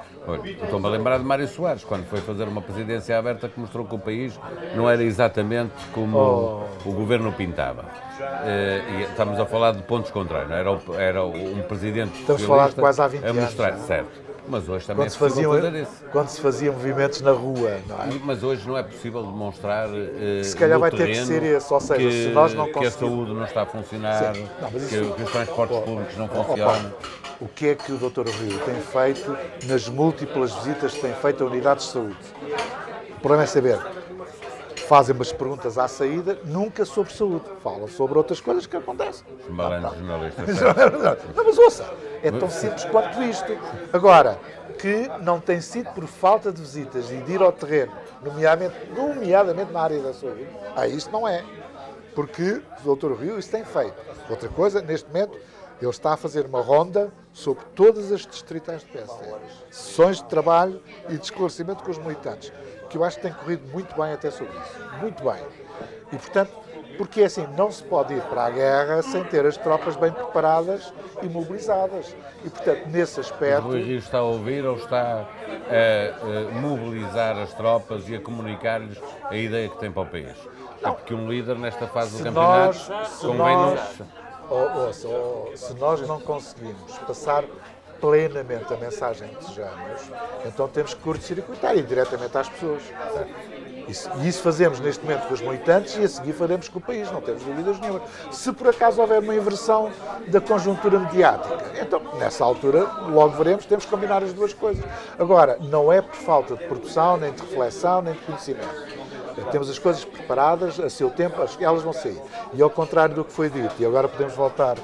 Estou-me 0.62 0.86
a 0.86 0.90
lembrar 0.90 1.18
de 1.18 1.24
Mário 1.24 1.48
Soares, 1.48 1.84
quando 1.84 2.06
foi 2.06 2.20
fazer 2.22 2.44
uma 2.48 2.62
presidência 2.62 3.18
aberta 3.18 3.50
que 3.50 3.60
mostrou 3.60 3.86
que 3.86 3.96
o 3.96 4.00
país 4.00 4.40
não 4.76 4.88
era 4.90 5.04
exatamente 5.04 5.72
como 5.94 6.18
Oh. 6.86 6.90
o 6.90 6.94
governo 6.94 7.32
pintava. 7.32 7.86
Eh, 8.46 9.08
estamos 9.10 9.40
a 9.40 9.46
falar 9.48 9.72
de 9.74 9.82
pontos 9.84 10.12
contrários, 10.12 10.50
não 10.50 10.56
é? 10.56 10.60
era, 10.60 10.72
o- 10.72 10.94
era 10.96 11.26
um 11.26 11.62
presidente 11.64 12.20
Estamos 12.20 12.44
a 12.44 12.48
falar 12.48 12.70
de 12.70 12.76
quase 12.76 13.02
há 13.02 13.08
20 13.08 13.26
a 13.26 13.34
mostrar, 13.34 13.70
anos, 13.70 13.84
é? 13.84 13.88
certo. 13.88 14.32
Mas 14.48 14.68
hoje 14.68 14.86
também 14.88 14.98
Quando 15.04 15.08
é 15.08 15.10
se, 15.12 15.18
faziam, 15.18 15.52
fazer 15.54 15.74
isso. 15.76 16.04
quando 16.12 16.28
se 16.28 16.42
faziam 16.42 16.74
movimentos 16.74 17.22
na 17.22 17.32
rua, 17.32 17.70
é? 17.70 17.82
Mas 18.24 18.44
hoje 18.44 18.68
não 18.68 18.76
é 18.78 18.84
possível 18.84 19.24
demonstrar 19.24 19.88
eh, 19.94 20.44
Se 20.44 20.56
calhar 20.58 20.80
vai 20.80 20.92
ter 20.92 21.08
que 21.08 21.16
ser 21.16 21.42
esse, 21.44 21.72
ou 21.74 21.80
seja, 21.80 22.00
que, 22.02 22.12
se 22.12 22.30
nós 22.30 22.54
não 22.54 22.72
que 22.72 22.86
a 22.86 22.92
saúde 22.92 23.34
não 23.34 23.44
está 23.44 23.62
a 23.62 23.66
funcionar. 23.66 24.34
Não, 24.62 24.70
que, 24.72 24.78
isso- 24.78 25.14
que 25.16 25.24
os 25.24 25.32
transportes 25.32 25.78
Oh, 25.78 25.82
públicos 25.82 26.18
não 26.18 26.26
oh, 26.26 26.44
funcionam. 26.44 26.74
pá, 26.92 26.92
o 27.42 27.48
que 27.48 27.70
é 27.70 27.76
que 27.76 27.92
o 27.92 27.98
Dr. 27.98 28.30
Rio 28.30 28.60
tem 28.60 28.80
feito 28.80 29.36
nas 29.66 29.90
múltiplas 29.90 30.54
visitas 30.54 30.94
que 30.94 31.02
tem 31.02 31.14
feito 31.16 31.44
a 31.44 31.48
unidades 31.48 31.88
de 31.88 31.92
saúde? 31.92 32.18
O 33.18 33.20
problema 33.20 33.44
é 33.44 33.48
saber. 33.48 33.80
Fazem 34.88 35.16
umas 35.16 35.32
perguntas 35.32 35.78
à 35.78 35.88
saída, 35.88 36.38
nunca 36.46 36.86
sobre 36.86 37.14
saúde. 37.14 37.46
Falam 37.64 37.88
sobre 37.88 38.18
outras 38.18 38.40
coisas 38.40 38.68
que 38.68 38.78
acontecem. 38.78 39.26
Malandros 39.50 39.98
jornalistas. 39.98 40.62
Não, 41.36 41.46
mas 41.46 41.58
ouça, 41.58 41.94
É 42.22 42.30
tão 42.30 42.50
simples 42.50 42.86
quanto 42.86 43.24
isto. 43.24 43.58
Agora, 43.92 44.38
que 44.78 45.10
não 45.22 45.40
tem 45.40 45.62
sido 45.62 45.90
por 45.92 46.06
falta 46.06 46.52
de 46.52 46.62
visitas 46.62 47.10
e 47.12 47.18
de 47.18 47.32
ir 47.34 47.42
ao 47.42 47.52
terreno, 47.52 47.92
nomeadamente, 48.22 48.76
nomeadamente 48.96 49.72
na 49.72 49.82
área 49.82 50.00
da 50.00 50.14
saúde, 50.14 50.46
aí 50.76 50.96
isto 50.96 51.12
não 51.12 51.28
é. 51.28 51.44
Porque 52.14 52.62
o 52.84 52.96
Dr. 52.96 53.14
Rio 53.14 53.40
isso 53.40 53.50
tem 53.50 53.64
feito. 53.64 53.96
Outra 54.30 54.50
coisa, 54.50 54.82
neste 54.82 55.08
momento, 55.08 55.40
ele 55.86 55.90
está 55.90 56.14
a 56.14 56.18
fazer 56.18 56.46
uma 56.46 56.62
ronda 56.62 57.12
sobre 57.34 57.64
todas 57.76 58.12
as 58.12 58.26
distritais 58.26 58.82
de 58.82 58.88
PSD. 58.88 59.26
Sessões 59.72 60.18
de 60.18 60.26
trabalho 60.26 60.82
e 61.10 61.18
de 61.18 61.24
esclarecimento 61.24 61.84
com 61.84 61.92
os 61.92 61.98
militantes, 61.98 62.54
que 62.90 62.98
eu 62.98 63.04
acho 63.04 63.18
que 63.18 63.24
tem 63.24 63.34
corrido 63.34 63.68
muito 63.72 63.96
bem 63.96 64.14
até 64.14 64.30
sobre 64.30 64.54
isso. 64.58 64.80
Muito 65.00 65.24
bem. 65.24 65.42
E, 66.12 66.18
portanto, 66.18 66.52
porque 66.98 67.24
assim, 67.24 67.48
não 67.58 67.72
se 67.72 67.82
pode 67.84 68.14
ir 68.14 68.22
para 68.24 68.46
a 68.46 68.50
guerra 68.50 69.02
sem 69.02 69.24
ter 69.24 69.46
as 69.46 69.58
tropas 69.58 69.96
bem 69.96 70.12
preparadas 70.12 70.94
e 71.24 71.28
mobilizadas. 71.28 72.16
E, 72.46 72.50
portanto, 72.50 72.88
nesse 72.88 73.20
aspecto. 73.20 73.70
O 73.70 73.72
Rio 73.72 73.98
está 73.98 74.20
a 74.20 74.24
ouvir 74.24 74.66
ou 74.66 74.76
está 74.76 75.26
a, 75.26 76.50
a 76.50 76.60
mobilizar 76.60 77.38
as 77.40 77.54
tropas 77.54 78.08
e 78.08 78.16
a 78.16 78.22
comunicar-lhes 78.22 79.02
a 79.24 79.36
ideia 79.36 79.70
que 79.70 79.78
tem 79.78 79.92
para 79.92 80.04
o 80.04 80.06
país? 80.06 80.38
É 80.84 80.92
porque 80.92 81.14
um 81.14 81.30
líder 81.30 81.58
nesta 81.58 81.88
fase 81.88 82.18
do 82.18 82.24
campeonato 82.24 82.80
convém 83.22 83.56
nós, 83.56 84.00
não. 84.00 84.21
Oh, 84.54 84.88
ouça, 84.88 85.08
oh, 85.08 85.56
se 85.56 85.74
nós 85.76 86.06
não 86.06 86.20
conseguimos 86.20 86.98
passar 87.08 87.46
plenamente 88.02 88.74
a 88.74 88.76
mensagem 88.76 89.30
que 89.30 89.36
desejamos, 89.36 90.02
então 90.46 90.68
temos 90.68 90.94
que 90.94 91.00
curto-circuitar 91.00 91.78
e 91.78 91.82
diretamente 91.82 92.38
às 92.38 92.50
pessoas. 92.50 92.82
Isso, 93.88 94.12
e 94.18 94.28
isso 94.28 94.44
fazemos 94.44 94.82
neste 94.82 95.06
momento 95.06 95.28
com 95.30 95.34
os 95.34 95.42
militantes 95.42 95.96
e 95.96 96.04
a 96.04 96.10
seguir 96.10 96.34
faremos 96.34 96.68
com 96.68 96.80
o 96.80 96.82
país, 96.82 97.10
não 97.10 97.22
temos 97.22 97.44
dúvidas 97.44 97.80
nenhuma. 97.80 98.02
Se 98.30 98.52
por 98.52 98.68
acaso 98.68 99.00
houver 99.00 99.20
uma 99.20 99.34
inversão 99.34 99.90
da 100.28 100.42
conjuntura 100.42 101.00
mediática, 101.00 101.72
então 101.82 102.02
nessa 102.20 102.44
altura 102.44 102.84
logo 103.08 103.38
veremos, 103.38 103.66
temos 103.66 103.86
que 103.86 103.92
combinar 103.92 104.22
as 104.22 104.34
duas 104.34 104.54
coisas. 104.54 104.84
Agora, 105.18 105.58
não 105.62 105.94
é 105.94 106.02
por 106.02 106.16
falta 106.16 106.58
de 106.58 106.66
produção, 106.66 107.16
nem 107.16 107.32
de 107.32 107.42
reflexão, 107.42 108.02
nem 108.02 108.14
de 108.14 108.20
conhecimento. 108.20 109.01
Temos 109.52 109.70
as 109.70 109.80
coisas 109.80 110.04
preparadas, 110.04 110.80
a 110.80 110.90
seu 110.90 111.10
tempo, 111.10 111.38
elas 111.60 111.82
vão 111.82 111.94
sair. 111.94 112.22
E 112.54 112.62
ao 112.62 112.70
contrário 112.70 113.16
do 113.16 113.24
que 113.24 113.32
foi 113.32 113.50
dito, 113.50 113.74
e 113.80 113.86
agora 113.86 114.08
podemos 114.08 114.34
voltar 114.34 114.78
uh, 114.78 114.84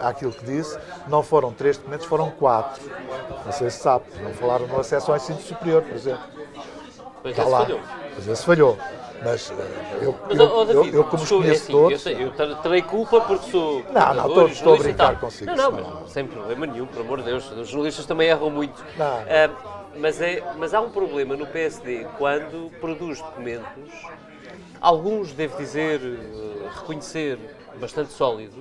àquilo 0.00 0.32
que 0.32 0.44
disse, 0.44 0.78
não 1.06 1.22
foram 1.22 1.52
três 1.52 1.76
documentos, 1.76 2.06
foram 2.06 2.30
quatro. 2.30 2.82
Não 3.44 3.52
sei 3.52 3.70
se 3.70 3.78
sabe, 3.78 4.04
não 4.22 4.32
falaram 4.34 4.66
no 4.66 4.80
acesso 4.80 5.10
ao 5.10 5.16
ensino 5.16 5.40
superior, 5.40 5.82
por 5.82 5.94
exemplo. 5.94 6.24
Pois 7.22 7.36
Está 7.36 7.48
lá. 7.48 7.60
Falhou. 7.60 7.80
Às 8.16 8.24
vezes 8.24 8.44
falhou. 8.44 8.78
Mas 9.22 9.52
eu, 10.00 10.14
mas, 10.28 10.38
eu, 10.38 10.56
oh, 10.56 10.64
David, 10.64 10.88
eu, 10.88 10.94
eu, 10.94 11.04
como 11.04 11.22
os 11.22 11.28
conheço 11.28 11.50
é 11.50 11.54
assim, 11.54 11.72
todos... 11.72 12.06
Eu, 12.06 12.32
eu, 12.48 12.56
terei 12.56 12.82
culpa 12.82 13.20
porque 13.20 13.50
sou... 13.50 13.82
Não, 13.90 14.14
não, 14.14 14.28
estou, 14.28 14.48
estou 14.48 14.74
a 14.74 14.78
brincar 14.78 15.18
consigo. 15.18 15.56
Não, 15.56 15.72
não, 15.72 16.00
mas 16.02 16.12
sem 16.12 16.24
problema 16.24 16.66
nenhum, 16.66 16.86
pelo 16.86 17.04
amor 17.04 17.18
de 17.18 17.24
Deus. 17.24 17.50
Os 17.50 17.68
jornalistas 17.68 18.06
também 18.06 18.28
erram 18.28 18.48
muito. 18.48 18.80
Não. 18.96 19.16
Uh, 19.22 19.77
mas, 19.98 20.20
é, 20.20 20.42
mas 20.56 20.74
há 20.74 20.80
um 20.80 20.90
problema 20.90 21.36
no 21.36 21.46
PSD 21.46 22.06
quando 22.16 22.70
produz 22.80 23.20
documentos, 23.20 23.92
alguns, 24.80 25.32
devo 25.32 25.56
dizer, 25.58 26.00
eh, 26.00 26.68
reconhecer, 26.80 27.38
bastante 27.80 28.12
sólidos. 28.12 28.56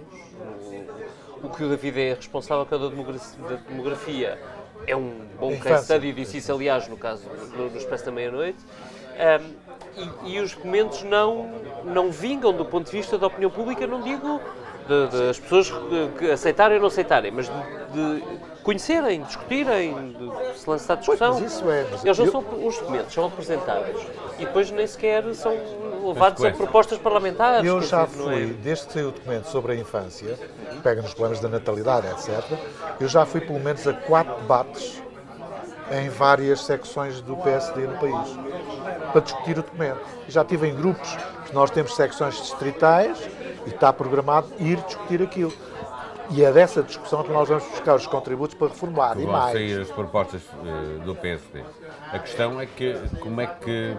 O, 1.41 1.47
o 1.47 1.49
que 1.49 1.63
o 1.63 1.69
David 1.69 1.99
é 1.99 2.13
responsável 2.13 2.65
pela 2.65 2.89
demografia 2.89 4.39
é 4.85 4.95
um 4.95 5.27
bom 5.39 5.57
case 5.59 5.85
study, 5.85 6.13
disse 6.13 6.37
isso 6.37 6.51
aliás 6.51 6.87
no 6.87 6.97
caso 6.97 7.27
no, 7.55 7.69
no 7.69 7.77
Expresso 7.77 8.05
da 8.05 8.11
Meia-Noite. 8.11 8.59
Um, 9.17 9.67
e, 10.25 10.35
e, 10.35 10.39
os 10.39 10.53
documentos 10.53 11.01
não, 11.01 11.49
não 11.83 12.11
vingam 12.11 12.53
do 12.53 12.63
ponto 12.63 12.85
de 12.85 12.91
vista 12.91 13.17
da 13.17 13.25
opinião 13.25 13.49
pública, 13.49 13.87
não 13.87 14.01
digo 14.01 14.39
de, 14.87 15.07
de 15.07 15.29
as 15.29 15.39
pessoas 15.39 15.71
que 16.17 16.31
aceitarem 16.31 16.75
ou 16.77 16.81
não 16.81 16.87
aceitarem, 16.87 17.31
mas 17.31 17.47
de, 17.47 18.21
de 18.21 18.23
conhecerem, 18.63 19.21
discutirem, 19.21 20.13
de 20.13 20.59
se 20.59 20.69
lançar 20.69 20.95
discussão. 20.97 21.37
Pois, 21.37 21.51
isso 21.51 21.69
é, 21.69 21.85
mas 21.91 22.03
Eles 22.03 22.17
não 22.17 22.25
eu... 22.25 22.31
são 22.31 22.67
os 22.67 22.77
documentos, 22.77 23.13
são 23.13 23.25
apresentados 23.25 24.01
e 24.39 24.45
depois 24.45 24.71
nem 24.71 24.87
sequer 24.87 25.23
são 25.33 25.53
levados 26.05 26.43
a 26.43 26.51
propostas 26.51 26.97
parlamentares. 26.97 27.65
Eu 27.65 27.81
já 27.81 28.03
é? 28.03 28.07
fui, 28.07 28.43
é? 28.43 28.45
desde 28.45 28.87
que 28.87 28.93
saiu 28.93 29.09
o 29.09 29.11
documento 29.11 29.45
sobre 29.45 29.73
a 29.73 29.75
infância, 29.75 30.37
pega 30.81 31.01
nos 31.01 31.13
problemas 31.13 31.39
da 31.39 31.49
natalidade, 31.49 32.07
etc., 32.07 32.57
eu 32.99 33.07
já 33.07 33.25
fui 33.25 33.41
pelo 33.41 33.59
menos 33.59 33.85
a 33.87 33.93
quatro 33.93 34.35
debates 34.41 35.01
em 35.91 36.09
várias 36.09 36.61
secções 36.65 37.21
do 37.21 37.37
PSD 37.37 37.87
no 37.87 37.97
país 37.97 38.37
para 39.11 39.21
discutir 39.21 39.59
o 39.59 39.63
documento. 39.63 40.01
Já 40.27 40.41
estive 40.41 40.67
em 40.67 40.75
grupos, 40.75 41.15
nós 41.53 41.71
temos 41.71 41.95
secções 41.95 42.35
distritais 42.35 43.17
e 43.67 43.69
está 43.69 43.91
programado 43.91 44.47
ir 44.59 44.77
discutir 44.77 45.21
aquilo. 45.21 45.53
E 46.29 46.43
é 46.43 46.51
dessa 46.51 46.83
discussão 46.83 47.23
que 47.23 47.31
nós 47.31 47.47
vamos 47.47 47.63
buscar 47.65 47.95
os 47.95 48.07
contributos 48.07 48.55
para 48.55 48.67
reformular. 48.67 49.19
e 49.19 49.25
mais. 49.25 49.53
sair 49.53 49.81
as 49.81 49.89
propostas 49.89 50.41
uh, 50.43 50.99
do 51.05 51.15
PSD. 51.15 51.63
A 52.11 52.19
questão 52.19 52.59
é 52.59 52.65
que 52.65 52.95
como 53.21 53.39
é 53.39 53.47
que 53.47 53.95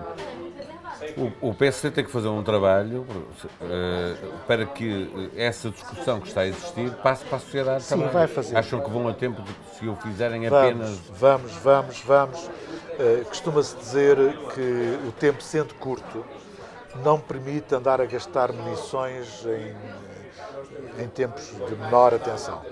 o, 1.16 1.50
o 1.50 1.54
PSD 1.54 1.90
tem 1.90 2.04
que 2.04 2.10
fazer 2.10 2.28
um 2.28 2.42
trabalho 2.42 3.06
uh, 3.62 4.38
para 4.46 4.66
que 4.66 5.30
essa 5.36 5.70
discussão 5.70 6.20
que 6.20 6.28
está 6.28 6.42
a 6.42 6.46
existir 6.46 6.90
passe 6.96 7.24
para 7.24 7.36
a 7.36 7.40
sociedade 7.40 7.82
Sim, 7.84 7.96
também. 7.96 8.08
vai 8.08 8.26
fazer. 8.26 8.56
Acham 8.56 8.80
que 8.80 8.90
vão 8.90 9.08
a 9.08 9.14
tempo 9.14 9.40
de 9.40 9.52
que 9.52 9.76
se 9.78 9.88
o 9.88 9.96
fizerem 9.96 10.48
vamos, 10.48 10.58
apenas. 10.58 10.98
Vamos, 11.18 11.52
vamos, 11.52 12.00
vamos. 12.00 12.44
Uh, 12.46 13.24
Costuma-se 13.26 13.76
dizer 13.76 14.16
que 14.54 14.98
o 15.08 15.12
tempo 15.12 15.42
sendo 15.42 15.74
curto 15.74 16.24
não 16.96 17.18
permite 17.18 17.74
andar 17.74 18.00
a 18.00 18.06
gastar 18.06 18.52
munições 18.52 19.44
em, 19.46 21.02
em 21.02 21.08
tempos 21.08 21.52
de 21.68 21.76
menor 21.76 22.14
atenção. 22.14 22.62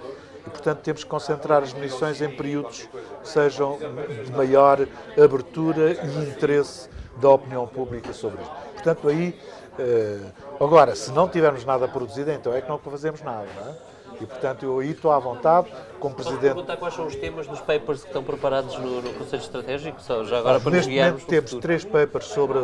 E, 0.47 0.51
portanto, 0.51 0.81
temos 0.81 1.03
que 1.03 1.11
concentrar 1.11 1.63
as 1.63 1.73
munições 1.73 2.21
em 2.23 2.31
períodos 2.31 2.89
que 3.23 3.29
sejam 3.29 3.79
de 4.25 4.33
maior 4.33 4.87
abertura 5.13 5.93
e 5.93 6.29
interesse 6.29 6.89
da 7.17 7.31
opinião 7.31 7.67
pública 7.67 8.13
sobre 8.13 8.43
isto. 8.43 8.55
Portanto, 8.75 9.09
aí, 9.09 9.39
eh, 9.79 10.21
agora, 10.61 10.95
se 10.95 11.11
não 11.11 11.29
tivermos 11.29 11.65
nada 11.65 11.89
produzido, 11.89 12.31
então 12.31 12.55
é 12.55 12.61
que 12.61 12.69
não 12.69 12.79
fazemos 12.79 13.23
nada. 13.23 13.47
Não 13.57 13.71
é? 13.71 13.96
E, 14.21 14.27
portanto, 14.27 14.65
eu 14.65 14.79
aí 14.79 14.91
estou 14.91 15.11
à 15.13 15.19
vontade, 15.19 15.69
como 16.01 16.15
Presidente... 16.15 16.41
Posso 16.41 16.55
perguntar 16.55 16.77
quais 16.77 16.95
são 16.95 17.07
os 17.07 17.17
temas 17.17 17.47
dos 17.47 17.61
papers 17.61 18.01
que 18.01 18.07
estão 18.07 18.23
preparados 18.23 18.79
no, 18.79 19.03
no 19.03 19.13
Conselho 19.15 19.43
Estratégico? 19.43 20.01
Só 20.03 20.25
já 20.25 20.39
agora 20.39 20.61
para 20.61 20.71
Neste 20.71 20.91
momento 20.91 21.27
temos 21.27 21.51
futuro. 21.51 21.63
três 21.63 21.85
papers 21.85 22.27
sobre 22.27 22.59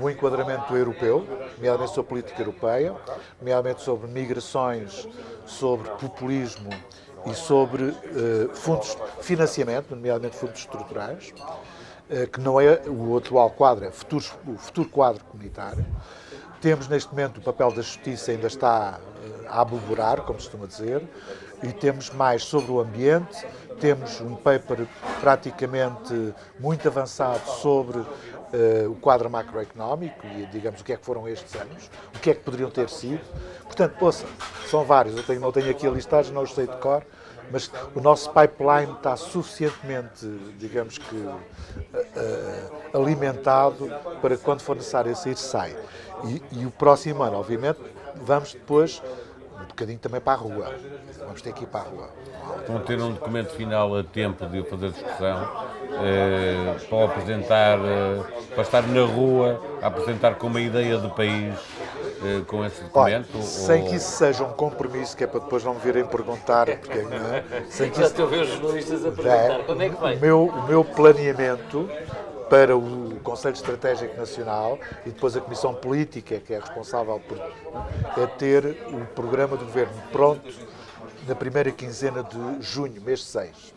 o 0.00 0.10
enquadramento 0.10 0.74
europeu, 0.74 1.26
nomeadamente 1.56 1.94
sobre 1.94 2.08
política 2.08 2.42
europeia, 2.42 2.94
nomeadamente 3.40 3.82
sobre 3.82 4.08
migrações, 4.08 5.08
sobre 5.46 5.88
populismo 5.92 6.70
e 7.26 7.34
sobre 7.34 7.84
uh, 7.84 7.94
fundos 8.52 8.96
financiamento, 9.20 9.94
nomeadamente 9.94 10.36
fundos 10.36 10.60
estruturais. 10.60 11.32
Eh, 12.12 12.26
que 12.26 12.40
não 12.40 12.60
é 12.60 12.82
o 12.86 13.16
atual 13.16 13.48
quadro, 13.50 13.86
é 13.86 13.90
futuro, 13.90 14.24
o 14.46 14.58
futuro 14.58 14.86
quadro 14.86 15.24
comunitário. 15.24 15.86
Temos 16.62 16.86
neste 16.86 17.10
momento 17.10 17.38
o 17.38 17.40
papel 17.40 17.72
da 17.72 17.82
justiça 17.82 18.30
ainda 18.30 18.46
está 18.46 19.00
eh, 19.24 19.48
a 19.48 19.62
aboborar, 19.62 20.22
como 20.22 20.40
se 20.40 20.48
costuma 20.48 20.68
dizer, 20.68 21.02
e 21.60 21.72
temos 21.72 22.08
mais 22.10 22.44
sobre 22.44 22.70
o 22.70 22.78
ambiente, 22.78 23.44
temos 23.80 24.20
um 24.20 24.36
paper 24.36 24.86
praticamente 25.20 26.32
muito 26.60 26.86
avançado 26.86 27.44
sobre 27.50 27.98
uh, 27.98 28.06
o 28.88 28.94
quadro 28.94 29.28
macroeconómico 29.28 30.24
e, 30.24 30.46
digamos, 30.46 30.82
o 30.82 30.84
que 30.84 30.92
é 30.92 30.96
que 30.96 31.04
foram 31.04 31.28
estes 31.28 31.52
anos, 31.56 31.90
o 32.14 32.20
que 32.20 32.30
é 32.30 32.34
que 32.34 32.42
poderiam 32.42 32.70
ter 32.70 32.88
sido. 32.88 33.20
Portanto, 33.64 33.96
ouça, 34.00 34.24
são 34.70 34.84
vários, 34.84 35.16
eu 35.16 35.24
tenho, 35.24 35.40
não 35.40 35.50
tenho 35.50 35.68
aqui 35.68 35.84
a 35.84 35.90
listagem, 35.90 36.32
não 36.32 36.42
os 36.42 36.54
sei 36.54 36.68
de 36.68 36.76
cor, 36.76 37.04
mas 37.50 37.70
o 37.94 38.00
nosso 38.00 38.30
pipeline 38.30 38.92
está 38.92 39.16
suficientemente, 39.16 40.26
digamos 40.58 40.98
que, 40.98 41.16
uh, 41.16 41.40
alimentado 42.94 43.90
para 44.20 44.36
quando 44.36 44.60
for 44.60 44.76
necessário 44.76 45.14
sair, 45.16 45.36
sai. 45.36 45.76
E, 46.24 46.60
e, 46.60 46.66
o 46.66 46.70
próximo 46.70 47.22
ano, 47.22 47.36
obviamente, 47.38 47.80
vamos 48.16 48.52
depois 48.52 49.02
um 49.60 49.66
bocadinho 49.66 49.98
também 49.98 50.20
para 50.20 50.32
a 50.32 50.36
rua. 50.36 50.74
Vamos 51.18 51.42
ter 51.42 51.52
que 51.52 51.64
ir 51.64 51.66
para 51.66 51.80
a 51.80 51.84
rua. 51.84 52.10
Vão 52.66 52.80
ter 52.80 53.00
um 53.00 53.12
documento 53.12 53.50
final 53.50 53.96
a 53.96 54.04
tempo 54.04 54.46
de 54.46 54.62
fazer 54.64 54.90
discussão, 54.90 55.48
eh, 56.02 56.76
para 56.88 57.04
apresentar, 57.04 57.78
eh, 57.78 58.22
para 58.54 58.62
estar 58.62 58.82
na 58.82 59.04
rua, 59.04 59.60
a 59.80 59.86
apresentar 59.86 60.34
com 60.36 60.46
uma 60.48 60.60
ideia 60.60 60.98
de 60.98 61.08
país 61.10 61.54
eh, 62.24 62.42
com 62.46 62.64
esse 62.64 62.82
documento? 62.82 63.28
Olha, 63.34 63.44
sem 63.44 63.84
que 63.84 63.96
isso 63.96 64.16
seja 64.16 64.44
um 64.44 64.52
compromisso, 64.52 65.16
que 65.16 65.24
é 65.24 65.26
para 65.26 65.40
depois 65.40 65.64
não 65.64 65.74
me 65.74 65.80
virem 65.80 66.04
perguntar. 66.04 66.66
Porque, 66.66 66.98
não 66.98 67.34
é? 67.34 67.44
sem 67.68 67.90
que 67.90 67.98
Já 67.98 68.06
estou 68.06 68.26
a 68.26 68.28
ver 68.28 68.42
os 68.42 68.48
jornalistas 68.48 69.00
a 69.04 69.10
perguntar. 69.10 69.50
É, 69.50 69.62
quando 69.64 69.82
é 69.82 69.88
que 69.88 70.00
vai? 70.00 70.16
O 70.16 70.20
meu, 70.20 70.44
o 70.46 70.66
meu 70.66 70.84
planeamento 70.84 71.88
para 72.48 72.76
o 72.76 73.18
Conselho 73.22 73.54
Estratégico 73.54 74.14
Nacional 74.16 74.78
e 75.06 75.10
depois 75.10 75.34
a 75.34 75.40
Comissão 75.40 75.74
Política, 75.74 76.38
que 76.38 76.52
é 76.52 76.58
responsável 76.58 77.18
por 77.20 77.38
é 77.38 78.26
ter 78.36 78.76
o 78.92 79.06
programa 79.14 79.56
do 79.56 79.64
governo 79.64 79.94
pronto 80.12 80.52
na 81.26 81.34
primeira 81.34 81.70
quinzena 81.70 82.22
de 82.22 82.62
junho, 82.62 83.00
mês 83.00 83.24
6. 83.24 83.74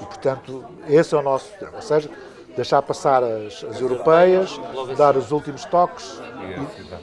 E, 0.00 0.06
portanto, 0.06 0.64
esse 0.88 1.14
é 1.14 1.18
o 1.18 1.22
nosso. 1.22 1.52
Ou 1.72 1.82
seja, 1.82 2.10
deixar 2.58 2.82
passar 2.82 3.22
as, 3.22 3.62
as 3.62 3.80
europeias, 3.80 4.60
dar 4.96 5.16
os 5.16 5.30
últimos 5.30 5.64
toques 5.64 6.20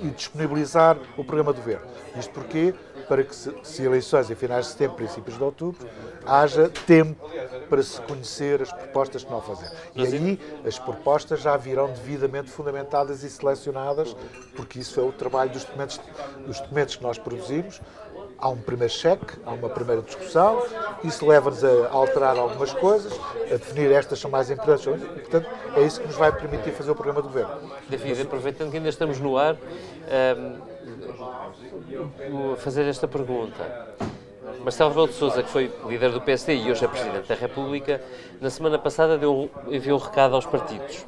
e, 0.01 0.08
e, 0.08 0.10
disponibilizar 0.10 0.97
o 1.18 1.24
programa 1.24 1.53
do 1.53 1.62
governo. 1.62 1.86
Isto 2.18 2.34
porquê? 2.34 2.74
para 3.08 3.24
que, 3.24 3.36
se, 3.36 3.53
se 3.64 3.84
eleições 3.84 4.30
em 4.30 4.36
finais 4.36 4.66
de 4.66 4.72
setembro, 4.72 4.95
princípios 4.95 5.38
de 5.38 5.43
outubro, 5.43 5.88
haja 6.26 6.70
tempo 6.70 7.30
para 7.70 7.82
se 7.82 8.01
conhecer 8.01 8.62
as 8.62 8.72
propostas 8.72 9.24
que 9.24 9.32
não 9.32 9.41
fazer. 9.41 9.72
E 9.95 10.06
aí 10.06 10.39
as 10.66 10.78
propostas 10.78 11.41
já 11.41 11.56
virão 11.58 11.88
devidamente 11.88 12.49
fundamentadas 12.49 13.24
e 13.24 13.30
selecionadas, 13.30 14.16
porque 14.56 14.80
isso 14.80 14.99
é 14.99 15.03
o 15.03 15.12
trabalho 15.12 15.51
dos 15.51 15.64
documentos, 15.64 15.99
dos 16.45 16.60
documentos 16.60 16.95
que 16.95 17.03
nós 17.03 17.18
produzimos. 17.18 17.82
Há 18.38 18.49
um 18.49 18.57
primeiro 18.57 18.93
cheque, 18.93 19.38
há 19.45 19.51
uma 19.51 19.69
primeira 19.69 20.01
discussão, 20.01 20.61
isso 21.03 21.25
leva-nos 21.25 21.63
a 21.63 21.89
alterar 21.89 22.38
algumas 22.38 22.73
coisas, 22.73 23.13
a 23.45 23.55
definir 23.55 23.91
estas 23.91 24.19
são 24.19 24.29
mais 24.29 24.51
importantes. 24.51 24.86
Portanto, 24.86 25.49
é 25.75 25.81
isso 25.81 26.01
que 26.01 26.07
nos 26.07 26.17
vai 26.17 26.31
permitir 26.31 26.71
fazer 26.71 26.91
o 26.91 26.95
programa 26.95 27.21
do 27.21 27.29
governo. 27.29 27.71
David, 27.89 28.21
aproveitando 28.21 28.71
que 28.71 28.77
ainda 28.77 28.89
estamos 28.89 29.19
no 29.19 29.38
ar, 29.38 29.55
um, 32.29 32.55
fazer 32.57 32.86
esta 32.86 33.07
pergunta. 33.07 33.95
Marcelo 34.63 34.89
Rebelo 34.89 35.07
de 35.07 35.13
Sousa, 35.13 35.43
que 35.43 35.49
foi 35.49 35.71
líder 35.88 36.11
do 36.11 36.21
PSD 36.21 36.55
e 36.55 36.71
hoje 36.71 36.83
é 36.83 36.88
Presidente 36.88 37.27
da 37.27 37.36
República, 37.36 38.01
na 38.41 38.49
semana 38.49 38.79
passada 38.79 39.17
deu, 39.17 39.49
enviou 39.67 39.99
um 39.99 40.01
recado 40.01 40.36
aos 40.36 40.45
partidos. 40.45 41.05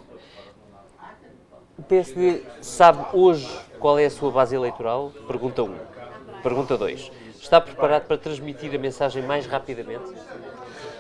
O 1.78 1.84
PSD 1.84 2.44
sabe 2.62 3.06
hoje 3.14 3.48
qual 3.80 4.00
é 4.00 4.06
a 4.06 4.10
sua 4.10 4.32
base 4.32 4.56
eleitoral? 4.56 5.12
Pergunta 5.28 5.64
1. 5.64 5.97
Pergunta 6.44 6.78
2. 6.78 7.12
Está 7.40 7.62
preparado 7.62 8.06
para 8.06 8.18
transmitir 8.18 8.74
a 8.74 8.78
mensagem 8.78 9.24
mais 9.24 9.46
rapidamente? 9.46 10.14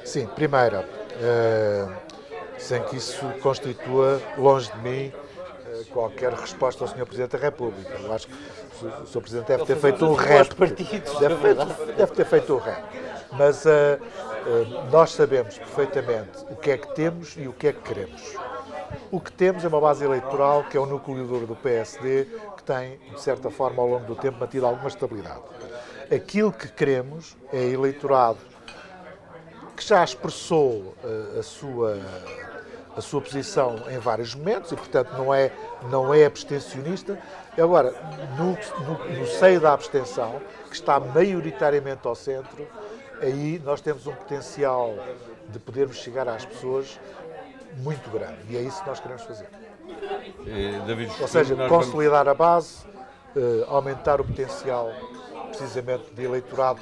Sim, 0.05 0.27
primeiro, 0.27 0.79
uh, 0.79 1.93
sem 2.57 2.81
que 2.83 2.95
isso 2.95 3.25
constitua, 3.41 4.21
longe 4.37 4.71
de 4.71 4.79
mim, 4.79 5.07
uh, 5.11 5.85
qualquer 5.91 6.33
resposta 6.33 6.83
ao 6.83 6.87
Sr. 6.87 7.05
Presidente 7.05 7.31
da 7.31 7.37
República. 7.37 7.93
Eu 8.01 8.13
acho 8.13 8.27
que 8.27 8.33
o 8.85 9.05
Sr. 9.05 9.21
Presidente 9.21 9.47
deve 9.47 9.65
ter 9.65 9.75
feito 9.75 10.05
um 10.05 10.13
rap. 10.13 10.49
Deve, 10.55 11.93
deve 11.97 12.11
ter 12.13 12.25
feito 12.25 12.53
um 12.53 12.57
rap. 12.57 12.83
Mas 13.33 13.65
uh, 13.65 13.99
nós 14.91 15.11
sabemos 15.11 15.57
perfeitamente 15.57 16.45
o 16.49 16.55
que 16.55 16.71
é 16.71 16.77
que 16.77 16.95
temos 16.95 17.35
e 17.35 17.47
o 17.47 17.53
que 17.53 17.67
é 17.67 17.73
que 17.73 17.81
queremos. 17.81 18.21
O 19.11 19.19
que 19.19 19.31
temos 19.31 19.63
é 19.63 19.67
uma 19.67 19.81
base 19.81 20.03
eleitoral 20.03 20.63
que 20.63 20.77
é 20.77 20.79
o 20.79 20.85
núcleo 20.85 21.25
duro 21.25 21.45
do 21.45 21.55
PSD, 21.55 22.27
tem, 22.67 22.99
de 23.13 23.21
certa 23.21 23.49
forma, 23.49 23.81
ao 23.81 23.87
longo 23.87 24.05
do 24.05 24.15
tempo, 24.15 24.39
mantido 24.39 24.65
alguma 24.65 24.89
estabilidade. 24.89 25.41
Aquilo 26.13 26.51
que 26.51 26.67
queremos 26.67 27.35
é 27.51 27.63
eleitorado 27.63 28.37
que 29.75 29.83
já 29.87 30.03
expressou 30.03 30.95
uh, 31.03 31.39
a 31.39 31.43
sua 31.43 31.97
a 32.97 33.01
sua 33.01 33.21
posição 33.21 33.75
em 33.91 33.99
vários 33.99 34.33
momentos 34.33 34.71
e, 34.71 34.75
portanto, 34.75 35.11
não 35.11 35.31
é, 35.31 35.51
não 35.91 36.11
é 36.11 36.25
abstencionista. 36.25 37.19
Agora, 37.55 37.93
no, 38.35 38.57
no, 38.83 39.19
no 39.19 39.27
seio 39.27 39.61
da 39.61 39.71
abstenção, 39.71 40.41
que 40.67 40.73
está 40.73 40.99
maioritariamente 40.99 42.07
ao 42.07 42.15
centro, 42.15 42.67
aí 43.21 43.61
nós 43.63 43.81
temos 43.81 44.07
um 44.07 44.15
potencial 44.15 44.95
de 45.49 45.59
podermos 45.59 45.97
chegar 45.97 46.27
às 46.27 46.43
pessoas 46.43 46.99
muito 47.83 48.09
grande. 48.09 48.39
E 48.49 48.57
é 48.57 48.61
isso 48.61 48.81
que 48.81 48.89
nós 48.89 48.99
queremos 48.99 49.21
fazer. 49.21 49.47
David, 50.85 51.11
Ou 51.19 51.27
seja, 51.27 51.55
consolidar 51.67 52.25
vamos... 52.25 52.41
a 52.41 52.43
base, 52.43 52.85
uh, 53.35 53.65
aumentar 53.67 54.21
o 54.21 54.23
potencial, 54.23 54.91
precisamente, 55.49 56.13
de 56.13 56.23
eleitorado, 56.23 56.79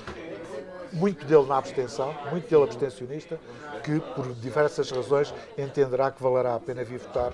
muito 0.94 1.26
dele 1.26 1.46
na 1.46 1.58
abstenção, 1.58 2.16
muito 2.32 2.50
dele 2.50 2.64
abstencionista, 2.64 3.40
que, 3.84 4.00
por 4.00 4.34
diversas 4.34 4.90
razões, 4.90 5.34
entenderá 5.58 6.12
que 6.12 6.22
valerá 6.22 6.56
a 6.56 6.60
pena 6.60 6.84
vir 6.84 7.00
votar 7.00 7.34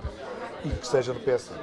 e 0.64 0.68
que 0.68 0.86
seja 0.86 1.12
no 1.12 1.20
PSD. 1.20 1.54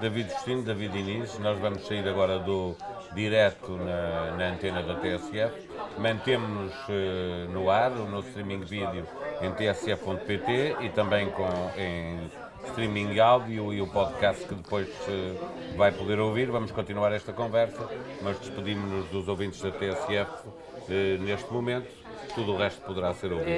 David 0.00 0.30
Justino, 0.30 0.62
David 0.62 0.98
Inês, 0.98 1.38
nós 1.38 1.58
vamos 1.58 1.86
sair 1.86 2.06
agora 2.06 2.38
do 2.38 2.76
direto 3.14 3.72
na, 3.72 4.36
na 4.36 4.48
antena 4.48 4.82
da 4.82 4.96
TSF. 4.96 5.68
Mantemos-nos 5.98 6.74
uh, 6.88 7.50
no 7.50 7.70
ar, 7.70 7.92
o 7.92 8.06
nosso 8.06 8.28
streaming 8.28 8.60
vídeo 8.60 9.06
em 9.40 9.50
tsf.pt 9.52 10.76
e 10.80 10.90
também 10.90 11.30
com, 11.30 11.48
em 11.78 12.30
streaming 12.68 13.18
áudio 13.18 13.72
e 13.72 13.80
o 13.80 13.86
podcast 13.86 14.44
que 14.46 14.54
depois 14.54 14.88
uh, 14.88 15.76
vai 15.76 15.92
poder 15.92 16.18
ouvir. 16.20 16.50
Vamos 16.50 16.70
continuar 16.70 17.12
esta 17.12 17.32
conversa, 17.32 17.88
mas 18.22 18.38
despedimos-nos 18.38 19.06
dos 19.08 19.28
ouvintes 19.28 19.60
da 19.60 19.70
TSF 19.70 20.48
eh, 20.88 21.18
neste 21.20 21.52
momento. 21.52 21.88
Tudo 22.34 22.52
o 22.52 22.56
resto 22.56 22.80
poderá 22.82 23.14
ser 23.14 23.32
ouvido. 23.32 23.50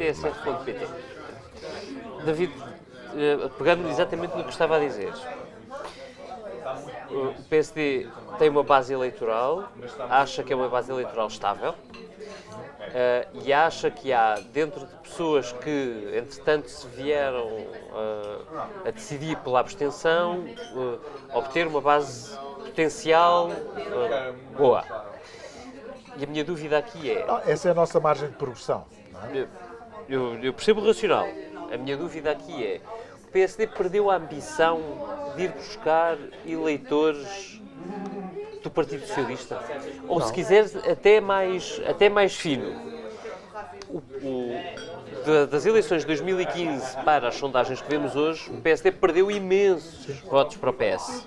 É, 0.00 0.12
tsf.pt. 0.12 0.86
David, 2.24 2.52
pegando 3.58 3.88
exatamente 3.88 4.36
no 4.36 4.44
que 4.44 4.50
estava 4.50 4.76
a 4.76 4.78
dizer, 4.78 5.12
o 7.10 7.34
PSD 7.48 8.08
tem 8.38 8.48
uma 8.48 8.62
base 8.62 8.92
eleitoral, 8.92 9.70
acha 10.08 10.42
que 10.42 10.52
é 10.52 10.56
uma 10.56 10.68
base 10.68 10.90
eleitoral 10.90 11.26
estável, 11.26 11.74
Uh, 12.88 13.44
e 13.44 13.52
acha 13.52 13.90
que 13.90 14.12
há, 14.12 14.34
dentro 14.52 14.86
de 14.86 14.94
pessoas 14.96 15.52
que, 15.52 16.12
entretanto, 16.14 16.68
se 16.68 16.86
vieram 16.88 17.48
uh, 17.48 18.60
a 18.84 18.90
decidir 18.90 19.36
pela 19.38 19.60
abstenção, 19.60 20.44
uh, 20.74 21.00
obter 21.32 21.66
uma 21.66 21.80
base 21.80 22.36
potencial 22.58 23.50
boa. 24.56 24.84
E 26.16 26.24
a 26.24 26.26
minha 26.26 26.44
dúvida 26.44 26.76
aqui 26.76 27.10
é. 27.10 27.24
Ah, 27.26 27.42
essa 27.46 27.68
é 27.68 27.70
a 27.70 27.74
nossa 27.74 27.98
margem 27.98 28.28
de 28.28 28.34
progressão. 28.34 28.84
É? 29.32 29.46
Eu, 30.08 30.38
eu, 30.42 30.52
percebo 30.52 30.80
o 30.80 30.86
racional. 30.86 31.26
A 31.72 31.76
minha 31.78 31.96
dúvida 31.96 32.30
aqui 32.30 32.66
é: 32.66 32.80
o 33.24 33.28
PSD 33.28 33.66
perdeu 33.68 34.10
a 34.10 34.16
ambição 34.16 34.80
de 35.34 35.44
ir 35.44 35.52
buscar 35.52 36.18
eleitores 36.44 37.62
do 38.62 38.70
Partido 38.70 39.06
Socialista? 39.06 39.60
Ou, 40.08 40.18
Não. 40.18 40.26
se 40.26 40.32
quiseres, 40.32 40.76
até 40.76 41.20
mais, 41.20 41.80
até 41.86 42.08
mais 42.08 42.34
fino. 42.34 42.92
O, 43.88 43.98
o, 43.98 45.46
das 45.50 45.66
eleições 45.66 46.00
de 46.00 46.06
2015 46.06 46.96
para 47.04 47.28
as 47.28 47.34
sondagens 47.36 47.80
que 47.80 47.88
vemos 47.88 48.16
hoje, 48.16 48.50
o 48.50 48.60
PSD 48.60 48.92
perdeu 48.92 49.30
imensos 49.30 50.20
votos 50.20 50.56
para 50.56 50.70
o 50.70 50.72
PS. 50.72 51.26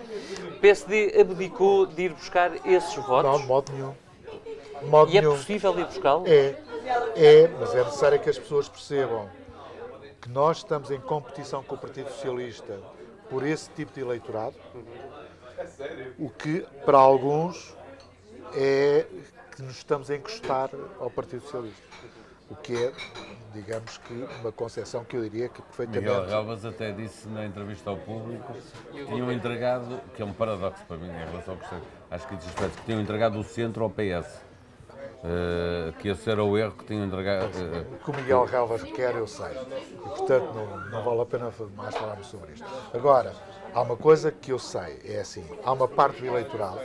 O 0.55 0.59
PSD 0.59 1.15
abdicou 1.19 1.85
de 1.85 2.03
ir 2.03 2.13
buscar 2.13 2.51
esses 2.65 2.95
votos? 2.95 3.31
Não, 3.31 3.39
de 3.39 3.45
modo 3.45 3.71
nenhum. 3.71 3.93
De 4.81 4.85
modo 4.87 5.11
e 5.11 5.17
é 5.17 5.21
possível 5.21 5.79
ir 5.79 5.85
buscá-los? 5.85 6.29
É, 6.29 6.55
é, 7.15 7.47
mas 7.59 7.75
é 7.75 7.83
necessário 7.83 8.19
que 8.19 8.29
as 8.29 8.37
pessoas 8.37 8.67
percebam 8.67 9.29
que 10.21 10.29
nós 10.29 10.57
estamos 10.57 10.89
em 10.89 10.99
competição 10.99 11.63
com 11.63 11.75
o 11.75 11.77
Partido 11.77 12.09
Socialista 12.09 12.79
por 13.29 13.45
esse 13.45 13.69
tipo 13.71 13.93
de 13.93 14.01
eleitorado. 14.01 14.55
Uhum 14.73 15.14
o 16.19 16.29
que, 16.29 16.65
para 16.85 16.97
alguns, 16.97 17.75
é 18.53 19.05
que 19.55 19.61
nos 19.61 19.77
estamos 19.77 20.09
a 20.09 20.15
encostar 20.15 20.69
ao 20.99 21.09
Partido 21.09 21.41
Socialista. 21.43 21.83
O 22.49 22.55
que 22.55 22.75
é, 22.75 22.93
digamos 23.53 23.97
que, 23.97 24.13
uma 24.39 24.51
concepção 24.51 25.03
que 25.03 25.17
eu 25.17 25.23
diria 25.23 25.49
que 25.49 25.61
perfeitamente. 25.63 26.05
Miguel 26.05 26.27
Galvas 26.27 26.63
até 26.63 26.91
disse 26.91 27.27
na 27.27 27.43
entrevista 27.43 27.89
ao 27.89 27.97
público 27.97 28.53
que 28.91 29.05
tinham 29.05 29.31
entregado, 29.31 29.99
que 30.15 30.21
é 30.21 30.25
um 30.25 30.33
paradoxo 30.33 30.83
para 30.85 30.97
mim 30.97 31.07
em 31.07 31.25
relação 31.31 31.55
ao 31.55 31.59
que 31.59 31.87
acho 32.11 32.27
que 32.27 32.35
diz 32.35 32.45
respeito, 32.45 32.77
que 32.77 32.85
tinham 32.85 33.01
entregado 33.01 33.39
o 33.39 33.43
centro 33.43 33.83
ao 33.83 33.89
PS. 33.89 34.45
Uh, 35.23 35.91
que 35.93 36.09
esse 36.09 36.29
era 36.29 36.43
o 36.43 36.55
erro 36.55 36.73
que 36.73 36.85
tinham 36.85 37.03
entregado. 37.03 37.49
Uh, 37.57 37.95
o 37.95 37.97
que 37.97 38.11
o 38.11 38.13
Miguel 38.13 38.45
Galvas 38.45 38.83
quer, 38.83 39.15
eu 39.15 39.25
sei. 39.25 39.57
E, 39.91 39.95
portanto, 39.95 40.53
não, 40.53 40.89
não 40.91 41.03
vale 41.03 41.21
a 41.21 41.25
pena 41.25 41.51
mais 41.75 41.95
falarmos 41.95 42.27
sobre 42.27 42.51
isto. 42.51 42.67
Agora, 42.93 43.33
Há 43.75 43.81
uma 43.81 43.97
coisa 43.97 44.31
que 44.31 44.53
eu 44.53 44.57
sei, 44.57 45.01
é 45.03 45.19
assim, 45.19 45.43
há 45.61 45.73
uma 45.73 45.85
parte 45.85 46.21
do 46.21 46.27
eleitorado 46.27 46.79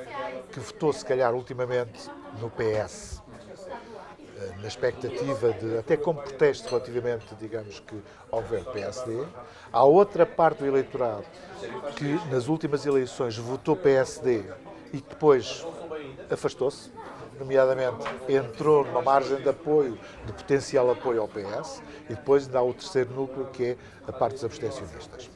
que 0.51 0.59
votou 0.59 0.93
se 0.93 1.05
calhar 1.05 1.33
ultimamente 1.33 2.11
no 2.41 2.51
PS, 2.51 3.23
eh, 4.37 4.53
na 4.61 4.67
expectativa 4.67 5.53
de, 5.53 5.79
até 5.79 5.97
como 5.97 6.21
protesto 6.21 6.69
relativamente, 6.69 7.33
digamos 7.37 7.79
que, 7.79 7.97
ao 8.29 8.43
governo 8.43 8.73
PSD. 8.73 9.25
Há 9.73 9.85
outra 9.85 10.27
parte 10.27 10.65
do 10.65 10.67
eleitorado 10.67 11.23
que 11.95 12.29
nas 12.29 12.49
últimas 12.49 12.85
eleições 12.85 13.39
votou 13.39 13.77
PSD 13.77 14.43
e 14.93 15.01
que 15.01 15.11
depois 15.11 15.65
afastou-se, 16.29 16.91
nomeadamente 17.39 18.05
entrou 18.29 18.85
numa 18.85 19.01
margem 19.01 19.41
de 19.41 19.49
apoio, 19.49 19.97
de 20.27 20.33
potencial 20.33 20.91
apoio 20.91 21.23
ao 21.23 21.29
PS, 21.29 21.81
e 22.07 22.15
depois 22.15 22.47
ainda 22.47 22.59
há 22.59 22.63
o 22.65 22.75
terceiro 22.75 23.15
núcleo 23.15 23.47
que 23.53 23.65
é 23.65 23.77
a 24.09 24.13
parte 24.13 24.35
dos 24.35 24.45
abstencionistas. 24.45 25.31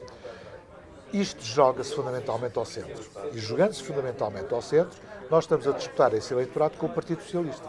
Isto 1.15 1.45
joga-se 1.45 1.95
fundamentalmente 1.95 2.59
ao 2.59 2.65
centro. 2.65 3.01
E 3.31 3.39
jogando-se 3.39 3.81
fundamentalmente 3.81 4.53
ao 4.53 4.61
centro, 4.61 4.99
nós 5.31 5.45
estamos 5.45 5.65
a 5.65 5.71
disputar 5.71 6.13
esse 6.13 6.33
eleitorado 6.33 6.75
com 6.77 6.87
o 6.87 6.89
Partido 6.89 7.21
Socialista. 7.21 7.63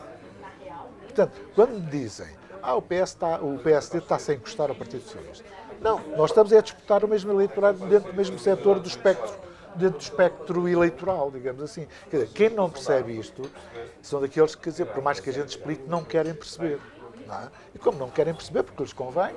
Portanto, 1.02 1.40
quando 1.54 1.80
dizem 1.88 2.26
ah, 2.60 2.74
o, 2.74 2.82
PS 2.82 3.10
está, 3.10 3.38
o 3.40 3.56
PSD 3.60 3.98
está-se 3.98 4.32
a 4.32 4.34
encostar 4.34 4.68
ao 4.68 4.74
Partido 4.74 5.04
Socialista. 5.04 5.44
Não, 5.80 6.00
nós 6.16 6.30
estamos 6.30 6.52
a 6.52 6.60
disputar 6.60 7.04
o 7.04 7.08
mesmo 7.08 7.30
eleitorado 7.30 7.78
dentro 7.86 8.10
do 8.10 8.16
mesmo 8.16 8.36
setor 8.36 8.80
do 8.80 8.88
espectro, 8.88 9.32
dentro 9.76 9.98
do 9.98 10.02
espectro 10.02 10.68
eleitoral, 10.68 11.30
digamos 11.30 11.62
assim. 11.62 11.86
Quer 12.10 12.16
dizer, 12.22 12.32
quem 12.32 12.50
não 12.50 12.68
percebe 12.68 13.16
isto 13.16 13.48
são 14.02 14.20
daqueles 14.20 14.56
que, 14.56 14.62
quer 14.62 14.70
dizer, 14.70 14.86
por 14.86 15.04
mais 15.04 15.20
que 15.20 15.30
a 15.30 15.32
gente 15.32 15.50
explique, 15.50 15.84
não 15.88 16.02
querem 16.02 16.34
perceber. 16.34 16.80
É? 17.28 17.48
E 17.74 17.78
como 17.78 17.98
não 17.98 18.08
querem 18.08 18.32
perceber, 18.32 18.62
porque 18.62 18.82
lhes 18.82 18.92
convém, 18.92 19.34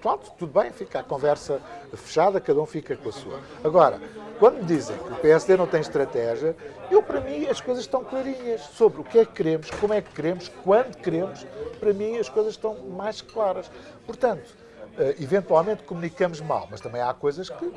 pronto, 0.00 0.32
tudo 0.36 0.60
bem, 0.60 0.72
fica 0.72 1.00
a 1.00 1.02
conversa 1.02 1.60
fechada, 1.94 2.40
cada 2.40 2.60
um 2.60 2.66
fica 2.66 2.96
com 2.96 3.08
a 3.08 3.12
sua. 3.12 3.40
Agora, 3.62 4.00
quando 4.38 4.58
me 4.58 4.64
dizem 4.64 4.96
que 4.98 5.12
o 5.12 5.16
PSD 5.16 5.56
não 5.56 5.66
tem 5.66 5.80
estratégia, 5.80 6.56
eu, 6.90 7.02
para 7.02 7.20
mim, 7.20 7.46
as 7.46 7.60
coisas 7.60 7.84
estão 7.84 8.02
clarinhas 8.04 8.62
sobre 8.62 9.00
o 9.00 9.04
que 9.04 9.18
é 9.18 9.24
que 9.24 9.32
queremos, 9.32 9.70
como 9.70 9.94
é 9.94 10.00
que 10.00 10.12
queremos, 10.12 10.48
quando 10.64 10.96
queremos, 10.96 11.46
para 11.78 11.92
mim 11.92 12.18
as 12.18 12.28
coisas 12.28 12.54
estão 12.54 12.74
mais 12.88 13.20
claras. 13.20 13.70
Portanto, 14.04 14.52
eh, 14.98 15.14
eventualmente 15.20 15.84
comunicamos 15.84 16.40
mal, 16.40 16.66
mas 16.68 16.80
também 16.80 17.00
há 17.00 17.14
coisas 17.14 17.48
que, 17.48 17.72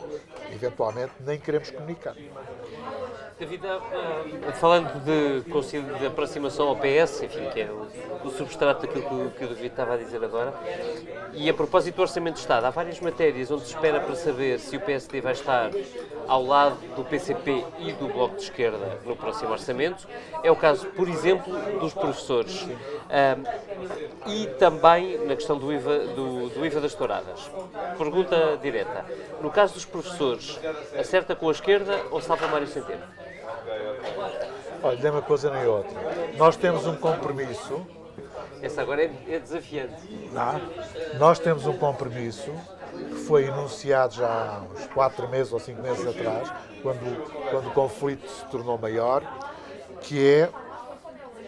eventualmente, 0.52 1.14
nem 1.20 1.40
queremos 1.40 1.70
comunicar. 1.70 2.16
David, 3.42 3.66
uh, 3.66 4.52
falando 4.54 5.04
de, 5.04 5.42
de 5.98 6.06
aproximação 6.06 6.68
ao 6.68 6.76
PS, 6.76 7.24
enfim, 7.24 7.50
que 7.52 7.62
é 7.62 7.72
o, 7.72 8.28
o 8.28 8.30
substrato 8.30 8.86
daquilo 8.86 9.32
que, 9.32 9.40
que 9.40 9.46
o 9.46 9.48
David 9.48 9.66
estava 9.66 9.96
a 9.96 9.98
dizer 9.98 10.24
agora, 10.24 10.54
e 11.34 11.50
a 11.50 11.54
propósito 11.54 11.96
do 11.96 12.04
Orçamento 12.04 12.36
de 12.36 12.42
Estado, 12.42 12.66
há 12.66 12.70
várias 12.70 13.00
matérias 13.00 13.50
onde 13.50 13.64
se 13.64 13.74
espera 13.74 14.00
para 14.00 14.14
saber 14.14 14.60
se 14.60 14.78
o 14.78 14.80
PSD 14.80 15.22
vai 15.22 15.34
estar 15.34 15.72
ao 16.28 16.46
lado 16.46 16.78
do 16.96 17.04
PCP 17.04 17.66
e 17.80 17.94
do 17.94 18.10
Bloco 18.10 18.36
de 18.36 18.44
Esquerda 18.44 19.00
no 19.04 19.16
próximo 19.16 19.52
orçamento. 19.52 20.08
É 20.44 20.52
o 20.52 20.56
caso, 20.56 20.86
por 20.90 21.10
exemplo, 21.10 21.52
dos 21.80 21.96
professores. 21.96 22.62
Uh, 22.62 23.82
e 24.28 24.46
também 24.60 25.18
na 25.26 25.36
questão 25.36 25.58
do 25.58 25.74
IVA, 25.74 26.00
do, 26.10 26.50
do 26.50 26.64
IVA 26.64 26.80
das 26.80 26.94
touradas. 26.94 27.50
Pergunta 27.98 28.60
direta. 28.62 29.04
No 29.42 29.50
caso 29.50 29.74
dos 29.74 29.84
professores, 29.84 30.60
acerta 30.96 31.36
com 31.36 31.50
a 31.50 31.52
esquerda 31.52 32.00
ou 32.12 32.22
salva 32.22 32.48
Mário 32.48 32.68
Centeno? 32.68 33.02
Olha, 34.84 35.00
nem 35.02 35.12
uma 35.12 35.22
coisa 35.22 35.52
nem 35.52 35.66
outra. 35.68 35.98
Nós 36.38 36.56
temos 36.56 36.86
um 36.88 36.96
compromisso. 36.96 37.86
Essa 38.62 38.82
agora 38.82 39.04
é, 39.04 39.12
é 39.28 39.40
desafiante. 39.40 40.30
Não, 40.32 40.62
nós 41.20 41.40
temos 41.40 41.66
um 41.66 41.78
compromisso 41.78 42.52
que 42.92 43.16
foi 43.26 43.46
enunciado 43.46 44.16
já 44.16 44.28
há 44.28 44.62
uns 44.62 44.86
quatro 44.88 45.28
meses 45.30 45.54
ou 45.54 45.60
cinco 45.60 45.82
meses 45.82 46.06
atrás, 46.06 46.52
quando, 46.82 47.50
quando 47.50 47.68
o 47.68 47.72
conflito 47.72 48.28
se 48.28 48.46
tornou 48.46 48.78
maior, 48.78 49.24
que 50.02 50.28
é 50.28 50.50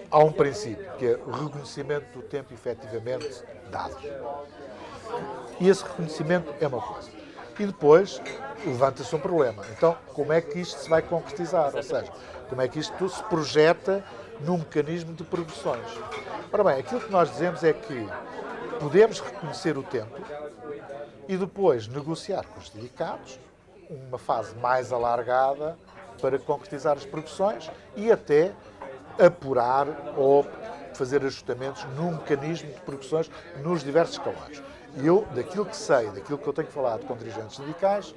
há 0.09 0.19
um 0.19 0.31
princípio, 0.31 0.89
que 0.97 1.07
é 1.07 1.19
o 1.25 1.31
reconhecimento 1.31 2.05
do 2.13 2.21
tempo 2.21 2.53
efetivamente 2.53 3.43
dado. 3.69 3.97
E 5.59 5.67
esse 5.67 5.83
reconhecimento 5.83 6.53
é 6.61 6.67
uma 6.67 6.81
coisa. 6.81 7.09
E 7.59 7.65
depois 7.65 8.21
levanta-se 8.65 9.15
um 9.15 9.19
problema. 9.19 9.63
Então, 9.75 9.97
como 10.13 10.33
é 10.33 10.41
que 10.41 10.59
isto 10.59 10.79
se 10.79 10.89
vai 10.89 11.01
concretizar? 11.01 11.75
Ou 11.75 11.83
seja, 11.83 12.11
como 12.49 12.61
é 12.61 12.67
que 12.67 12.79
isto 12.79 13.09
se 13.09 13.23
projeta 13.23 14.03
num 14.41 14.57
mecanismo 14.57 15.13
de 15.13 15.23
progressões? 15.23 15.87
Ora 16.51 16.63
bem, 16.63 16.79
aquilo 16.79 17.01
que 17.01 17.11
nós 17.11 17.29
dizemos 17.31 17.63
é 17.63 17.73
que 17.73 18.07
podemos 18.79 19.19
reconhecer 19.19 19.77
o 19.77 19.83
tempo 19.83 20.19
e 21.27 21.37
depois 21.37 21.87
negociar 21.87 22.45
com 22.45 22.59
os 22.59 22.69
sindicatos 22.69 23.39
uma 23.89 24.17
fase 24.17 24.55
mais 24.55 24.91
alargada 24.91 25.77
para 26.21 26.39
concretizar 26.39 26.97
as 26.97 27.05
progressões 27.05 27.69
e 27.95 28.11
até 28.11 28.51
apurar 29.19 29.87
ou 30.15 30.45
fazer 30.93 31.23
ajustamentos 31.25 31.83
num 31.95 32.11
mecanismo 32.11 32.71
de 32.71 32.79
progressões 32.81 33.29
nos 33.61 33.83
diversos 33.83 34.17
escalões. 34.17 34.61
E 34.95 35.07
eu, 35.07 35.25
daquilo 35.33 35.65
que 35.65 35.75
sei, 35.75 36.07
daquilo 36.11 36.37
que 36.37 36.47
eu 36.47 36.53
tenho 36.53 36.67
falado 36.67 37.05
com 37.05 37.15
dirigentes 37.15 37.55
sindicais, 37.55 38.13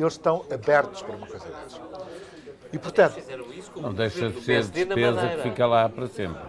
eles 0.00 0.14
estão 0.14 0.44
abertos 0.52 1.02
para 1.02 1.16
uma 1.16 1.26
coisa 1.26 1.46
dessas. 1.46 1.80
E, 2.72 2.78
portanto... 2.78 3.22
Não 3.76 3.94
deixa 3.94 4.28
de 4.30 4.40
ser 4.42 4.64
despesa 4.64 5.28
que 5.28 5.42
fica 5.42 5.66
lá 5.66 5.88
para 5.88 6.06
sempre. 6.06 6.42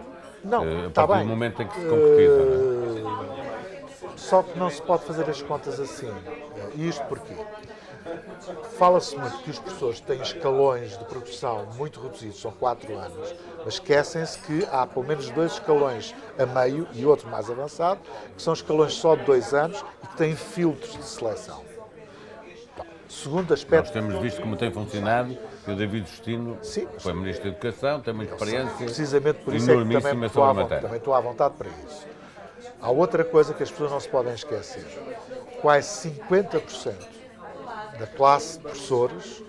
Não, 0.44 0.64
uh, 0.64 0.88
está 0.88 1.06
bem. 1.06 1.20
do 1.20 1.26
momento 1.26 1.62
em 1.62 1.68
que 1.68 1.74
se 1.74 1.86
concretiza. 1.86 2.34
Uh, 2.34 3.00
não 3.02 3.44
é? 3.44 4.16
Só 4.16 4.42
que 4.42 4.58
não 4.58 4.70
se 4.70 4.80
pode 4.82 5.04
fazer 5.04 5.28
as 5.28 5.42
contas 5.42 5.78
assim. 5.80 6.12
E 6.74 6.88
isto 6.88 7.04
porquê? 7.06 7.34
Fala-se 8.78 9.16
muito 9.16 9.38
que 9.38 9.50
os 9.50 9.58
professores 9.58 10.00
têm 10.00 10.20
escalões 10.20 10.96
de 10.96 11.04
produção 11.04 11.66
muito 11.76 12.00
reduzidos, 12.00 12.40
são 12.40 12.50
quatro 12.50 12.96
anos, 12.96 13.34
mas 13.64 13.74
esquecem-se 13.74 14.38
que 14.38 14.66
há 14.70 14.86
pelo 14.86 15.06
menos 15.06 15.28
dois 15.30 15.52
escalões 15.52 16.14
a 16.38 16.46
meio 16.46 16.88
e 16.94 17.04
outro 17.04 17.28
mais 17.28 17.50
avançado, 17.50 18.00
que 18.34 18.42
são 18.42 18.54
escalões 18.54 18.94
só 18.94 19.14
de 19.14 19.24
dois 19.24 19.52
anos 19.52 19.84
e 20.02 20.06
que 20.06 20.16
têm 20.16 20.34
filtros 20.34 20.96
de 20.96 21.04
seleção. 21.04 21.69
Segundo 23.10 23.52
aspecto. 23.52 23.86
Nós 23.86 23.90
temos 23.90 24.22
visto 24.22 24.40
como 24.40 24.56
tem 24.56 24.70
funcionado 24.70 25.36
e 25.66 25.70
o 25.70 25.74
David 25.74 26.08
Justino 26.08 26.56
Sim, 26.62 26.86
foi 27.00 27.12
Ministro 27.12 27.44
da 27.44 27.50
Educação, 27.50 28.00
tem 28.00 28.14
uma 28.14 28.22
experiência. 28.22 28.86
Precisamente 28.86 29.40
por 29.40 29.52
isso 29.52 29.68
é 29.68 29.74
que 29.74 30.00
também 30.00 30.26
estou, 30.26 30.44
à 30.44 30.52
vontade, 30.52 30.82
também 30.82 30.96
estou 30.98 31.14
à 31.14 31.20
vontade 31.20 31.54
para 31.58 31.68
isso. 31.68 32.06
Há 32.80 32.90
outra 32.90 33.24
coisa 33.24 33.52
que 33.52 33.64
as 33.64 33.70
pessoas 33.70 33.90
não 33.90 33.98
se 33.98 34.08
podem 34.08 34.32
esquecer. 34.32 34.86
Quase 35.60 36.08
50% 36.08 36.94
da 37.98 38.06
classe 38.06 38.56
de 38.56 38.62
professores 38.62 39.42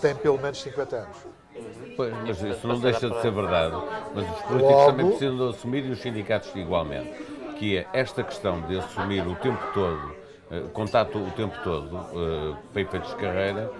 tem 0.00 0.14
pelo 0.14 0.38
menos 0.38 0.62
50 0.62 0.96
anos. 0.96 1.16
Pois, 1.96 2.12
mas 2.26 2.42
isso 2.42 2.66
não 2.66 2.80
deixa 2.80 3.08
de 3.08 3.20
ser 3.20 3.30
verdade. 3.30 3.76
Mas 4.14 4.24
os 4.24 4.42
políticos 4.42 4.72
Logo, 4.72 4.90
também 4.90 5.06
precisam 5.08 5.36
de 5.36 5.56
assumir 5.56 5.84
e 5.84 5.90
os 5.90 6.00
sindicatos 6.00 6.50
igualmente. 6.56 7.12
Que 7.58 7.78
é 7.78 7.86
esta 7.92 8.24
questão 8.24 8.62
de 8.62 8.78
assumir 8.78 9.24
o 9.26 9.36
tempo 9.36 9.62
todo, 9.72 10.16
contato 10.72 11.18
o 11.18 11.30
tempo 11.32 11.54
todo, 11.62 11.96
eh, 11.96 12.56
para 12.72 12.82
efeitos 12.82 13.10
de 13.10 13.16
carreira, 13.16 13.70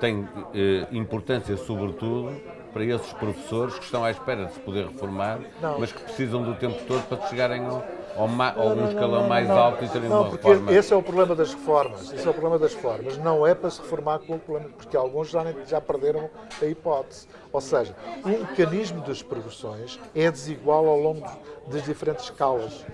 tem 0.00 0.28
eh, 0.54 0.86
importância 0.92 1.56
sobretudo 1.56 2.32
para 2.72 2.84
esses 2.84 3.12
professores 3.14 3.74
que 3.78 3.84
estão 3.84 4.04
à 4.04 4.10
espera 4.10 4.46
de 4.46 4.52
se 4.52 4.60
poder 4.60 4.86
reformar, 4.86 5.40
não. 5.60 5.78
mas 5.78 5.92
que 5.92 6.00
precisam 6.02 6.42
do 6.42 6.54
tempo 6.54 6.78
todo 6.86 7.02
para 7.08 7.26
chegarem 7.28 7.64
ao, 7.66 7.84
ou, 8.16 8.28
ma, 8.28 8.52
não, 8.52 8.62
algum 8.62 8.88
escalão 8.88 9.22
não, 9.22 9.28
mais 9.28 9.48
alto 9.48 9.84
e 9.84 9.88
terem 9.88 10.08
não, 10.08 10.22
uma 10.22 10.30
porque 10.30 10.46
reforma. 10.46 10.72
Esse 10.72 10.92
é 10.92 10.96
o 10.96 11.02
problema 11.02 11.34
das 11.34 11.54
reformas. 11.54 12.12
Esse 12.12 12.26
é 12.26 12.30
o 12.30 12.32
problema 12.32 12.58
das 12.58 12.74
reformas. 12.74 13.18
Não 13.18 13.46
é 13.46 13.54
para 13.54 13.70
se 13.70 13.80
reformar 13.80 14.18
com 14.20 14.34
o 14.34 14.38
problema, 14.38 14.70
porque 14.76 14.96
alguns 14.96 15.30
já, 15.30 15.44
já 15.66 15.80
perderam 15.80 16.28
a 16.60 16.64
hipótese. 16.66 17.28
Ou 17.52 17.60
seja, 17.60 17.94
o 18.24 18.28
mecanismo 18.28 19.00
das 19.02 19.22
progressões 19.22 19.98
é 20.14 20.30
desigual 20.30 20.86
ao 20.86 20.98
longo 20.98 21.26
das 21.68 21.84
diferentes 21.84 22.24
escalas. 22.24 22.84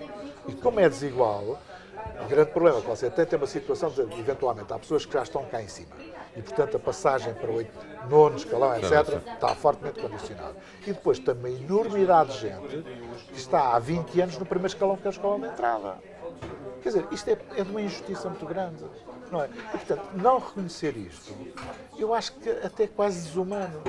E 0.47 0.53
como 0.53 0.79
é 0.79 0.87
desigual, 0.87 1.59
o 2.23 2.27
grande 2.27 2.51
problema 2.51 2.79
é 2.79 2.81
que 2.81 2.87
você 2.87 3.07
até 3.07 3.25
tem 3.25 3.37
uma 3.37 3.47
situação 3.47 3.89
de, 3.89 4.01
eventualmente, 4.01 4.73
há 4.73 4.79
pessoas 4.79 5.05
que 5.05 5.13
já 5.13 5.23
estão 5.23 5.45
cá 5.45 5.61
em 5.61 5.67
cima 5.67 5.95
e, 6.35 6.41
portanto, 6.41 6.77
a 6.77 6.79
passagem 6.79 7.33
para 7.33 7.49
o 7.49 7.65
nono 8.09 8.35
escalão, 8.37 8.75
etc., 8.75 9.21
está 9.33 9.55
fortemente 9.55 9.99
condicionada. 9.99 10.55
E 10.83 10.93
depois 10.93 11.19
tem 11.19 11.33
uma 11.33 11.49
enormidade 11.49 12.33
de 12.33 12.39
gente 12.41 12.83
que 13.31 13.37
está 13.37 13.75
há 13.75 13.79
20 13.79 14.21
anos 14.21 14.37
no 14.37 14.45
primeiro 14.45 14.67
escalão, 14.67 14.97
que 14.97 15.07
é 15.07 15.09
o 15.09 15.11
escalão 15.11 15.39
de 15.39 15.47
entrada. 15.47 15.95
Quer 16.81 16.89
dizer, 16.89 17.07
isto 17.11 17.29
é, 17.29 17.37
é 17.55 17.63
de 17.63 17.69
uma 17.69 17.81
injustiça 17.81 18.29
muito 18.29 18.45
grande. 18.45 18.85
Não 19.31 19.41
é? 19.41 19.47
E, 19.47 19.77
portanto, 19.77 20.03
não 20.13 20.39
reconhecer 20.39 20.95
isto, 20.95 21.35
eu 21.97 22.13
acho 22.13 22.33
que 22.33 22.49
até 22.49 22.83
é 22.83 22.87
quase 22.87 23.21
desumano. 23.23 23.81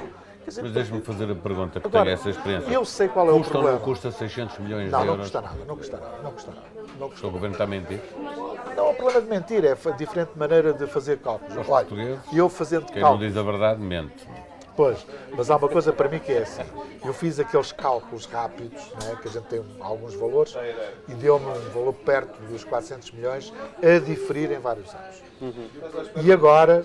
Dizer, 0.49 0.63
Mas 0.63 0.73
deixe-me 0.73 1.01
fazer 1.03 1.31
a 1.31 1.35
pergunta, 1.35 1.79
que 1.79 1.87
agora, 1.87 2.05
tenho 2.05 2.15
essa 2.15 2.31
experiência. 2.31 2.71
Eu 2.71 2.85
sei 2.85 3.07
qual 3.07 3.29
é 3.29 3.33
custa 3.33 3.49
o 3.49 3.51
problema. 3.51 3.79
custa 3.81 4.11
600 4.11 4.59
milhões 4.61 4.91
não, 4.91 5.01
de 5.01 5.07
euros? 5.07 5.19
Não, 5.19 5.25
custa 5.25 5.41
nada, 5.43 5.65
não 5.67 5.77
custa 5.77 5.97
nada, 5.99 6.23
não 6.23 6.33
custa 6.33 6.51
nada. 6.51 6.67
Não 6.99 7.11
custa 7.11 7.27
o 7.27 7.31
governo 7.31 7.55
está 7.55 7.65
a 7.65 7.67
mentir? 7.67 8.01
Não, 8.75 8.91
o 8.91 8.95
problema 8.95 9.21
de 9.21 9.29
mentir 9.29 9.65
é 9.65 9.73
a 9.73 9.91
diferente 9.91 10.31
maneira 10.37 10.73
de 10.73 10.87
fazer 10.87 11.19
cálculos. 11.19 11.55
Os 11.55 11.69
Olha, 11.69 11.87
eu 12.33 12.49
fazendo 12.49 12.87
quem 12.87 13.03
cálculos... 13.03 13.21
não 13.21 13.29
diz 13.29 13.37
a 13.37 13.43
verdade, 13.43 13.81
mente. 13.81 14.27
Pois, 14.79 15.05
mas 15.37 15.51
há 15.51 15.57
uma 15.57 15.68
coisa 15.68 15.93
para 15.93 16.09
mim 16.09 16.20
que 16.20 16.31
é 16.31 16.43
assim. 16.43 16.62
Eu 17.05 17.12
fiz 17.12 17.41
aqueles 17.41 17.72
cálculos 17.72 18.26
rápidos, 18.26 18.81
né, 19.03 19.18
que 19.20 19.26
a 19.26 19.31
gente 19.33 19.47
tem 19.47 19.61
alguns 19.81 20.14
valores, 20.14 20.55
e 21.09 21.14
deu-me 21.14 21.47
um 21.47 21.70
valor 21.70 21.93
perto 21.93 22.41
dos 22.43 22.62
400 22.62 23.11
milhões 23.11 23.53
a 23.83 23.99
diferir 23.99 24.53
em 24.53 24.61
vários 24.61 24.95
anos. 24.95 25.20
Uhum. 25.41 25.68
E 26.22 26.33
agora, 26.33 26.85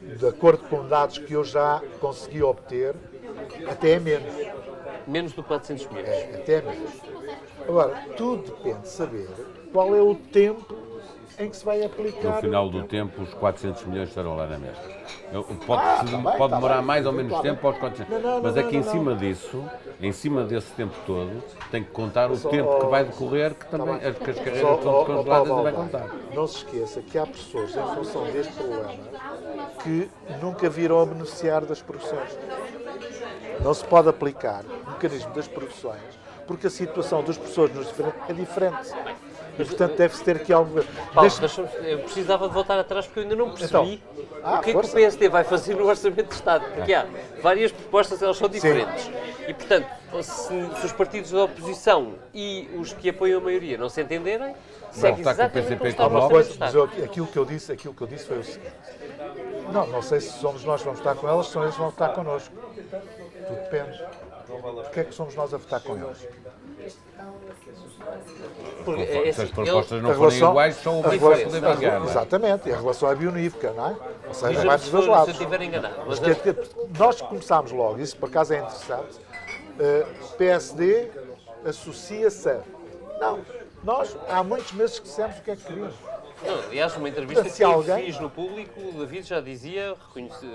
de 0.00 0.28
acordo 0.28 0.62
com 0.68 0.86
dados 0.86 1.18
que 1.18 1.32
eu 1.32 1.42
já 1.42 1.82
consegui 2.00 2.40
obter, 2.40 2.94
até 3.68 3.90
é 3.90 3.98
menos. 3.98 4.32
Menos 5.04 5.32
do 5.32 5.42
400 5.42 5.88
milhões? 5.88 6.08
É, 6.08 6.36
até 6.36 6.52
é 6.52 6.62
menos. 6.62 7.00
Agora, 7.68 8.00
tudo 8.16 8.44
depende 8.44 8.82
de 8.82 8.88
saber 8.90 9.28
qual 9.72 9.92
é 9.92 10.00
o 10.00 10.14
tempo 10.14 10.93
em 11.38 11.50
que 11.50 11.56
se 11.56 11.64
vai 11.64 11.84
aplicar. 11.84 12.36
No 12.36 12.40
final 12.40 12.68
do 12.68 12.84
tempo, 12.84 13.22
os 13.22 13.34
400 13.34 13.84
milhões 13.86 14.08
estarão 14.08 14.36
lá 14.36 14.46
na 14.46 14.58
mesa. 14.58 14.80
Pode, 15.66 15.82
ah, 15.82 15.96
tá 15.98 16.04
bem, 16.04 16.22
pode 16.22 16.38
tá 16.38 16.46
demorar 16.46 16.76
bem, 16.76 16.84
mais 16.84 17.06
ou 17.06 17.12
menos 17.12 17.40
tempo 17.40 17.66
aos 17.66 17.78
400. 17.78 18.12
Não, 18.12 18.20
não, 18.20 18.42
mas 18.42 18.56
é 18.56 18.62
que 18.62 18.76
em 18.76 18.82
cima 18.82 19.14
disso, 19.16 19.64
em 20.00 20.12
cima 20.12 20.44
desse 20.44 20.70
tempo 20.72 20.94
todo, 21.06 21.42
tem 21.70 21.82
que 21.82 21.90
contar 21.90 22.30
o 22.30 22.38
tempo 22.38 22.78
que 22.78 22.86
vai 22.86 23.04
decorrer, 23.04 23.54
que 23.54 23.66
também 23.66 23.98
tá 23.98 24.12
que 24.12 24.30
as 24.30 24.38
carreiras 24.38 24.78
estão 24.78 25.04
descongeladas 25.04 25.48
e 25.48 25.62
vai 25.62 25.72
contar. 25.72 26.10
Não 26.34 26.46
se 26.46 26.56
esqueça 26.58 27.02
que 27.02 27.18
há 27.18 27.26
pessoas, 27.26 27.74
em 27.74 27.94
função 27.94 28.24
deste 28.24 28.52
problema, 28.52 29.04
que 29.82 30.10
nunca 30.40 30.68
viram 30.68 31.00
a 31.00 31.06
beneficiar 31.06 31.64
das 31.64 31.82
profissões. 31.82 32.38
Não 33.60 33.74
se 33.74 33.84
pode 33.84 34.08
aplicar 34.08 34.64
o 34.86 34.90
mecanismo 34.90 35.32
das 35.32 35.48
profissões 35.48 36.24
porque 36.46 36.66
a 36.66 36.70
situação 36.70 37.22
dos 37.22 37.36
professores 37.38 37.74
nos 37.74 37.88
diferentes 37.88 38.20
é 38.28 38.32
diferente. 38.32 38.92
E, 39.58 39.64
portanto, 39.64 39.96
deve-se 39.96 40.24
ter 40.24 40.36
aqui 40.36 40.52
algo. 40.52 40.84
Paulo, 41.12 41.30
Deixe... 41.30 41.60
eu 41.60 41.98
precisava 42.00 42.48
de 42.48 42.54
voltar 42.54 42.78
atrás 42.78 43.06
porque 43.06 43.20
eu 43.20 43.22
ainda 43.22 43.36
não 43.36 43.50
percebi 43.50 43.94
então, 43.94 44.40
ah, 44.42 44.58
o 44.58 44.62
que 44.62 44.70
é 44.70 44.72
que 44.72 44.78
o 44.86 44.88
PSD 44.90 45.28
vai 45.28 45.44
fazer 45.44 45.74
no 45.74 45.86
Orçamento 45.86 46.28
de 46.28 46.34
Estado. 46.34 46.64
Porque 46.74 46.92
há 46.92 47.06
várias 47.42 47.70
propostas, 47.70 48.20
elas 48.22 48.36
são 48.36 48.48
diferentes. 48.48 49.04
Sim. 49.04 49.12
E, 49.48 49.54
portanto, 49.54 49.86
se, 50.22 50.80
se 50.80 50.86
os 50.86 50.92
partidos 50.92 51.30
da 51.30 51.44
oposição 51.44 52.14
e 52.32 52.68
os 52.76 52.92
que 52.92 53.10
apoiam 53.10 53.40
a 53.40 53.44
maioria 53.44 53.78
não 53.78 53.88
se 53.88 54.00
entenderem, 54.02 54.54
segue 54.90 55.20
está 55.20 55.34
com 55.34 55.40
o 55.40 55.44
exatamente 55.44 55.76
PCP 55.76 55.92
como 55.94 56.18
está 56.18 56.26
o 56.26 56.36
Orçamento 56.36 56.56
mas 56.60 56.74
eu- 56.74 57.04
aquilo, 57.04 57.26
que 57.26 57.38
eu 57.38 57.44
disse, 57.44 57.72
aquilo 57.72 57.94
que 57.94 58.00
eu 58.02 58.06
disse 58.06 58.26
foi 58.26 58.38
o 58.38 58.44
seguinte. 58.44 58.72
Não, 59.72 59.86
não 59.86 60.02
sei 60.02 60.20
se 60.20 60.32
somos 60.38 60.64
nós 60.64 60.80
que 60.80 60.84
vamos 60.86 61.00
estar 61.00 61.14
com 61.14 61.28
elas, 61.28 61.46
se 61.46 61.52
são 61.52 61.62
eles 61.62 61.74
que 61.74 61.80
vão 61.80 61.90
votar 61.90 62.12
connosco. 62.12 62.54
Tudo 62.54 63.60
depende. 63.70 64.02
Porquê 64.46 65.00
é 65.00 65.04
que 65.04 65.14
somos 65.14 65.34
nós 65.34 65.52
a 65.52 65.56
votar 65.56 65.80
com 65.80 65.96
eles? 65.96 66.28
Porque, 68.84 69.02
é 69.02 69.06
Se 69.06 69.12
assim, 69.12 69.28
as 69.30 69.38
ele- 69.38 69.52
propostas 69.52 70.02
não 70.02 70.10
A 70.10 70.14
forem 70.14 70.28
relação- 70.30 70.50
iguais, 70.50 70.76
só 70.76 70.90
uma 70.92 70.98
a 70.98 71.02
vai 71.08 71.18
relação- 71.18 71.44
poder 71.44 71.64
a- 71.66 71.74
vingar. 71.74 72.00
não 72.00 72.06
é? 72.06 72.10
Exatamente, 72.10 72.68
e 72.68 72.72
a 72.72 72.76
relação 72.76 73.10
é 73.10 73.14
bionívoca, 73.14 73.72
não 73.72 73.88
é? 73.88 73.96
Ou 74.28 74.34
seja, 74.34 74.64
vai 74.64 74.78
dos 74.78 74.88
dois 74.90 74.90
for- 74.90 75.00
se 75.02 75.06
eu 75.06 75.10
lados. 75.12 75.30
estiver 75.30 75.62
enganado. 75.62 75.94
Mas 76.06 76.18
Que- 76.18 76.34
que- 76.34 76.98
Nós 76.98 77.20
começámos 77.20 77.72
logo, 77.72 77.98
isso 78.00 78.16
por 78.16 78.28
acaso 78.28 78.52
é 78.52 78.58
interessante, 78.58 79.18
eh, 79.80 80.06
PSD 80.36 81.08
associa-se 81.64 82.48
a... 82.50 82.60
Não, 83.20 83.40
nós 83.82 84.16
há 84.28 84.42
muitos 84.42 84.72
meses 84.72 84.98
que 84.98 85.06
dissemos 85.06 85.38
o 85.38 85.42
que 85.42 85.50
é 85.50 85.56
que 85.56 85.64
queríamos. 85.64 85.94
Não, 86.44 86.58
aliás, 86.68 86.94
numa 86.96 87.08
entrevista 87.08 87.48
que 87.48 87.64
alguém- 87.64 88.04
fiz 88.06 88.20
no 88.20 88.28
público, 88.28 88.78
o 88.78 88.92
David 88.98 89.26
já 89.26 89.40
dizia 89.40 89.94
reconhece, 90.08 90.46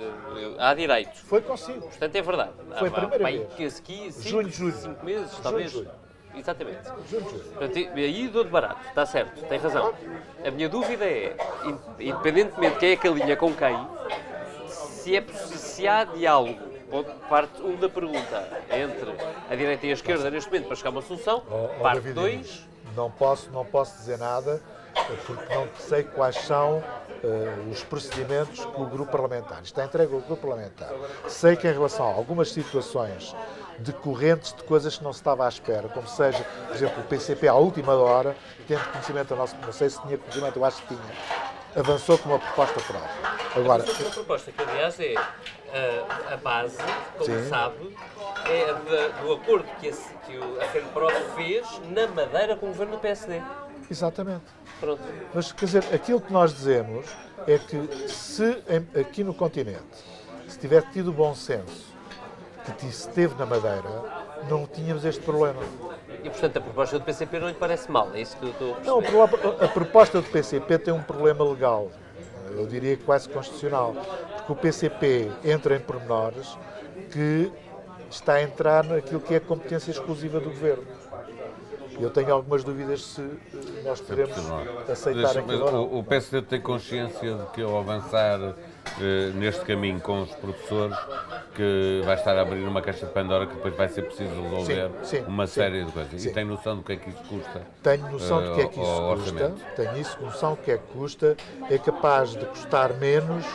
há 0.59 0.73
direitos. 0.75 1.19
Foi 1.21 1.41
consigo. 1.41 1.81
Portanto, 1.81 2.15
é 2.15 2.21
verdade. 2.21 2.51
Foi 2.77 2.87
a 2.89 2.91
Há- 2.91 2.93
primeira 2.93 3.23
pá, 3.23 3.27
aí 3.29 3.47
vez. 3.57 3.79
aqui, 3.79 4.11
cinco, 4.11 4.29
Junho, 4.29 4.49
julho. 4.51 4.75
cinco 4.77 5.03
meses, 5.05 5.31
Junho, 5.31 5.41
talvez. 5.43 5.71
julho. 5.71 5.89
Exatamente. 6.35 6.79
Portanto, 6.83 7.77
e 7.77 7.87
aí 8.05 8.27
dou 8.27 8.43
de 8.43 8.49
barato, 8.49 8.79
está 8.87 9.05
certo, 9.05 9.41
tem 9.47 9.59
razão. 9.59 9.93
A 10.45 10.51
minha 10.51 10.69
dúvida 10.69 11.05
é, 11.05 11.35
in- 11.65 12.07
independentemente 12.09 12.73
de 12.75 12.79
quem 12.79 12.91
é 12.91 12.95
que 12.95 13.07
alinha 13.07 13.35
com 13.35 13.53
quem, 13.53 13.77
se, 14.67 15.15
é, 15.15 15.23
se 15.33 15.87
há 15.87 16.03
diálogo, 16.05 16.59
parte 17.29 17.61
1 17.61 17.67
um 17.67 17.75
da 17.75 17.89
pergunta, 17.89 18.47
entre 18.71 19.15
a 19.49 19.55
direita 19.55 19.85
e 19.85 19.89
a 19.91 19.93
esquerda 19.93 20.29
neste 20.31 20.49
momento 20.49 20.67
para 20.67 20.75
chegar 20.75 20.89
a 20.89 20.91
uma 20.91 21.01
solução, 21.01 21.43
Ó, 21.49 21.65
ó, 21.65 21.67
parte 21.81 21.95
David 22.01 22.13
2, 22.13 22.33
Inês, 22.33 22.67
Não 22.95 23.11
posso, 23.11 23.49
não 23.51 23.65
posso 23.65 23.97
dizer 23.97 24.17
nada 24.17 24.61
porque 25.25 25.53
não 25.53 25.67
sei 25.77 26.03
quais 26.03 26.35
são 26.37 26.83
eh, 27.23 27.53
os 27.71 27.83
procedimentos 27.83 28.65
que 28.65 28.81
o 28.81 28.85
grupo 28.85 29.11
parlamentar 29.11 29.61
está 29.63 29.85
entregue 29.85 30.13
ao 30.13 30.19
grupo 30.19 30.41
parlamentar. 30.47 30.89
Sei 31.27 31.55
que 31.55 31.67
em 31.67 31.71
relação 31.73 32.07
a 32.07 32.13
algumas 32.13 32.51
situações 32.51 33.35
decorrentes 33.79 34.53
de 34.53 34.63
coisas 34.63 34.97
que 34.97 35.03
não 35.03 35.13
se 35.13 35.19
estava 35.19 35.45
à 35.45 35.49
espera, 35.49 35.87
como 35.89 36.07
seja, 36.07 36.43
por 36.67 36.75
exemplo, 36.75 37.01
o 37.01 37.05
PCP 37.07 37.47
à 37.47 37.55
última 37.55 37.93
hora, 37.93 38.35
tendo 38.67 38.83
conhecimento 38.91 39.29
da 39.29 39.35
nossa, 39.35 39.55
não 39.65 39.71
sei 39.73 39.89
se 39.89 40.01
tinha 40.01 40.17
conhecimento, 40.17 40.57
eu 40.57 40.65
acho 40.65 40.81
que 40.81 40.87
tinha, 40.87 40.99
avançou 41.75 42.17
com 42.17 42.29
uma 42.29 42.39
proposta 42.39 42.79
própria. 42.81 43.39
Agora, 43.55 43.83
outra 43.83 44.09
proposta, 44.09 44.51
que 44.51 44.61
aliás 44.61 44.99
é 44.99 45.15
a, 45.17 46.33
a 46.33 46.37
base, 46.37 46.77
como 47.17 47.25
Sim. 47.25 47.49
sabe, 47.49 47.97
é 48.47 48.69
a 48.69 48.73
da- 48.73 49.07
do 49.21 49.33
acordo 49.33 49.65
que, 49.79 49.87
esse, 49.87 50.13
que 50.25 50.37
o, 50.37 50.61
a 50.61 50.65
FENPROF 50.65 51.13
fez 51.35 51.65
na 51.89 52.07
Madeira 52.07 52.55
com 52.55 52.67
o 52.67 52.69
governo 52.69 52.93
do 52.97 52.99
PSD. 52.99 53.41
exatamente. 53.89 54.43
Pronto. 54.79 55.01
Mas, 55.33 55.51
quer 55.51 55.65
dizer, 55.65 55.83
aquilo 55.93 56.21
que 56.21 56.31
nós 56.31 56.53
dizemos 56.53 57.05
é 57.47 57.57
que 57.57 58.07
se 58.09 58.63
em- 58.69 58.99
aqui 59.01 59.23
no 59.23 59.33
continente 59.33 59.83
se 60.47 60.57
tivesse 60.59 60.87
tido 60.91 61.09
o 61.09 61.13
bom 61.13 61.33
senso 61.35 61.88
que 62.73 62.91
se 62.91 63.07
teve 63.09 63.35
na 63.35 63.45
Madeira, 63.45 63.89
não 64.49 64.65
tínhamos 64.65 65.05
este 65.05 65.21
problema. 65.21 65.61
E 66.23 66.29
portanto 66.29 66.57
a 66.57 66.61
proposta 66.61 66.99
do 66.99 67.05
PCP 67.05 67.39
não 67.39 67.47
lhe 67.47 67.53
parece 67.53 67.91
mal, 67.91 68.09
é 68.13 68.21
isso 68.21 68.35
que 68.37 68.43
eu 68.43 68.49
estou 68.49 68.75
a. 68.75 68.79
Não, 68.81 69.23
a 69.63 69.67
proposta 69.67 70.21
do 70.21 70.27
PCP 70.29 70.77
tem 70.79 70.93
um 70.93 71.01
problema 71.01 71.43
legal, 71.43 71.89
eu 72.51 72.65
diria 72.65 72.97
quase 72.97 73.29
constitucional, 73.29 73.95
porque 74.37 74.51
o 74.51 74.55
PCP 74.55 75.31
entra 75.43 75.75
em 75.75 75.79
pormenores 75.79 76.57
que 77.11 77.51
está 78.09 78.33
a 78.33 78.43
entrar 78.43 78.83
naquilo 78.83 79.19
que 79.19 79.35
é 79.35 79.39
competência 79.39 79.91
exclusiva 79.91 80.39
do 80.39 80.49
Governo. 80.49 80.83
Eu 81.99 82.09
tenho 82.09 82.33
algumas 82.33 82.63
dúvidas 82.63 83.03
se 83.03 83.21
eh, 83.21 83.83
nós 83.83 83.99
podemos 83.99 84.33
aceitar 84.89 85.37
aquilo 85.37 85.65
o, 85.81 85.99
o 85.99 86.03
PSD 86.03 86.41
tem 86.43 86.61
consciência 86.61 87.35
de 87.35 87.45
que 87.47 87.61
ao 87.61 87.77
avançar 87.77 88.55
eh, 88.99 89.31
neste 89.35 89.63
caminho 89.65 89.99
com 89.99 90.21
os 90.21 90.31
professores 90.31 90.97
que 91.55 92.01
vai 92.05 92.15
estar 92.15 92.37
a 92.37 92.41
abrir 92.41 92.65
uma 92.67 92.81
caixa 92.81 93.05
de 93.05 93.11
Pandora 93.11 93.45
que 93.47 93.55
depois 93.55 93.75
vai 93.75 93.87
ser 93.89 94.03
preciso 94.03 94.29
resolver 94.41 94.91
Sim, 95.03 95.17
sim, 95.17 95.23
uma 95.27 95.47
sim. 95.47 95.53
série 95.53 95.83
de 95.85 95.91
coisas. 95.91 96.25
E 96.25 96.31
tem 96.31 96.45
noção 96.45 96.77
do 96.77 96.83
que 96.83 96.93
é 96.93 96.95
que 96.95 97.09
isso 97.09 97.23
custa? 97.27 97.61
Tenho 97.83 98.11
noção 98.11 98.43
do 98.43 98.55
que 98.55 98.61
é 98.61 98.67
que 98.67 98.79
eh, 98.79 98.83
isso 98.83 98.91
ao 98.91 99.15
custa, 99.17 99.53
tenho 99.75 99.97
isso, 99.97 100.21
noção 100.21 100.51
do 100.51 100.57
que 100.57 100.71
é 100.71 100.77
que 100.77 100.87
custa, 100.87 101.37
é 101.69 101.77
capaz 101.77 102.31
de 102.31 102.45
custar 102.45 102.93
menos 102.95 103.45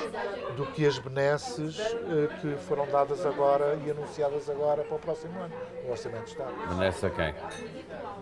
do 0.56 0.66
que 0.66 0.86
as 0.86 0.98
benesses 0.98 1.78
eh, 1.80 2.28
que 2.40 2.56
foram 2.66 2.86
dadas 2.86 3.24
agora 3.26 3.76
e 3.84 3.90
anunciadas 3.90 4.48
agora 4.48 4.84
para 4.84 4.96
o 4.96 4.98
próximo 4.98 5.38
ano, 5.40 5.52
o 5.86 5.90
Orçamento 5.90 6.24
de 6.24 6.30
Estado. 6.30 6.52
Benesse 6.68 7.06
a 7.06 7.10
quem? 7.10 7.34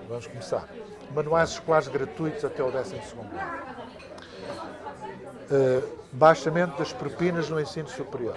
Vamos 0.08 0.26
começar. 0.26 0.68
Manuais 1.14 1.50
escolares 1.50 1.88
gratuitos 1.88 2.44
até 2.44 2.62
o 2.62 2.72
12º 2.72 3.20
ano. 3.20 3.81
Eh, 5.50 5.82
baixamento 6.12 6.78
das 6.78 6.92
propinas 6.92 7.48
no 7.48 7.60
ensino 7.60 7.88
superior. 7.88 8.34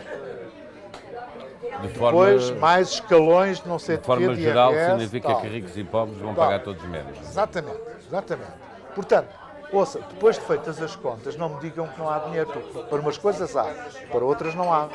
De 1.81 1.89
forma, 1.89 2.25
Depois, 2.25 2.51
mais 2.51 2.89
escalões 2.89 3.59
de 3.61 3.67
não 3.67 3.77
sei 3.77 3.95
de 3.95 4.01
de 4.01 4.05
forma 4.07 4.33
geral, 4.35 4.71
IRS, 4.71 4.91
significa 4.91 5.27
tal. 5.27 5.41
que 5.41 5.47
ricos 5.47 5.77
e 5.77 5.83
pobres 5.83 6.17
vão 6.19 6.33
Tal. 6.33 6.45
pagar 6.45 6.63
todos 6.63 6.81
menos. 6.85 7.17
Exatamente, 7.19 7.79
exatamente. 8.07 8.51
Portanto, 8.95 9.27
ouça, 9.73 9.99
depois 9.99 10.37
de 10.39 10.45
feitas 10.45 10.81
as 10.81 10.95
contas, 10.95 11.35
não 11.35 11.49
me 11.49 11.59
digam 11.59 11.85
que 11.87 11.99
não 11.99 12.09
há 12.09 12.19
dinheiro. 12.19 12.47
porque 12.49 12.79
Para 12.89 12.99
umas 12.99 13.17
coisas 13.17 13.55
há, 13.57 13.65
para 14.09 14.23
outras 14.23 14.55
não 14.55 14.73
há. 14.73 14.87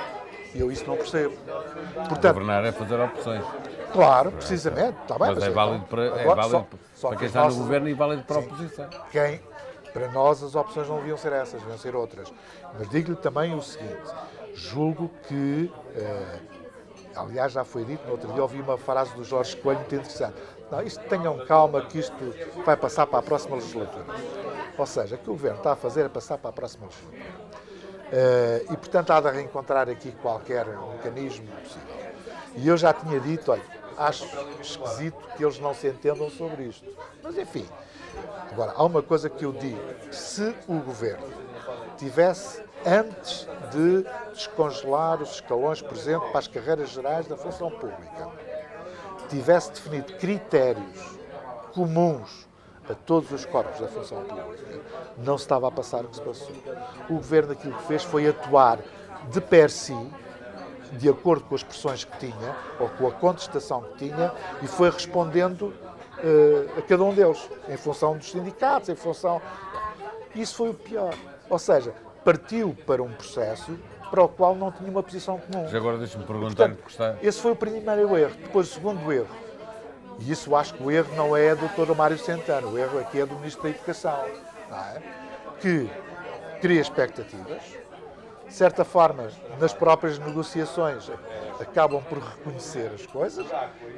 E 0.55 0.61
eu 0.61 0.73
isso 0.73 0.85
não 0.87 0.97
percebo. 0.97 1.37
Portanto, 2.09 2.35
Governar 2.35 2.65
é 2.65 2.73
fazer 2.73 2.99
opções. 2.99 3.45
claro, 3.93 4.33
precisamente, 4.33 4.97
está 5.03 5.19
bem. 5.19 5.29
Mas 5.35 5.37
é 5.37 5.41
então, 5.49 5.53
válido 5.55 5.85
para, 5.85 6.03
é 6.07 6.25
válido 6.25 6.49
só- 6.51 6.67
só 6.95 7.09
para 7.09 7.17
que 7.19 7.21
quem 7.21 7.29
os 7.29 7.37
está 7.37 7.49
no 7.49 7.55
governo 7.57 7.89
e 7.89 7.95
válido 7.95 8.23
para 8.25 8.37
a 8.37 8.41
oposição. 8.41 8.89
quem, 9.13 9.41
para 9.93 10.09
nós 10.11 10.43
as 10.43 10.55
opções 10.55 10.89
não 10.89 10.97
deviam 10.97 11.17
ser 11.17 11.33
essas, 11.33 11.61
deviam 11.61 11.79
ser 11.79 11.95
outras. 11.95 12.33
Mas 12.79 12.89
digo-lhe 12.89 13.17
também 13.17 13.55
o 13.55 13.63
seguinte, 13.63 14.11
julgo 14.55 15.11
que, 15.29 15.73
eh, 15.95 16.39
aliás 17.15 17.53
já 17.53 17.65
foi 17.65 17.85
dito, 17.85 18.05
no 18.07 18.13
outro 18.13 18.33
dia 18.33 18.43
ouvi 18.43 18.61
uma 18.61 18.79
frase 18.79 19.15
do 19.15 19.25
Jorge 19.25 19.57
Coelho 19.57 19.81
muito 19.81 19.95
interessante. 19.95 20.37
Não, 20.71 20.83
isto 20.83 21.03
tenham 21.09 21.45
calma 21.47 21.83
que 21.83 21.99
isto 21.99 22.15
vai 22.65 22.77
passar 22.77 23.07
para 23.07 23.19
a 23.19 23.23
próxima 23.23 23.57
legislatura. 23.57 24.05
Ou 24.79 24.87
seja, 24.87 25.17
o 25.17 25.19
que 25.19 25.29
o 25.29 25.33
Governo 25.33 25.59
está 25.59 25.73
a 25.73 25.77
fazer 25.77 26.07
é 26.07 26.09
passar 26.09 26.39
para 26.39 26.51
a 26.51 26.53
próxima 26.53 26.87
legislatura. 26.87 27.51
Eh, 28.13 28.67
e, 28.71 28.77
portanto, 28.77 29.11
há 29.11 29.21
de 29.21 29.31
reencontrar 29.31 29.89
aqui 29.89 30.13
qualquer 30.13 30.67
mecanismo 30.67 31.47
possível. 31.47 31.97
E 32.57 32.67
eu 32.67 32.77
já 32.77 32.93
tinha 32.93 33.21
dito, 33.21 33.53
olha, 33.53 33.63
acho 33.97 34.27
esquisito 34.61 35.19
que 35.37 35.45
eles 35.45 35.59
não 35.59 35.75
se 35.75 35.89
entendam 35.89 36.31
sobre 36.31 36.65
isto. 36.65 36.87
Mas, 37.23 37.37
enfim, 37.37 37.69
Agora, 38.53 38.73
há 38.77 38.85
uma 38.85 39.03
coisa 39.03 39.29
que 39.29 39.45
eu 39.45 39.53
digo: 39.53 39.81
se 40.13 40.55
o 40.69 40.79
governo 40.81 41.27
tivesse, 41.97 42.63
antes 42.85 43.47
de 43.71 44.05
descongelar 44.33 45.23
os 45.23 45.33
escalões, 45.33 45.83
por 45.83 45.97
exemplo, 45.97 46.29
para 46.31 46.39
as 46.39 46.49
carreiras 46.49 46.91
gerais 46.91 47.27
da 47.27 47.37
função 47.37 47.71
pública, 47.71 48.29
tivesse 49.29 49.71
definido 49.73 50.15
critérios 50.15 51.19
comuns 51.73 52.49
a 52.89 52.95
todos 52.95 53.31
os 53.31 53.45
corpos 53.45 53.81
da 53.81 53.87
função 53.87 54.25
pública, 54.25 54.81
não 55.19 55.39
se 55.39 55.45
estava 55.45 55.69
a 55.69 55.71
passar 55.71 56.05
o 56.05 56.09
que 56.09 56.17
se 56.17 56.23
passou. 56.23 56.57
O 57.09 57.15
governo 57.15 57.53
aquilo 57.53 57.75
que 57.75 57.85
fez 57.85 58.03
foi 58.03 58.27
atuar 58.27 58.81
de 59.31 59.41
per 59.41 59.71
si, 59.71 59.97
de 60.93 61.09
acordo 61.09 61.45
com 61.45 61.55
as 61.55 61.63
pressões 61.63 62.05
que 62.05 62.19
tinha, 62.19 62.57
ou 62.81 62.89
com 62.89 63.07
a 63.07 63.13
contestação 63.13 63.83
que 63.83 64.09
tinha, 64.09 64.33
e 64.61 64.67
foi 64.67 64.91
respondendo 64.91 65.73
eh, 66.23 66.79
a 66.79 66.83
cada 66.83 67.03
um 67.05 67.15
deles, 67.15 67.49
em 67.69 67.77
função 67.77 68.17
dos 68.17 68.31
sindicatos, 68.31 68.89
em 68.89 68.95
função. 68.95 69.41
Isso 70.35 70.55
foi 70.55 70.71
o 70.71 70.75
pior. 70.75 71.15
Ou 71.49 71.59
seja, 71.59 71.93
partiu 72.25 72.77
para 72.87 73.03
um 73.03 73.13
processo 73.13 73.77
para 74.11 74.23
o 74.23 74.29
qual 74.29 74.55
não 74.55 74.73
tinha 74.73 74.91
uma 74.91 75.03
posição 75.03 75.39
comum. 75.39 75.69
Já 75.69 75.79
agora 75.79 75.97
deixa-me 75.99 76.25
perguntar 76.25 76.69
Portanto, 76.69 76.89
está. 76.89 77.17
esse 77.23 77.41
foi 77.41 77.53
o 77.53 77.57
primeiro 77.57 78.17
erro. 78.17 78.35
Depois, 78.43 78.71
o 78.71 78.75
segundo 78.75 79.13
erro. 79.13 79.29
E 80.19 80.31
isso 80.31 80.55
acho 80.55 80.75
que 80.75 80.83
o 80.83 80.91
erro 80.91 81.15
não 81.17 81.37
é 81.37 81.55
do 81.55 81.67
Dr. 81.69 81.95
Mário 81.95 82.19
Centeno, 82.19 82.73
o 82.73 82.79
erro 82.79 82.99
aqui 82.99 83.21
é 83.21 83.27
do 83.27 83.35
Ministro 83.37 83.63
da 83.63 83.71
Educação, 83.71 84.23
é? 84.71 85.01
que 85.61 85.89
cria 86.61 86.81
expectativas, 86.81 87.63
de 88.51 88.57
certa 88.57 88.85
forma, 88.85 89.29
nas 89.61 89.73
próprias 89.73 90.19
negociações, 90.19 91.09
acabam 91.61 92.03
por 92.03 92.19
reconhecer 92.19 92.91
as 92.93 93.07
coisas, 93.07 93.47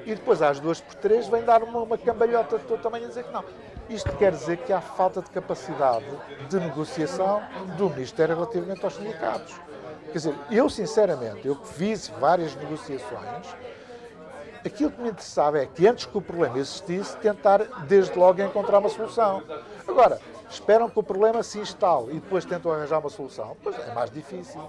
e 0.05 0.15
depois, 0.15 0.43
às 0.43 0.61
duas 0.61 0.79
por 0.79 0.95
três, 0.97 1.27
vem 1.27 1.43
dar 1.43 1.63
uma, 1.63 1.81
uma 1.81 1.97
cambalhota 1.97 2.59
de 2.59 2.65
todo 2.65 2.83
tamanho 2.83 3.07
a 3.07 3.09
dizer 3.09 3.25
que 3.25 3.33
não. 3.33 3.43
Isto 3.89 4.15
quer 4.17 4.31
dizer 4.33 4.59
que 4.59 4.71
há 4.71 4.81
falta 4.81 5.23
de 5.23 5.31
capacidade 5.31 6.05
de 6.51 6.61
negociação 6.61 7.43
do 7.79 7.89
Ministério 7.89 8.35
relativamente 8.35 8.85
aos 8.85 8.95
sindicatos. 8.95 9.59
Quer 10.07 10.19
dizer, 10.19 10.35
eu 10.51 10.69
sinceramente, 10.69 11.49
eu 11.49 11.57
que 11.57 11.69
fiz 11.69 12.09
várias 12.21 12.55
negociações, 12.55 13.57
aquilo 14.63 14.91
que 14.91 15.01
me 15.01 15.09
interessava 15.09 15.63
é 15.63 15.67
que 15.67 15.89
antes 15.89 16.05
que 16.05 16.19
o 16.19 16.21
problema 16.21 16.59
existisse, 16.59 17.17
tentar 17.17 17.65
desde 17.89 18.19
logo 18.19 18.43
encontrar 18.43 18.81
uma 18.81 18.91
solução. 18.91 19.43
Agora, 19.89 20.21
esperam 20.53 20.89
que 20.89 20.99
o 20.99 21.03
problema 21.03 21.43
se 21.43 21.59
instale 21.59 22.13
e 22.13 22.15
depois 22.21 22.45
tentam 22.45 22.73
arranjar 22.73 22.99
uma 22.99 23.11
solução, 23.11 23.57
pois 23.63 23.79
é 23.79 23.93
mais 23.95 24.11
difícil. 24.11 24.61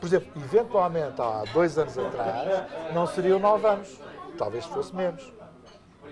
Por 0.00 0.06
exemplo, 0.06 0.32
eventualmente 0.36 1.20
há 1.20 1.44
dois 1.52 1.76
anos 1.78 1.96
atrás, 1.98 2.92
não 2.94 3.06
seriam 3.06 3.38
nove 3.38 3.66
anos. 3.66 3.98
talvez 4.36 4.64
fosse 4.64 4.94
menos. 4.94 5.32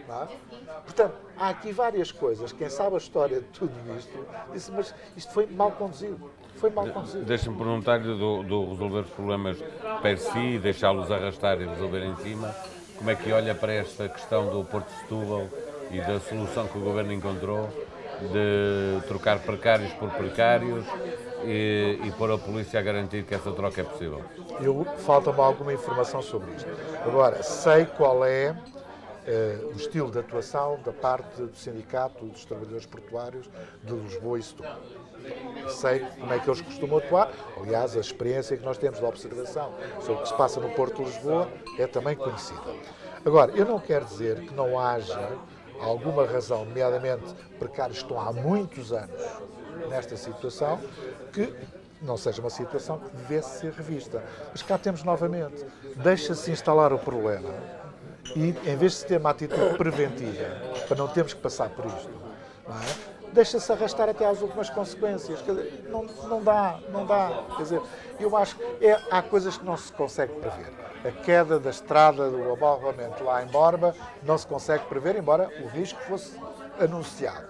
É? 0.08 0.26
Portanto, 0.84 1.14
há 1.36 1.50
aqui 1.50 1.70
várias 1.70 2.10
coisas. 2.10 2.50
Quem 2.50 2.70
sabe 2.70 2.94
a 2.94 2.98
história 2.98 3.40
de 3.40 3.46
tudo 3.48 3.72
isto 3.98 4.26
disse, 4.52 4.72
mas 4.72 4.94
isto 5.14 5.32
foi 5.32 5.46
mal 5.46 5.70
conduzido. 5.72 6.30
Foi 6.56 6.70
mal 6.70 6.86
conduzido. 6.88 7.24
Deixa-me 7.26 7.56
perguntar-lhe 7.56 8.16
do, 8.16 8.42
do 8.42 8.70
resolver 8.70 9.00
os 9.00 9.10
problemas 9.10 9.58
per 10.00 10.18
si, 10.18 10.58
deixá-los 10.58 11.10
arrastar 11.10 11.60
e 11.60 11.66
resolver 11.66 12.04
em 12.04 12.16
cima. 12.16 12.54
Como 12.96 13.10
é 13.10 13.14
que 13.14 13.30
olha 13.30 13.54
para 13.54 13.72
esta 13.72 14.08
questão 14.08 14.46
do 14.46 14.64
Porto 14.64 14.88
de 14.88 14.98
Setúbal 15.00 15.46
e 15.90 16.00
da 16.00 16.18
solução 16.20 16.66
que 16.66 16.78
o 16.78 16.80
Governo 16.80 17.12
encontrou 17.12 17.68
de 18.20 19.06
trocar 19.06 19.38
precários 19.40 19.92
por 19.94 20.10
precários 20.10 20.84
e, 21.44 22.00
e 22.04 22.10
pôr 22.12 22.32
a 22.32 22.38
polícia 22.38 22.78
a 22.80 22.82
garantir 22.82 23.24
que 23.24 23.34
essa 23.34 23.52
troca 23.52 23.80
é 23.80 23.84
possível? 23.84 24.22
Eu 24.60 24.84
falta-me 24.98 25.40
alguma 25.40 25.72
informação 25.72 26.20
sobre 26.20 26.50
isto. 26.52 26.68
Agora, 27.04 27.42
sei 27.42 27.86
qual 27.86 28.24
é 28.24 28.56
eh, 29.30 29.58
o 29.62 29.76
estilo 29.76 30.10
de 30.10 30.18
atuação 30.18 30.80
da 30.82 30.90
parte 30.90 31.42
do 31.42 31.54
Sindicato 31.54 32.24
dos 32.24 32.46
Trabalhadores 32.46 32.86
Portuários 32.86 33.50
de 33.84 33.92
Lisboa 33.92 34.38
e 34.38 34.42
Setúbal. 34.42 34.78
Sei 35.68 36.00
como 36.18 36.32
é 36.32 36.38
que 36.38 36.48
eles 36.48 36.62
costumam 36.62 36.96
atuar. 36.96 37.30
Aliás, 37.60 37.94
a 37.94 38.00
experiência 38.00 38.56
que 38.56 38.64
nós 38.64 38.78
temos 38.78 38.98
de 38.98 39.04
observação 39.04 39.74
sobre 40.00 40.14
o 40.14 40.22
que 40.22 40.28
se 40.28 40.34
passa 40.34 40.58
no 40.60 40.70
Porto 40.70 41.04
de 41.04 41.10
Lisboa 41.10 41.46
é 41.78 41.86
também 41.86 42.16
conhecida. 42.16 42.74
Agora, 43.22 43.52
eu 43.52 43.66
não 43.66 43.78
quero 43.78 44.06
dizer 44.06 44.40
que 44.46 44.54
não 44.54 44.78
haja 44.78 45.36
alguma 45.80 46.26
razão, 46.26 46.64
nomeadamente 46.64 47.34
precários 47.58 47.98
estão 47.98 48.20
há 48.20 48.32
muitos 48.32 48.92
anos 48.92 49.20
nesta 49.88 50.16
situação, 50.16 50.80
que 51.32 51.54
não 52.00 52.16
seja 52.16 52.40
uma 52.40 52.50
situação 52.50 52.98
que 52.98 53.16
devesse 53.16 53.60
ser 53.60 53.72
revista. 53.72 54.22
Mas 54.50 54.62
cá 54.62 54.78
temos 54.78 55.02
novamente, 55.02 55.64
deixa-se 55.96 56.50
instalar 56.50 56.92
o 56.92 56.98
problema 56.98 57.50
e, 58.36 58.48
em 58.48 58.76
vez 58.76 58.92
de 58.92 58.98
se 58.98 59.06
ter 59.06 59.18
uma 59.18 59.30
atitude 59.30 59.76
preventiva, 59.76 60.44
para 60.86 60.96
não 60.96 61.08
termos 61.08 61.34
que 61.34 61.40
passar 61.40 61.68
por 61.70 61.86
isto, 61.86 62.10
é? 62.68 63.18
deixa-se 63.32 63.70
arrastar 63.72 64.08
até 64.08 64.26
às 64.26 64.40
últimas 64.40 64.70
consequências. 64.70 65.40
Dizer, 65.40 65.88
não, 65.88 66.04
não 66.04 66.42
dá, 66.42 66.78
não 66.90 67.06
dá. 67.06 67.44
Quer 67.56 67.62
dizer, 67.62 67.82
eu 68.20 68.36
acho 68.36 68.56
que 68.56 68.86
é, 68.86 69.00
há 69.10 69.22
coisas 69.22 69.56
que 69.56 69.64
não 69.64 69.76
se 69.76 69.92
consegue 69.92 70.32
prever. 70.34 70.72
A 71.04 71.10
queda 71.10 71.58
da 71.58 71.70
estrada 71.70 72.30
do 72.30 72.52
abalroamento 72.52 73.22
lá 73.22 73.42
em 73.42 73.46
Borba 73.46 73.94
não 74.22 74.36
se 74.36 74.46
consegue 74.46 74.84
prever, 74.86 75.16
embora 75.16 75.48
o 75.62 75.68
risco 75.68 76.00
fosse 76.02 76.36
anunciado. 76.80 77.46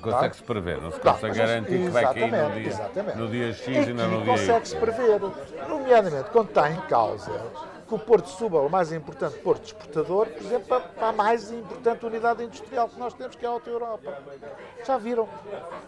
Consegue-se 0.00 0.42
prever, 0.42 0.80
não 0.80 0.92
se 0.92 1.00
consegue 1.00 1.38
garantir 1.38 1.78
que 1.78 1.88
vai 1.88 2.04
cair 2.04 2.30
no 2.30 2.52
dia, 2.52 2.68
exatamente. 2.68 3.18
no 3.18 3.28
dia 3.28 3.52
X 3.52 3.88
e 3.88 3.92
não 3.92 4.08
no 4.08 4.22
dia 4.22 4.34
Y. 4.34 4.38
consegue-se 4.38 4.76
prever, 4.76 5.20
nomeadamente 5.66 6.30
quando 6.30 6.48
está 6.48 6.70
em 6.70 6.80
causa 6.82 7.32
que 7.88 7.94
o 7.94 7.98
Porto 7.98 8.28
suba 8.28 8.60
o 8.60 8.68
mais 8.68 8.92
importante 8.92 9.38
porto 9.38 9.64
exportador, 9.64 10.26
por 10.26 10.42
exemplo, 10.42 10.80
para 10.94 11.08
a 11.08 11.12
mais 11.12 11.50
importante 11.50 12.04
unidade 12.04 12.44
industrial 12.44 12.86
que 12.86 12.98
nós 12.98 13.14
temos, 13.14 13.34
que 13.34 13.46
é 13.46 13.48
a 13.48 13.52
Alta 13.52 13.70
Europa. 13.70 14.18
Já 14.86 14.98
viram? 14.98 15.26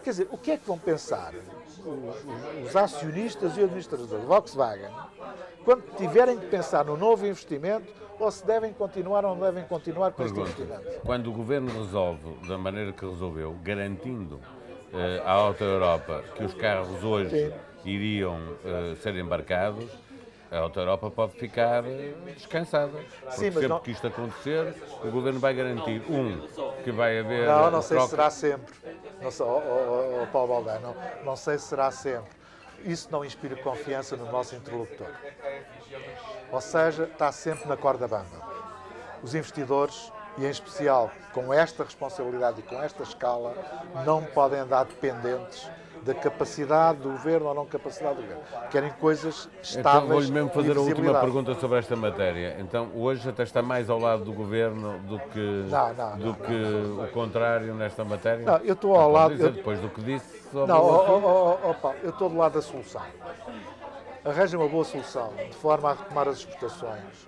Quer 0.03 0.09
dizer, 0.09 0.27
o 0.31 0.37
que 0.37 0.51
é 0.51 0.57
que 0.57 0.65
vão 0.65 0.79
pensar 0.79 1.31
os, 1.89 2.67
os 2.67 2.75
acionistas 2.75 3.57
e 3.57 3.63
administradores 3.63 4.11
da 4.11 4.17
Volkswagen 4.19 4.91
quando 5.63 5.83
tiverem 5.95 6.39
que 6.39 6.47
pensar 6.47 6.85
no 6.85 6.97
novo 6.97 7.25
investimento 7.25 7.91
ou 8.19 8.31
se 8.31 8.45
devem 8.45 8.71
continuar 8.73 9.25
ou 9.25 9.35
não 9.35 9.45
devem 9.45 9.63
continuar 9.65 10.11
com 10.11 10.23
este 10.23 10.39
investimento? 10.39 11.01
Quando 11.03 11.27
o 11.27 11.33
Governo 11.33 11.71
resolve 11.71 12.47
da 12.47 12.57
maneira 12.57 12.91
que 12.91 13.05
resolveu, 13.05 13.55
garantindo 13.63 14.35
uh, 14.35 15.21
à 15.25 15.31
Alta 15.31 15.63
Europa 15.63 16.23
que 16.35 16.43
os 16.43 16.53
carros 16.53 17.03
hoje 17.03 17.29
Sim. 17.29 17.53
iriam 17.85 18.37
uh, 18.37 18.95
ser 18.97 19.15
embarcados, 19.15 19.89
a 20.51 20.57
Alta 20.57 20.81
Europa 20.81 21.09
pode 21.09 21.33
ficar 21.33 21.83
descansada. 22.35 22.91
Porque 22.91 23.31
Sim, 23.31 23.51
sempre 23.51 23.67
não... 23.67 23.79
que 23.79 23.91
isto 23.91 24.05
acontecer, 24.05 24.75
o 25.03 25.09
Governo 25.09 25.39
vai 25.39 25.53
garantir, 25.53 26.03
um, 26.09 26.41
que 26.83 26.91
vai 26.91 27.19
haver... 27.19 27.47
Não, 27.47 27.71
não 27.71 27.81
sei 27.81 27.95
troca... 27.95 28.09
se 28.09 28.11
será 28.11 28.29
sempre. 28.29 28.73
Não 29.21 29.29
sei, 29.29 29.45
oh, 29.45 29.49
oh, 29.49 30.23
oh, 30.23 30.27
Paulo 30.27 30.47
Baldé, 30.47 30.79
não, 30.79 30.95
não 31.23 31.35
sei 31.35 31.57
se 31.57 31.67
será 31.67 31.91
sempre. 31.91 32.31
Isso 32.83 33.09
não 33.11 33.23
inspira 33.23 33.55
confiança 33.55 34.17
no 34.17 34.31
nosso 34.31 34.55
interlocutor. 34.55 35.11
Ou 36.51 36.59
seja, 36.59 37.03
está 37.03 37.31
sempre 37.31 37.67
na 37.67 37.77
corda 37.77 38.07
bamba. 38.07 38.51
Os 39.21 39.35
investidores, 39.35 40.11
e 40.37 40.45
em 40.45 40.49
especial 40.49 41.11
com 41.33 41.53
esta 41.53 41.83
responsabilidade 41.83 42.59
e 42.59 42.63
com 42.63 42.81
esta 42.81 43.03
escala, 43.03 43.53
não 44.05 44.23
podem 44.23 44.59
andar 44.59 44.85
dependentes 44.85 45.69
da 46.03 46.13
capacidade 46.13 46.99
do 46.99 47.09
governo 47.09 47.47
ou 47.47 47.53
não 47.53 47.65
capacidade 47.65 48.15
do 48.15 48.21
governo. 48.21 48.43
Querem 48.69 48.91
coisas 48.93 49.49
estáveis. 49.61 49.77
Então 49.77 50.07
vou-lhe 50.07 50.31
mesmo 50.31 50.49
fazer 50.49 50.77
a 50.77 50.81
última 50.81 51.19
pergunta 51.19 51.53
sobre 51.55 51.79
esta 51.79 51.95
matéria. 51.95 52.57
Então 52.59 52.89
hoje 52.95 53.29
até 53.29 53.43
está 53.43 53.61
mais 53.61 53.89
ao 53.89 53.99
lado 53.99 54.23
do 54.23 54.33
governo 54.33 54.99
do 54.99 55.19
que, 55.19 55.65
não, 55.69 55.93
não, 55.93 56.17
do 56.17 56.25
não, 56.25 56.33
que 56.33 57.03
o 57.03 57.07
contrário 57.13 57.73
nesta 57.75 58.03
matéria? 58.03 58.45
Não, 58.45 58.57
eu 58.57 58.73
estou 58.73 58.95
ao 58.95 59.11
lado. 59.11 59.35
Dizer, 59.35 59.47
eu... 59.47 59.51
Depois 59.51 59.79
do 59.79 59.89
que 59.89 60.01
disse. 60.01 60.41
Não, 60.53 60.81
oh, 60.81 61.19
oh, 61.23 61.75
oh, 61.83 61.93
eu 62.03 62.09
estou 62.09 62.29
do 62.29 62.37
lado 62.37 62.53
da 62.53 62.61
solução. 62.61 63.01
Arranja 64.23 64.57
uma 64.57 64.67
boa 64.67 64.83
solução, 64.83 65.33
de 65.33 65.55
forma 65.55 65.91
a 65.91 65.93
retomar 65.93 66.27
as 66.27 66.37
exportações. 66.37 67.27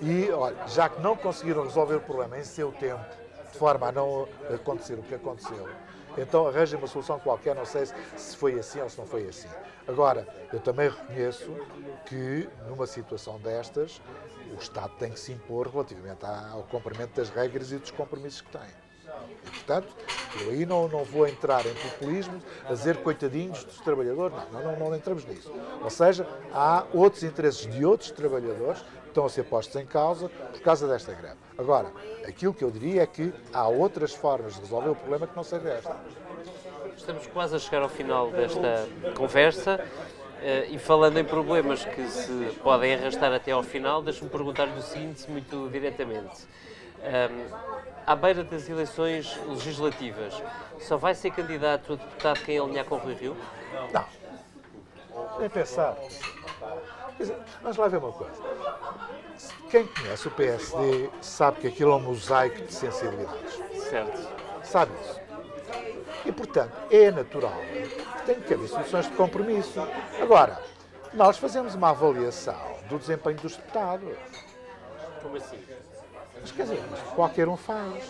E, 0.00 0.30
olha, 0.30 0.56
já 0.68 0.88
que 0.88 1.00
não 1.00 1.16
conseguiram 1.16 1.64
resolver 1.64 1.96
o 1.96 2.00
problema 2.00 2.38
em 2.38 2.44
seu 2.44 2.70
tempo, 2.70 3.04
de 3.52 3.58
forma 3.58 3.88
a 3.88 3.92
não 3.92 4.28
acontecer 4.54 4.94
o 4.94 5.02
que 5.02 5.14
aconteceu, 5.14 5.68
então 6.16 6.46
arranjem 6.46 6.78
uma 6.78 6.86
solução 6.86 7.18
qualquer, 7.18 7.54
não 7.54 7.66
sei 7.66 7.86
se 8.16 8.36
foi 8.36 8.58
assim 8.58 8.80
ou 8.80 8.88
se 8.88 8.98
não 8.98 9.06
foi 9.06 9.28
assim. 9.28 9.48
Agora, 9.86 10.26
eu 10.52 10.60
também 10.60 10.88
reconheço 10.88 11.50
que 12.06 12.48
numa 12.68 12.86
situação 12.86 13.38
destas, 13.38 14.00
o 14.52 14.60
Estado 14.60 14.92
tem 14.98 15.10
que 15.10 15.20
se 15.20 15.32
impor 15.32 15.68
relativamente 15.68 16.24
ao 16.24 16.62
cumprimento 16.64 17.14
das 17.14 17.30
regras 17.30 17.72
e 17.72 17.78
dos 17.78 17.90
compromissos 17.90 18.40
que 18.40 18.50
tem. 18.50 18.88
E, 19.46 19.50
portanto, 19.50 19.88
eu 20.40 20.50
aí 20.50 20.66
não, 20.66 20.88
não 20.88 21.04
vou 21.04 21.26
entrar 21.26 21.64
em 21.64 21.74
populismo 21.74 22.40
a 22.64 22.72
dizer 22.72 22.98
coitadinhos 22.98 23.64
dos 23.64 23.80
trabalhadores, 23.80 24.36
não, 24.52 24.62
não, 24.62 24.78
não, 24.78 24.94
entramos 24.94 25.24
nisso. 25.24 25.52
Ou 25.82 25.90
seja, 25.90 26.26
há 26.52 26.84
outros 26.92 27.22
interesses 27.22 27.66
de 27.72 27.84
outros 27.84 28.10
trabalhadores 28.10 28.84
estão 29.18 29.26
a 29.26 29.28
ser 29.28 29.44
postos 29.44 29.74
em 29.76 29.86
causa 29.86 30.28
por 30.28 30.60
causa 30.60 30.86
desta 30.86 31.12
greve. 31.12 31.36
Agora, 31.56 31.90
aquilo 32.26 32.54
que 32.54 32.62
eu 32.62 32.70
diria 32.70 33.02
é 33.02 33.06
que 33.06 33.32
há 33.52 33.66
outras 33.66 34.14
formas 34.14 34.54
de 34.54 34.60
resolver 34.60 34.90
o 34.90 34.94
problema 34.94 35.26
que 35.26 35.36
não 35.36 35.42
seja 35.42 35.68
esta. 35.70 35.96
Estamos 36.96 37.26
quase 37.26 37.56
a 37.56 37.58
chegar 37.58 37.82
ao 37.82 37.88
final 37.88 38.30
desta 38.30 38.88
conversa. 39.16 39.84
Uh, 40.38 40.72
e 40.72 40.78
falando 40.78 41.18
em 41.18 41.24
problemas 41.24 41.84
que 41.84 42.06
se 42.06 42.56
podem 42.62 42.94
arrastar 42.94 43.32
até 43.32 43.50
ao 43.50 43.62
final, 43.64 44.00
deixe-me 44.00 44.30
perguntar-lhe 44.30 44.78
o 44.78 44.82
seguinte, 44.82 45.28
muito 45.28 45.68
diretamente. 45.68 46.46
Um, 47.00 47.46
à 48.06 48.14
beira 48.14 48.44
das 48.44 48.68
eleições 48.68 49.36
legislativas, 49.48 50.40
só 50.78 50.96
vai 50.96 51.16
ser 51.16 51.32
candidato 51.32 51.94
a 51.94 51.96
deputado 51.96 52.44
quem 52.44 52.56
alinhar 52.56 52.84
com 52.84 52.94
o 52.94 52.98
Rui 52.98 53.14
Rio? 53.14 53.36
Não. 53.92 54.04
Nem 55.40 55.50
pensar. 55.50 55.96
Vamos 57.60 57.76
lá 57.76 57.88
ver 57.88 57.96
uma 57.96 58.12
coisa. 58.12 58.40
Quem 59.70 59.86
conhece 59.86 60.28
o 60.28 60.30
PSD 60.30 61.10
sabe 61.20 61.60
que 61.60 61.66
aquilo 61.68 61.92
é 61.92 61.96
um 61.96 62.00
mosaico 62.00 62.62
de 62.62 62.72
sensibilidades. 62.72 63.60
Certo. 63.90 64.28
Sabe 64.64 64.92
isso. 65.00 65.20
E, 66.24 66.32
portanto, 66.32 66.72
é 66.90 67.10
natural 67.10 67.60
que 67.60 68.26
tem 68.26 68.40
que 68.40 68.54
haver 68.54 68.68
soluções 68.68 69.06
de 69.06 69.12
compromisso. 69.12 69.80
Agora, 70.20 70.60
nós 71.12 71.38
fazemos 71.38 71.74
uma 71.74 71.90
avaliação 71.90 72.60
do 72.88 72.98
desempenho 72.98 73.36
dos 73.36 73.56
deputados. 73.56 74.16
Como 75.22 75.36
assim? 75.36 75.58
Mas 76.40 76.52
quer 76.52 76.62
dizer, 76.62 76.82
qualquer 77.14 77.48
um 77.48 77.56
faz. 77.56 78.04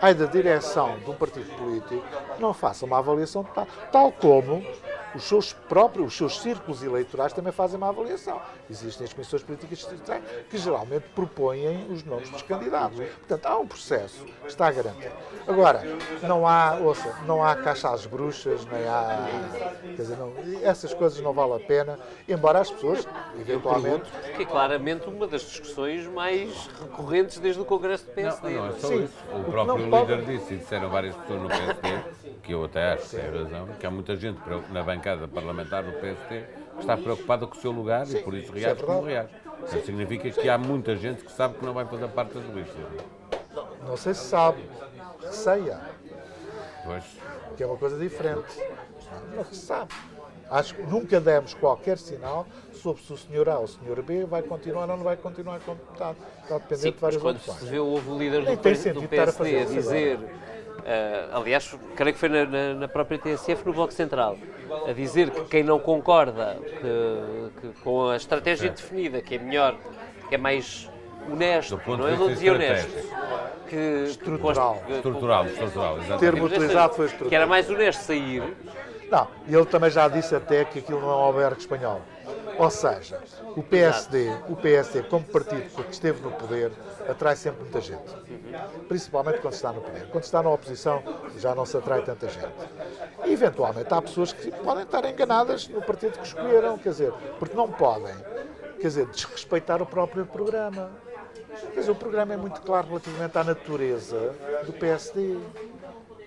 Ai 0.00 0.14
da 0.14 0.26
direção 0.26 0.98
de 1.00 1.10
um 1.10 1.14
partido 1.14 1.50
político 1.56 2.04
não 2.38 2.54
faça 2.54 2.84
uma 2.84 2.98
avaliação 2.98 3.42
tal, 3.42 3.66
tal 3.90 4.12
como 4.12 4.64
os 5.14 5.24
seus 5.24 5.52
próprios, 5.52 6.08
os 6.08 6.16
seus 6.16 6.40
círculos 6.40 6.82
eleitorais 6.82 7.32
também 7.32 7.52
fazem 7.52 7.76
uma 7.76 7.88
avaliação. 7.88 8.40
Existem 8.70 9.04
as 9.04 9.12
comissões 9.12 9.42
políticas 9.42 9.88
que 10.50 10.58
geralmente 10.58 11.04
propõem 11.14 11.86
os 11.90 12.04
nomes 12.04 12.28
dos 12.30 12.42
candidatos. 12.42 12.98
Portanto, 12.98 13.46
há 13.46 13.58
um 13.58 13.66
processo 13.66 14.24
que 14.24 14.48
está 14.48 14.70
garantido. 14.70 15.12
Agora, 15.46 15.82
não 16.22 16.46
há, 16.46 16.76
ouça, 16.76 17.14
não 17.26 17.44
há 17.44 17.56
caixa 17.56 17.90
às 17.90 18.06
bruxas, 18.06 18.64
nem 18.66 18.86
há. 18.86 19.28
Quer 19.82 20.02
dizer, 20.02 20.16
não, 20.16 20.32
essas 20.62 20.92
coisas 20.92 21.20
não 21.20 21.32
valem 21.32 21.56
a 21.56 21.66
pena, 21.66 21.98
embora 22.28 22.60
as 22.60 22.70
pessoas, 22.70 23.06
eventualmente. 23.40 24.10
Que 24.36 24.42
é 24.42 24.46
claramente 24.46 25.08
uma 25.08 25.26
das 25.26 25.42
discussões 25.42 26.06
mais 26.06 26.68
recorrentes 26.80 27.38
desde 27.38 27.60
o 27.60 27.64
Congresso 27.64 28.06
do 28.06 28.12
PSD. 28.12 28.50
Não, 28.50 28.66
não 28.66 28.68
é 28.68 28.72
só 28.78 28.88
Sim, 28.88 29.04
isso. 29.04 29.14
O 29.32 29.44
próprio 29.50 29.76
líder 29.84 29.90
pode... 29.90 30.24
disse, 30.26 30.54
e 30.54 30.56
disseram 30.58 30.90
várias 30.90 31.16
pessoas 31.16 31.42
no 31.42 31.48
PSD, 31.48 31.98
que 32.42 32.52
eu 32.52 32.64
até 32.64 32.92
acho 32.92 33.08
que 33.08 33.16
tem 33.16 33.30
razão, 33.30 33.68
que 33.78 33.86
há 33.86 33.90
muita 33.90 34.16
gente 34.16 34.38
na 34.70 34.82
bancada 34.98 35.28
parlamentar 35.28 35.84
do 35.84 35.92
PSD 35.92 36.42
que 36.74 36.80
está 36.80 36.96
preocupada 36.96 37.46
com 37.46 37.56
o 37.56 37.60
seu 37.60 37.70
lugar 37.70 38.06
Sim, 38.06 38.18
e 38.18 38.22
por 38.22 38.34
isso 38.34 38.52
reage 38.52 38.82
é 38.82 38.84
como 38.84 39.02
reage. 39.02 39.30
Isso 39.64 39.86
significa 39.86 40.30
que 40.30 40.48
há 40.48 40.58
muita 40.58 40.96
gente 40.96 41.24
que 41.24 41.32
sabe 41.32 41.58
que 41.58 41.64
não 41.64 41.72
vai 41.72 41.84
fazer 41.84 42.08
parte 42.08 42.34
das 42.34 42.44
listas. 42.54 42.76
Não 43.86 43.96
sei 43.96 44.14
se 44.14 44.24
sabe, 44.24 44.68
receia. 45.22 45.80
Pois. 46.84 47.04
Que 47.56 47.62
é 47.62 47.66
uma 47.66 47.76
coisa 47.76 47.98
diferente. 47.98 48.60
Não 49.34 49.44
se 49.44 49.56
sabe. 49.56 49.92
Acho 50.50 50.74
que 50.74 50.82
nunca 50.82 51.20
demos 51.20 51.52
qualquer 51.54 51.98
sinal 51.98 52.46
sobre 52.72 53.02
se 53.02 53.12
o 53.12 53.18
senhor 53.18 53.48
A 53.48 53.58
ou 53.58 53.64
o 53.64 53.68
senhor 53.68 54.00
B 54.02 54.24
vai 54.24 54.42
continuar 54.42 54.88
ou 54.88 54.96
não 54.96 55.04
vai 55.04 55.16
continuar 55.16 55.60
como 55.60 55.76
deputado. 55.76 56.16
Está 56.42 56.58
dependente 56.58 56.80
Sim, 56.80 56.92
de 56.92 56.98
várias 57.00 57.22
quando 57.22 57.36
opções. 57.36 57.58
se 57.58 57.66
vê, 57.66 57.78
houve 57.78 58.10
o 58.10 58.18
líder 58.18 58.42
Nem 58.44 58.56
do, 58.56 59.00
do 59.00 59.08
PSD 59.08 59.60
a, 59.60 59.64
dizer, 59.64 60.18
aliás, 61.32 61.74
creio 61.96 62.14
que 62.14 62.18
foi 62.20 62.28
na, 62.28 62.44
na- 62.44 62.74
na 62.74 62.88
própria 62.88 63.18
TSF, 63.18 63.64
no 63.66 63.72
Bloco 63.72 63.92
Central, 63.92 64.38
a 64.88 64.92
dizer 64.92 65.30
que 65.30 65.42
quem 65.44 65.62
não 65.62 65.78
concorda 65.78 66.56
que- 66.80 67.60
que 67.60 67.80
com 67.82 68.08
a 68.08 68.16
estratégia 68.16 68.70
definida, 68.70 69.20
que 69.20 69.34
é 69.34 69.38
melhor, 69.38 69.76
que 70.28 70.34
é 70.34 70.38
mais 70.38 70.88
honesto, 71.30 71.76
Do 71.76 71.82
ponto 71.82 71.98
não 72.02 72.08
é? 72.08 72.10
Ele 72.12 72.18
não 72.18 72.26
vista 72.28 72.34
dizia 72.34 72.52
honesto. 72.54 73.18
Que, 73.68 74.04
Estrutural. 74.08 74.82
que- 74.86 74.92
Estrutural, 74.94 75.46
estrutural, 75.46 75.96
exatamente. 75.98 76.20
termo 76.20 76.42
Mas 76.44 76.52
esta- 76.52 76.64
utilizado 76.64 76.94
foi 76.94 77.04
estrutural. 77.06 77.28
Que 77.28 77.34
era 77.36 77.46
mais 77.46 77.68
honesto 77.68 78.00
sair. 78.00 78.56
Não, 79.10 79.28
e 79.46 79.54
ele 79.54 79.66
também 79.66 79.90
já 79.90 80.08
disse 80.08 80.34
até 80.34 80.64
que 80.64 80.78
aquilo 80.78 81.00
não 81.00 81.10
é 81.10 81.14
um 81.16 81.18
albergue 81.18 81.60
espanhol. 81.60 82.00
Ou 82.58 82.70
seja, 82.70 83.20
o 83.56 83.62
PSD, 83.62 84.30
o 84.48 84.56
PSD 84.56 85.02
como 85.02 85.24
partido 85.24 85.62
que 85.84 85.92
esteve 85.92 86.20
no 86.22 86.30
poder, 86.32 86.72
atrai 87.10 87.36
sempre 87.36 87.62
muita 87.62 87.80
gente. 87.80 88.14
Principalmente 88.88 89.40
quando 89.40 89.54
está 89.54 89.72
no 89.72 89.80
poder. 89.80 90.08
Quando 90.10 90.24
está 90.24 90.42
na 90.42 90.50
oposição, 90.50 91.02
já 91.38 91.54
não 91.54 91.64
se 91.64 91.76
atrai 91.76 92.02
tanta 92.02 92.28
gente. 92.28 92.48
E, 93.24 93.32
eventualmente, 93.32 93.92
há 93.92 94.02
pessoas 94.02 94.32
que 94.32 94.50
podem 94.50 94.84
estar 94.84 95.04
enganadas 95.04 95.68
no 95.68 95.82
partido 95.82 96.18
que 96.18 96.26
escolheram, 96.26 96.78
quer 96.78 96.90
dizer, 96.90 97.12
porque 97.38 97.56
não 97.56 97.70
podem, 97.70 98.14
quer 98.80 98.88
dizer, 98.88 99.06
desrespeitar 99.06 99.82
o 99.82 99.86
próprio 99.86 100.26
programa. 100.26 100.90
Quer 101.72 101.80
dizer, 101.80 101.90
o 101.90 101.94
programa 101.96 102.34
é 102.34 102.36
muito 102.36 102.60
claro 102.60 102.88
relativamente 102.88 103.36
à 103.36 103.44
natureza 103.44 104.34
do 104.64 104.72
PSD 104.72 105.38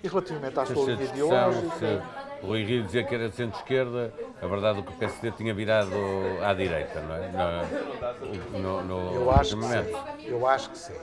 e 0.03 0.07
relativamente 0.07 0.59
à 0.59 0.65
sua 0.65 0.85
linha 0.85 1.03
ideológica. 1.03 2.03
Rui 2.43 2.63
Rio 2.63 2.83
dizia 2.83 3.03
que 3.03 3.13
era 3.13 3.29
de 3.29 3.35
centro-esquerda, 3.35 4.13
a 4.41 4.47
verdade 4.47 4.79
é 4.79 4.81
que 4.81 4.91
o 4.91 4.95
PSD 4.95 5.31
tinha 5.31 5.53
virado 5.53 5.91
à 6.43 6.53
direita, 6.53 6.99
não 7.01 7.15
é? 7.15 7.31
No, 8.51 8.59
no, 8.59 8.83
no, 8.83 9.15
Eu 9.15 9.31
acho 9.31 9.49
que 9.51 9.55
momento. 9.55 9.87
sim. 9.87 10.25
Eu 10.27 10.47
acho 10.47 10.69
que 10.71 10.77
sim. 10.77 10.95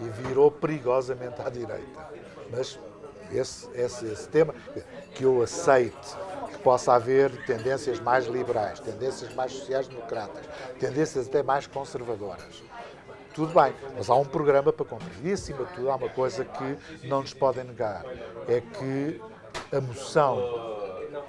E 0.00 0.04
virou 0.04 0.50
perigosamente 0.50 1.40
à 1.40 1.48
direita. 1.48 2.08
Mas 2.50 2.78
esse, 3.32 3.68
esse, 3.74 4.06
esse 4.06 4.28
tema, 4.28 4.54
que 5.14 5.24
eu 5.24 5.42
aceite 5.42 6.16
que 6.52 6.58
possa 6.58 6.92
haver 6.94 7.30
tendências 7.46 7.98
mais 7.98 8.26
liberais, 8.26 8.78
tendências 8.78 9.34
mais 9.34 9.52
sociais-democratas, 9.52 10.44
tendências 10.78 11.26
até 11.26 11.42
mais 11.42 11.66
conservadoras. 11.66 12.62
Tudo 13.34 13.52
bem, 13.52 13.74
mas 13.94 14.08
há 14.08 14.14
um 14.14 14.24
programa 14.24 14.72
para 14.72 14.86
cumprir. 14.86 15.10
E, 15.22 15.32
acima 15.32 15.64
de 15.64 15.72
tudo, 15.74 15.90
há 15.90 15.96
uma 15.96 16.08
coisa 16.08 16.44
que 16.44 17.06
não 17.06 17.20
nos 17.20 17.34
podem 17.34 17.64
negar: 17.64 18.02
é 18.48 18.62
que 18.62 19.20
a 19.72 19.80
moção 19.80 20.42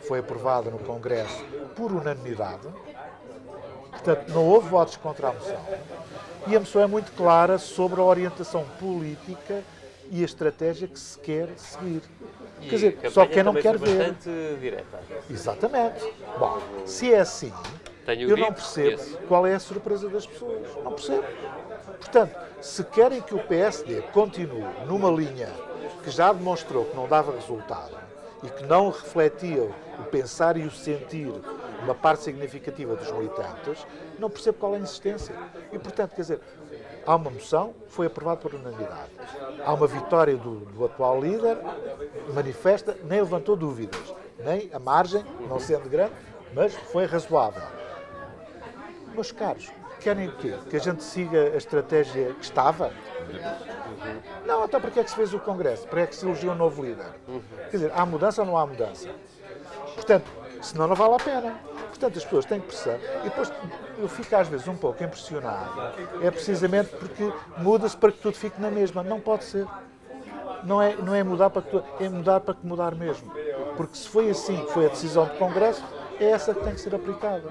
foi 0.07 0.19
aprovada 0.19 0.69
no 0.69 0.79
Congresso 0.79 1.43
por 1.75 1.91
unanimidade, 1.91 2.67
Portanto, 3.97 4.29
não 4.29 4.45
houve 4.45 4.69
votos 4.69 4.95
contra 4.95 5.29
a 5.29 5.33
moção. 5.33 5.59
E 6.47 6.55
a 6.55 6.59
moção 6.59 6.81
é 6.81 6.87
muito 6.87 7.11
clara 7.13 7.57
sobre 7.57 7.99
a 7.99 8.03
orientação 8.03 8.63
política 8.79 9.63
e 10.09 10.21
a 10.21 10.25
estratégia 10.25 10.87
que 10.87 10.99
se 10.99 11.17
quer 11.19 11.49
seguir. 11.57 12.01
E 12.61 12.69
Quer 12.69 12.75
dizer, 12.75 13.11
só 13.11 13.25
quem 13.25 13.43
não 13.43 13.53
quer 13.53 13.77
ver. 13.77 13.97
bastante 13.97 14.29
direta. 14.61 14.99
Exatamente. 15.29 16.13
Bom, 16.39 16.61
se 16.85 17.13
é 17.13 17.19
assim, 17.19 17.51
Tenho 18.05 18.29
eu 18.29 18.37
não 18.37 18.53
percebo 18.53 19.01
qual 19.27 19.45
é 19.45 19.55
a 19.55 19.59
surpresa 19.59 20.07
das 20.07 20.25
pessoas. 20.25 20.67
Não 20.83 20.93
percebo. 20.93 21.25
Portanto, 21.99 22.35
se 22.61 22.83
querem 22.85 23.21
que 23.21 23.35
o 23.35 23.39
PSD 23.39 24.01
continue 24.13 24.65
numa 24.85 25.11
linha 25.11 25.49
que 26.03 26.09
já 26.09 26.31
demonstrou 26.31 26.85
que 26.85 26.95
não 26.95 27.07
dava 27.07 27.33
resultado 27.33 28.06
e 28.43 28.49
que 28.49 28.65
não 28.65 28.89
refletia 28.89 29.63
o 29.99 30.03
pensar 30.03 30.57
e 30.57 30.63
o 30.63 30.71
sentir 30.71 31.31
uma 31.81 31.95
parte 31.95 32.23
significativa 32.23 32.95
dos 32.95 33.11
militantes, 33.11 33.85
não 34.19 34.29
percebo 34.29 34.57
qual 34.59 34.73
é 34.73 34.77
a 34.77 34.81
insistência. 34.81 35.35
E, 35.71 35.79
portanto, 35.79 36.15
quer 36.15 36.21
dizer, 36.21 36.41
há 37.05 37.15
uma 37.15 37.29
moção, 37.29 37.73
foi 37.87 38.07
aprovada 38.07 38.41
por 38.41 38.53
unanimidade. 38.53 39.11
Há 39.65 39.73
uma 39.73 39.87
vitória 39.87 40.35
do, 40.35 40.59
do 40.59 40.85
atual 40.85 41.21
líder, 41.21 41.57
manifesta, 42.33 42.97
nem 43.03 43.21
levantou 43.21 43.55
dúvidas, 43.55 44.13
nem 44.39 44.69
a 44.73 44.79
margem, 44.79 45.23
não 45.49 45.59
sendo 45.59 45.89
grande, 45.89 46.13
mas 46.53 46.73
foi 46.73 47.05
razoável. 47.05 47.63
Meus 49.13 49.31
caros, 49.31 49.71
querem 49.97 50.27
o 50.27 50.31
quê? 50.33 50.55
Que 50.69 50.77
a 50.77 50.79
gente 50.79 51.03
siga 51.03 51.53
a 51.53 51.57
estratégia 51.57 52.33
que 52.33 52.43
estava? 52.43 52.91
Não, 54.45 54.65
então 54.65 54.79
para 54.79 54.91
que 54.91 54.99
é 54.99 55.03
que 55.03 55.09
se 55.09 55.15
fez 55.15 55.33
o 55.33 55.39
Congresso? 55.39 55.87
Para 55.87 56.01
que 56.01 56.03
é 56.03 56.07
que 56.07 56.15
se 56.15 56.25
elegeu 56.25 56.51
um 56.51 56.55
novo 56.55 56.83
líder? 56.83 57.07
Quer 57.69 57.77
dizer, 57.77 57.91
há 57.95 58.05
mudança 58.05 58.41
ou 58.41 58.47
não 58.47 58.57
há 58.57 58.65
mudança? 58.65 59.09
Portanto, 59.95 60.25
senão 60.61 60.87
não 60.87 60.95
vale 60.95 61.15
a 61.15 61.17
pena. 61.17 61.59
Portanto, 61.87 62.17
as 62.17 62.23
pessoas 62.23 62.45
têm 62.45 62.59
que 62.59 62.67
perceber. 62.67 62.99
E 63.21 63.23
depois 63.23 63.51
eu 63.97 64.07
fico 64.07 64.35
às 64.35 64.47
vezes 64.47 64.67
um 64.67 64.75
pouco 64.75 65.03
impressionado. 65.03 65.93
É 66.21 66.29
precisamente 66.29 66.89
porque 66.95 67.31
muda-se 67.57 67.97
para 67.97 68.11
que 68.11 68.19
tudo 68.19 68.35
fique 68.35 68.61
na 68.61 68.69
mesma. 68.69 69.03
Não 69.03 69.19
pode 69.19 69.43
ser. 69.43 69.65
Não 70.63 70.81
é, 70.81 70.95
não 70.95 71.13
é 71.13 71.23
mudar 71.23 71.49
para 71.49 71.61
que 71.61 71.69
tudo, 71.71 71.85
é 71.99 72.09
mudar 72.09 72.39
para 72.39 72.53
que 72.53 72.65
mudar 72.65 72.93
mesmo. 72.93 73.31
Porque 73.75 73.95
se 73.95 74.07
foi 74.07 74.29
assim 74.29 74.63
que 74.65 74.71
foi 74.71 74.85
a 74.85 74.89
decisão 74.89 75.25
do 75.25 75.35
Congresso, 75.37 75.83
é 76.19 76.29
essa 76.31 76.53
que 76.53 76.63
tem 76.63 76.73
que 76.73 76.81
ser 76.81 76.93
aplicada. 76.95 77.43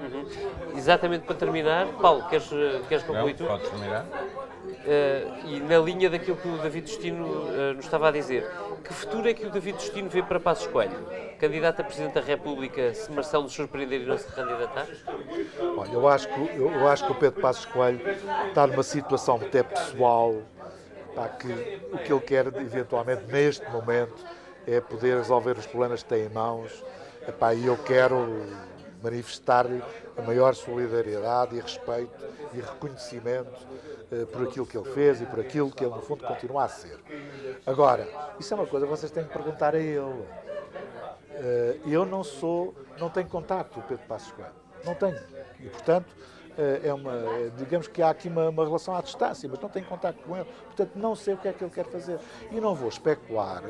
Exatamente 0.75 1.25
para 1.25 1.35
terminar, 1.35 1.87
Paulo, 2.01 2.27
queres, 2.29 2.51
eh, 2.51 2.81
queres 2.87 3.03
concluir 3.03 3.35
Não, 3.39 3.45
tu? 3.45 3.45
podes 3.45 3.69
terminar? 3.69 4.05
Eh, 4.85 5.27
e 5.45 5.59
na 5.59 5.77
linha 5.79 6.09
daquilo 6.09 6.37
que 6.37 6.47
o 6.47 6.57
David 6.57 6.85
Destino 6.85 7.47
eh, 7.49 7.73
nos 7.73 7.85
estava 7.85 8.09
a 8.09 8.11
dizer, 8.11 8.49
que 8.83 8.93
futuro 8.93 9.27
é 9.29 9.33
que 9.33 9.45
o 9.45 9.49
David 9.49 9.77
Destino 9.77 10.09
vê 10.09 10.21
para 10.21 10.39
Passos 10.39 10.67
Coelho? 10.67 10.97
Candidato 11.39 11.81
a 11.81 11.83
Presidente 11.83 12.13
da 12.13 12.21
República, 12.21 12.93
se 12.93 13.11
Marcelo 13.11 13.43
nos 13.43 13.53
surpreender 13.53 14.01
e 14.01 14.05
não 14.05 14.17
se 14.17 14.27
candidatar? 14.27 14.87
Olha, 15.77 15.91
eu 15.91 16.07
acho 16.07 16.27
que, 16.27 16.39
eu, 16.57 16.71
eu 16.71 16.87
acho 16.87 17.05
que 17.05 17.11
o 17.11 17.15
Pedro 17.15 17.41
Passos 17.41 17.65
Coelho 17.65 18.01
está 18.47 18.65
numa 18.65 18.83
situação 18.83 19.35
até 19.35 19.63
pessoal, 19.63 20.35
pá, 21.15 21.27
que 21.29 21.47
o 21.91 21.97
que 21.97 22.11
ele 22.11 22.21
quer 22.21 22.47
eventualmente 22.47 23.23
neste 23.27 23.69
momento 23.69 24.25
é 24.65 24.81
poder 24.81 25.17
resolver 25.17 25.57
os 25.57 25.65
problemas 25.65 26.03
que 26.03 26.09
tem 26.09 26.25
em 26.25 26.29
mãos. 26.29 26.83
Epá, 27.27 27.53
E 27.53 27.65
eu 27.65 27.77
quero 27.77 28.45
manifestar-lhe 29.03 29.83
a 30.17 30.21
maior 30.21 30.55
solidariedade 30.55 31.55
e 31.55 31.59
respeito 31.59 32.25
e 32.53 32.59
reconhecimento 32.59 33.67
eh, 34.11 34.25
por 34.25 34.47
aquilo 34.47 34.65
que 34.65 34.77
ele 34.77 34.89
fez 34.91 35.21
e 35.21 35.25
por 35.25 35.39
aquilo 35.39 35.69
que 35.69 35.83
ele, 35.83 35.93
no 35.93 36.01
fundo, 36.01 36.23
continua 36.25 36.63
a 36.63 36.67
ser. 36.67 36.97
Agora, 37.65 38.07
isso 38.39 38.53
é 38.53 38.57
uma 38.57 38.65
coisa 38.65 38.85
que 38.85 38.89
vocês 38.89 39.11
têm 39.11 39.23
que 39.25 39.33
perguntar 39.33 39.75
a 39.75 39.79
ele. 39.79 40.25
Eh, 41.31 41.77
Eu 41.85 42.05
não 42.05 42.23
sou, 42.23 42.73
não 42.99 43.09
tenho 43.09 43.27
contato 43.27 43.73
com 43.73 43.79
o 43.81 43.83
Pedro 43.83 44.05
Passos 44.07 44.31
Coelho. 44.31 44.51
Não 44.83 44.95
tenho. 44.95 45.19
E, 45.59 45.67
portanto, 45.69 46.07
é 46.83 46.93
uma, 46.93 47.13
é, 47.13 47.51
digamos 47.55 47.87
que 47.87 48.01
há 48.01 48.09
aqui 48.09 48.27
uma, 48.27 48.49
uma 48.49 48.65
relação 48.65 48.95
à 48.95 49.01
distância, 49.01 49.47
mas 49.49 49.59
não 49.59 49.69
tenho 49.69 49.85
contato 49.85 50.17
com 50.23 50.35
ele. 50.35 50.45
Portanto, 50.65 50.91
não 50.95 51.15
sei 51.15 51.35
o 51.35 51.37
que 51.37 51.47
é 51.47 51.53
que 51.53 51.63
ele 51.63 51.71
quer 51.71 51.85
fazer. 51.85 52.19
E 52.51 52.59
não 52.59 52.73
vou 52.73 52.89
especular, 52.89 53.63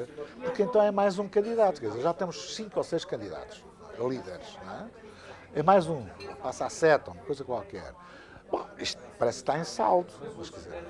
porque 0.44 0.64
então 0.64 0.82
é 0.82 0.92
mais 0.92 1.20
um 1.20 1.28
candidato. 1.28 1.82
Quer 1.82 1.88
dizer, 1.88 2.02
já 2.02 2.14
temos 2.14 2.56
cinco 2.56 2.78
ou 2.78 2.84
seis 2.84 3.04
candidatos, 3.04 3.64
líderes, 4.00 4.58
não 4.64 4.74
é? 4.74 4.88
É 5.56 5.64
mais 5.64 5.88
um, 5.88 6.06
passa 6.42 6.66
a 6.66 6.70
sete, 6.70 7.10
uma 7.10 7.22
coisa 7.24 7.44
qualquer. 7.44 7.94
Bom, 8.50 8.66
isto 8.78 9.02
parece 9.18 9.44
que 9.44 9.50
está 9.50 9.60
em 9.60 9.64
saldo, 9.64 10.14
mas 10.38 10.50
quer 10.50 10.58
dizer, 10.58 10.84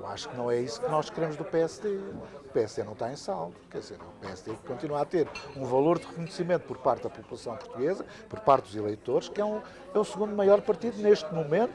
eu 0.00 0.06
acho 0.06 0.30
que 0.30 0.36
não 0.36 0.50
é 0.50 0.58
isso 0.58 0.80
que 0.80 0.88
nós 0.88 1.10
queremos 1.10 1.36
do 1.36 1.44
PSD. 1.44 1.88
O 1.88 2.52
PSD 2.54 2.82
não 2.84 2.94
está 2.94 3.12
em 3.12 3.16
saldo. 3.16 3.54
Quer 3.70 3.80
dizer, 3.80 3.96
o 3.96 4.20
PSD 4.20 4.52
continua 4.66 5.02
a 5.02 5.04
ter 5.04 5.28
um 5.54 5.64
valor 5.64 5.98
de 5.98 6.06
reconhecimento 6.06 6.62
por 6.66 6.78
parte 6.78 7.02
da 7.02 7.10
população 7.10 7.54
portuguesa, 7.54 8.06
por 8.28 8.40
parte 8.40 8.64
dos 8.64 8.76
eleitores, 8.76 9.28
que 9.28 9.40
é, 9.40 9.44
um, 9.44 9.60
é 9.94 9.98
o 9.98 10.04
segundo 10.04 10.34
maior 10.34 10.62
partido 10.62 11.00
neste 11.02 11.32
momento 11.34 11.74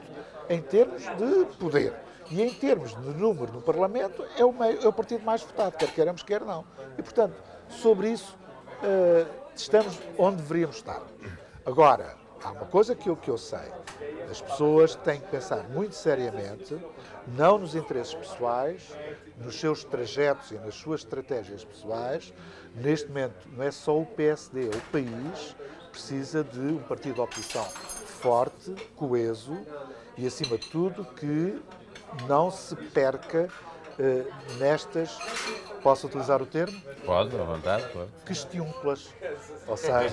em 0.50 0.60
termos 0.60 1.04
de 1.04 1.56
poder. 1.58 1.94
E 2.32 2.42
em 2.42 2.52
termos 2.52 2.96
de 3.00 3.10
número 3.10 3.54
no 3.54 3.62
Parlamento, 3.62 4.26
é 4.36 4.44
o, 4.44 4.52
meio, 4.52 4.82
é 4.82 4.88
o 4.88 4.94
partido 4.94 5.24
mais 5.24 5.44
votado, 5.44 5.78
quer 5.78 5.94
queiramos, 5.94 6.24
quer 6.24 6.42
não. 6.42 6.66
E, 6.98 7.04
portanto, 7.04 7.36
sobre 7.70 8.10
isso, 8.10 8.36
eh, 8.82 9.28
estamos 9.56 10.00
onde 10.18 10.38
deveríamos 10.38 10.78
estar. 10.78 11.04
Agora, 11.64 12.16
há 12.44 12.52
uma 12.52 12.66
coisa 12.66 12.96
que 12.96 13.08
eu, 13.08 13.16
que 13.16 13.30
eu 13.30 13.38
sei. 13.38 13.72
As 14.30 14.42
pessoas 14.42 14.96
têm 14.96 15.20
que 15.20 15.28
pensar 15.28 15.70
muito 15.70 15.94
seriamente, 15.94 16.76
não 17.28 17.58
nos 17.58 17.76
interesses 17.76 18.14
pessoais, 18.14 18.96
nos 19.38 19.60
seus 19.60 19.84
trajetos 19.84 20.52
e 20.52 20.56
nas 20.56 20.76
suas 20.76 21.02
estratégias 21.02 21.64
pessoais. 21.64 22.34
Neste 22.76 23.08
momento, 23.08 23.48
não 23.52 23.64
é 23.64 23.72
só 23.72 24.00
o 24.00 24.06
PSD, 24.06 24.70
o 24.70 24.82
país 24.92 25.56
precisa 25.92 26.44
de 26.44 26.60
um 26.60 26.80
partido 26.80 27.16
de 27.16 27.22
oposição 27.22 27.64
forte, 27.64 28.74
coeso 28.96 29.58
e, 30.18 30.26
acima 30.26 30.58
de 30.58 30.70
tudo, 30.70 31.06
que 31.06 31.62
não 32.28 32.50
se 32.52 32.76
perca 32.76 33.50
nestas 34.60 35.18
posso 35.86 36.08
utilizar 36.08 36.42
o 36.42 36.46
termo? 36.48 36.76
Pode, 37.06 37.40
à 37.40 37.44
vontade, 37.44 37.88
claro. 37.94 38.10
questiúnculas. 38.26 39.14
Ou 39.68 39.78
seja, 39.78 40.08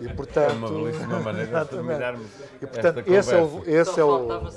e 0.00 0.08
portanto. 0.08 0.50
É 0.50 0.52
uma 0.54 0.68
belíssima 0.68 1.20
maneira 1.20 1.64
de 1.64 1.70
terminarmos 1.70 2.26
E 2.60 2.66
portanto, 2.66 2.98
esta 2.98 3.10
esse 3.12 3.34
é 3.34 3.36
o. 3.38 3.48
conversa. 3.48 3.70
Esse 3.70 4.00
é 4.00 4.04
o 4.04 4.48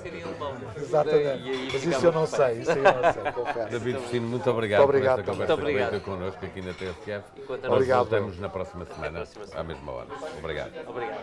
exatamente. 0.77 1.43
E 1.43 1.49
aí 1.49 1.69
Mas 1.71 1.83
isso 1.85 2.05
eu 2.05 2.11
não 2.11 2.25
sei, 2.25 2.59
isso 2.61 2.71
aí 2.71 2.77
eu 2.77 2.83
não 2.83 3.13
sei, 3.13 3.31
confesso. 3.31 3.69
David 3.69 3.99
Vecino, 3.99 4.27
muito 4.27 4.49
obrigado, 4.49 4.79
Muito 4.79 4.89
obrigado 4.89 5.23
por 5.23 5.31
esta 5.31 5.55
conversa 5.55 5.91
Muito 5.91 6.05
connosco 6.05 6.45
aqui 6.45 6.61
na 6.61 6.73
TSF. 6.73 7.23
Nós 7.47 7.63
Obrigado. 7.71 7.97
voltamos 7.99 8.39
na 8.39 8.49
próxima 8.49 8.85
semana, 8.85 9.11
próxima 9.19 9.45
semana. 9.45 9.61
à 9.61 9.63
mesma 9.63 9.91
hora. 9.91 10.07
Obrigado. 10.39 10.71
Obrigado. 10.87 11.21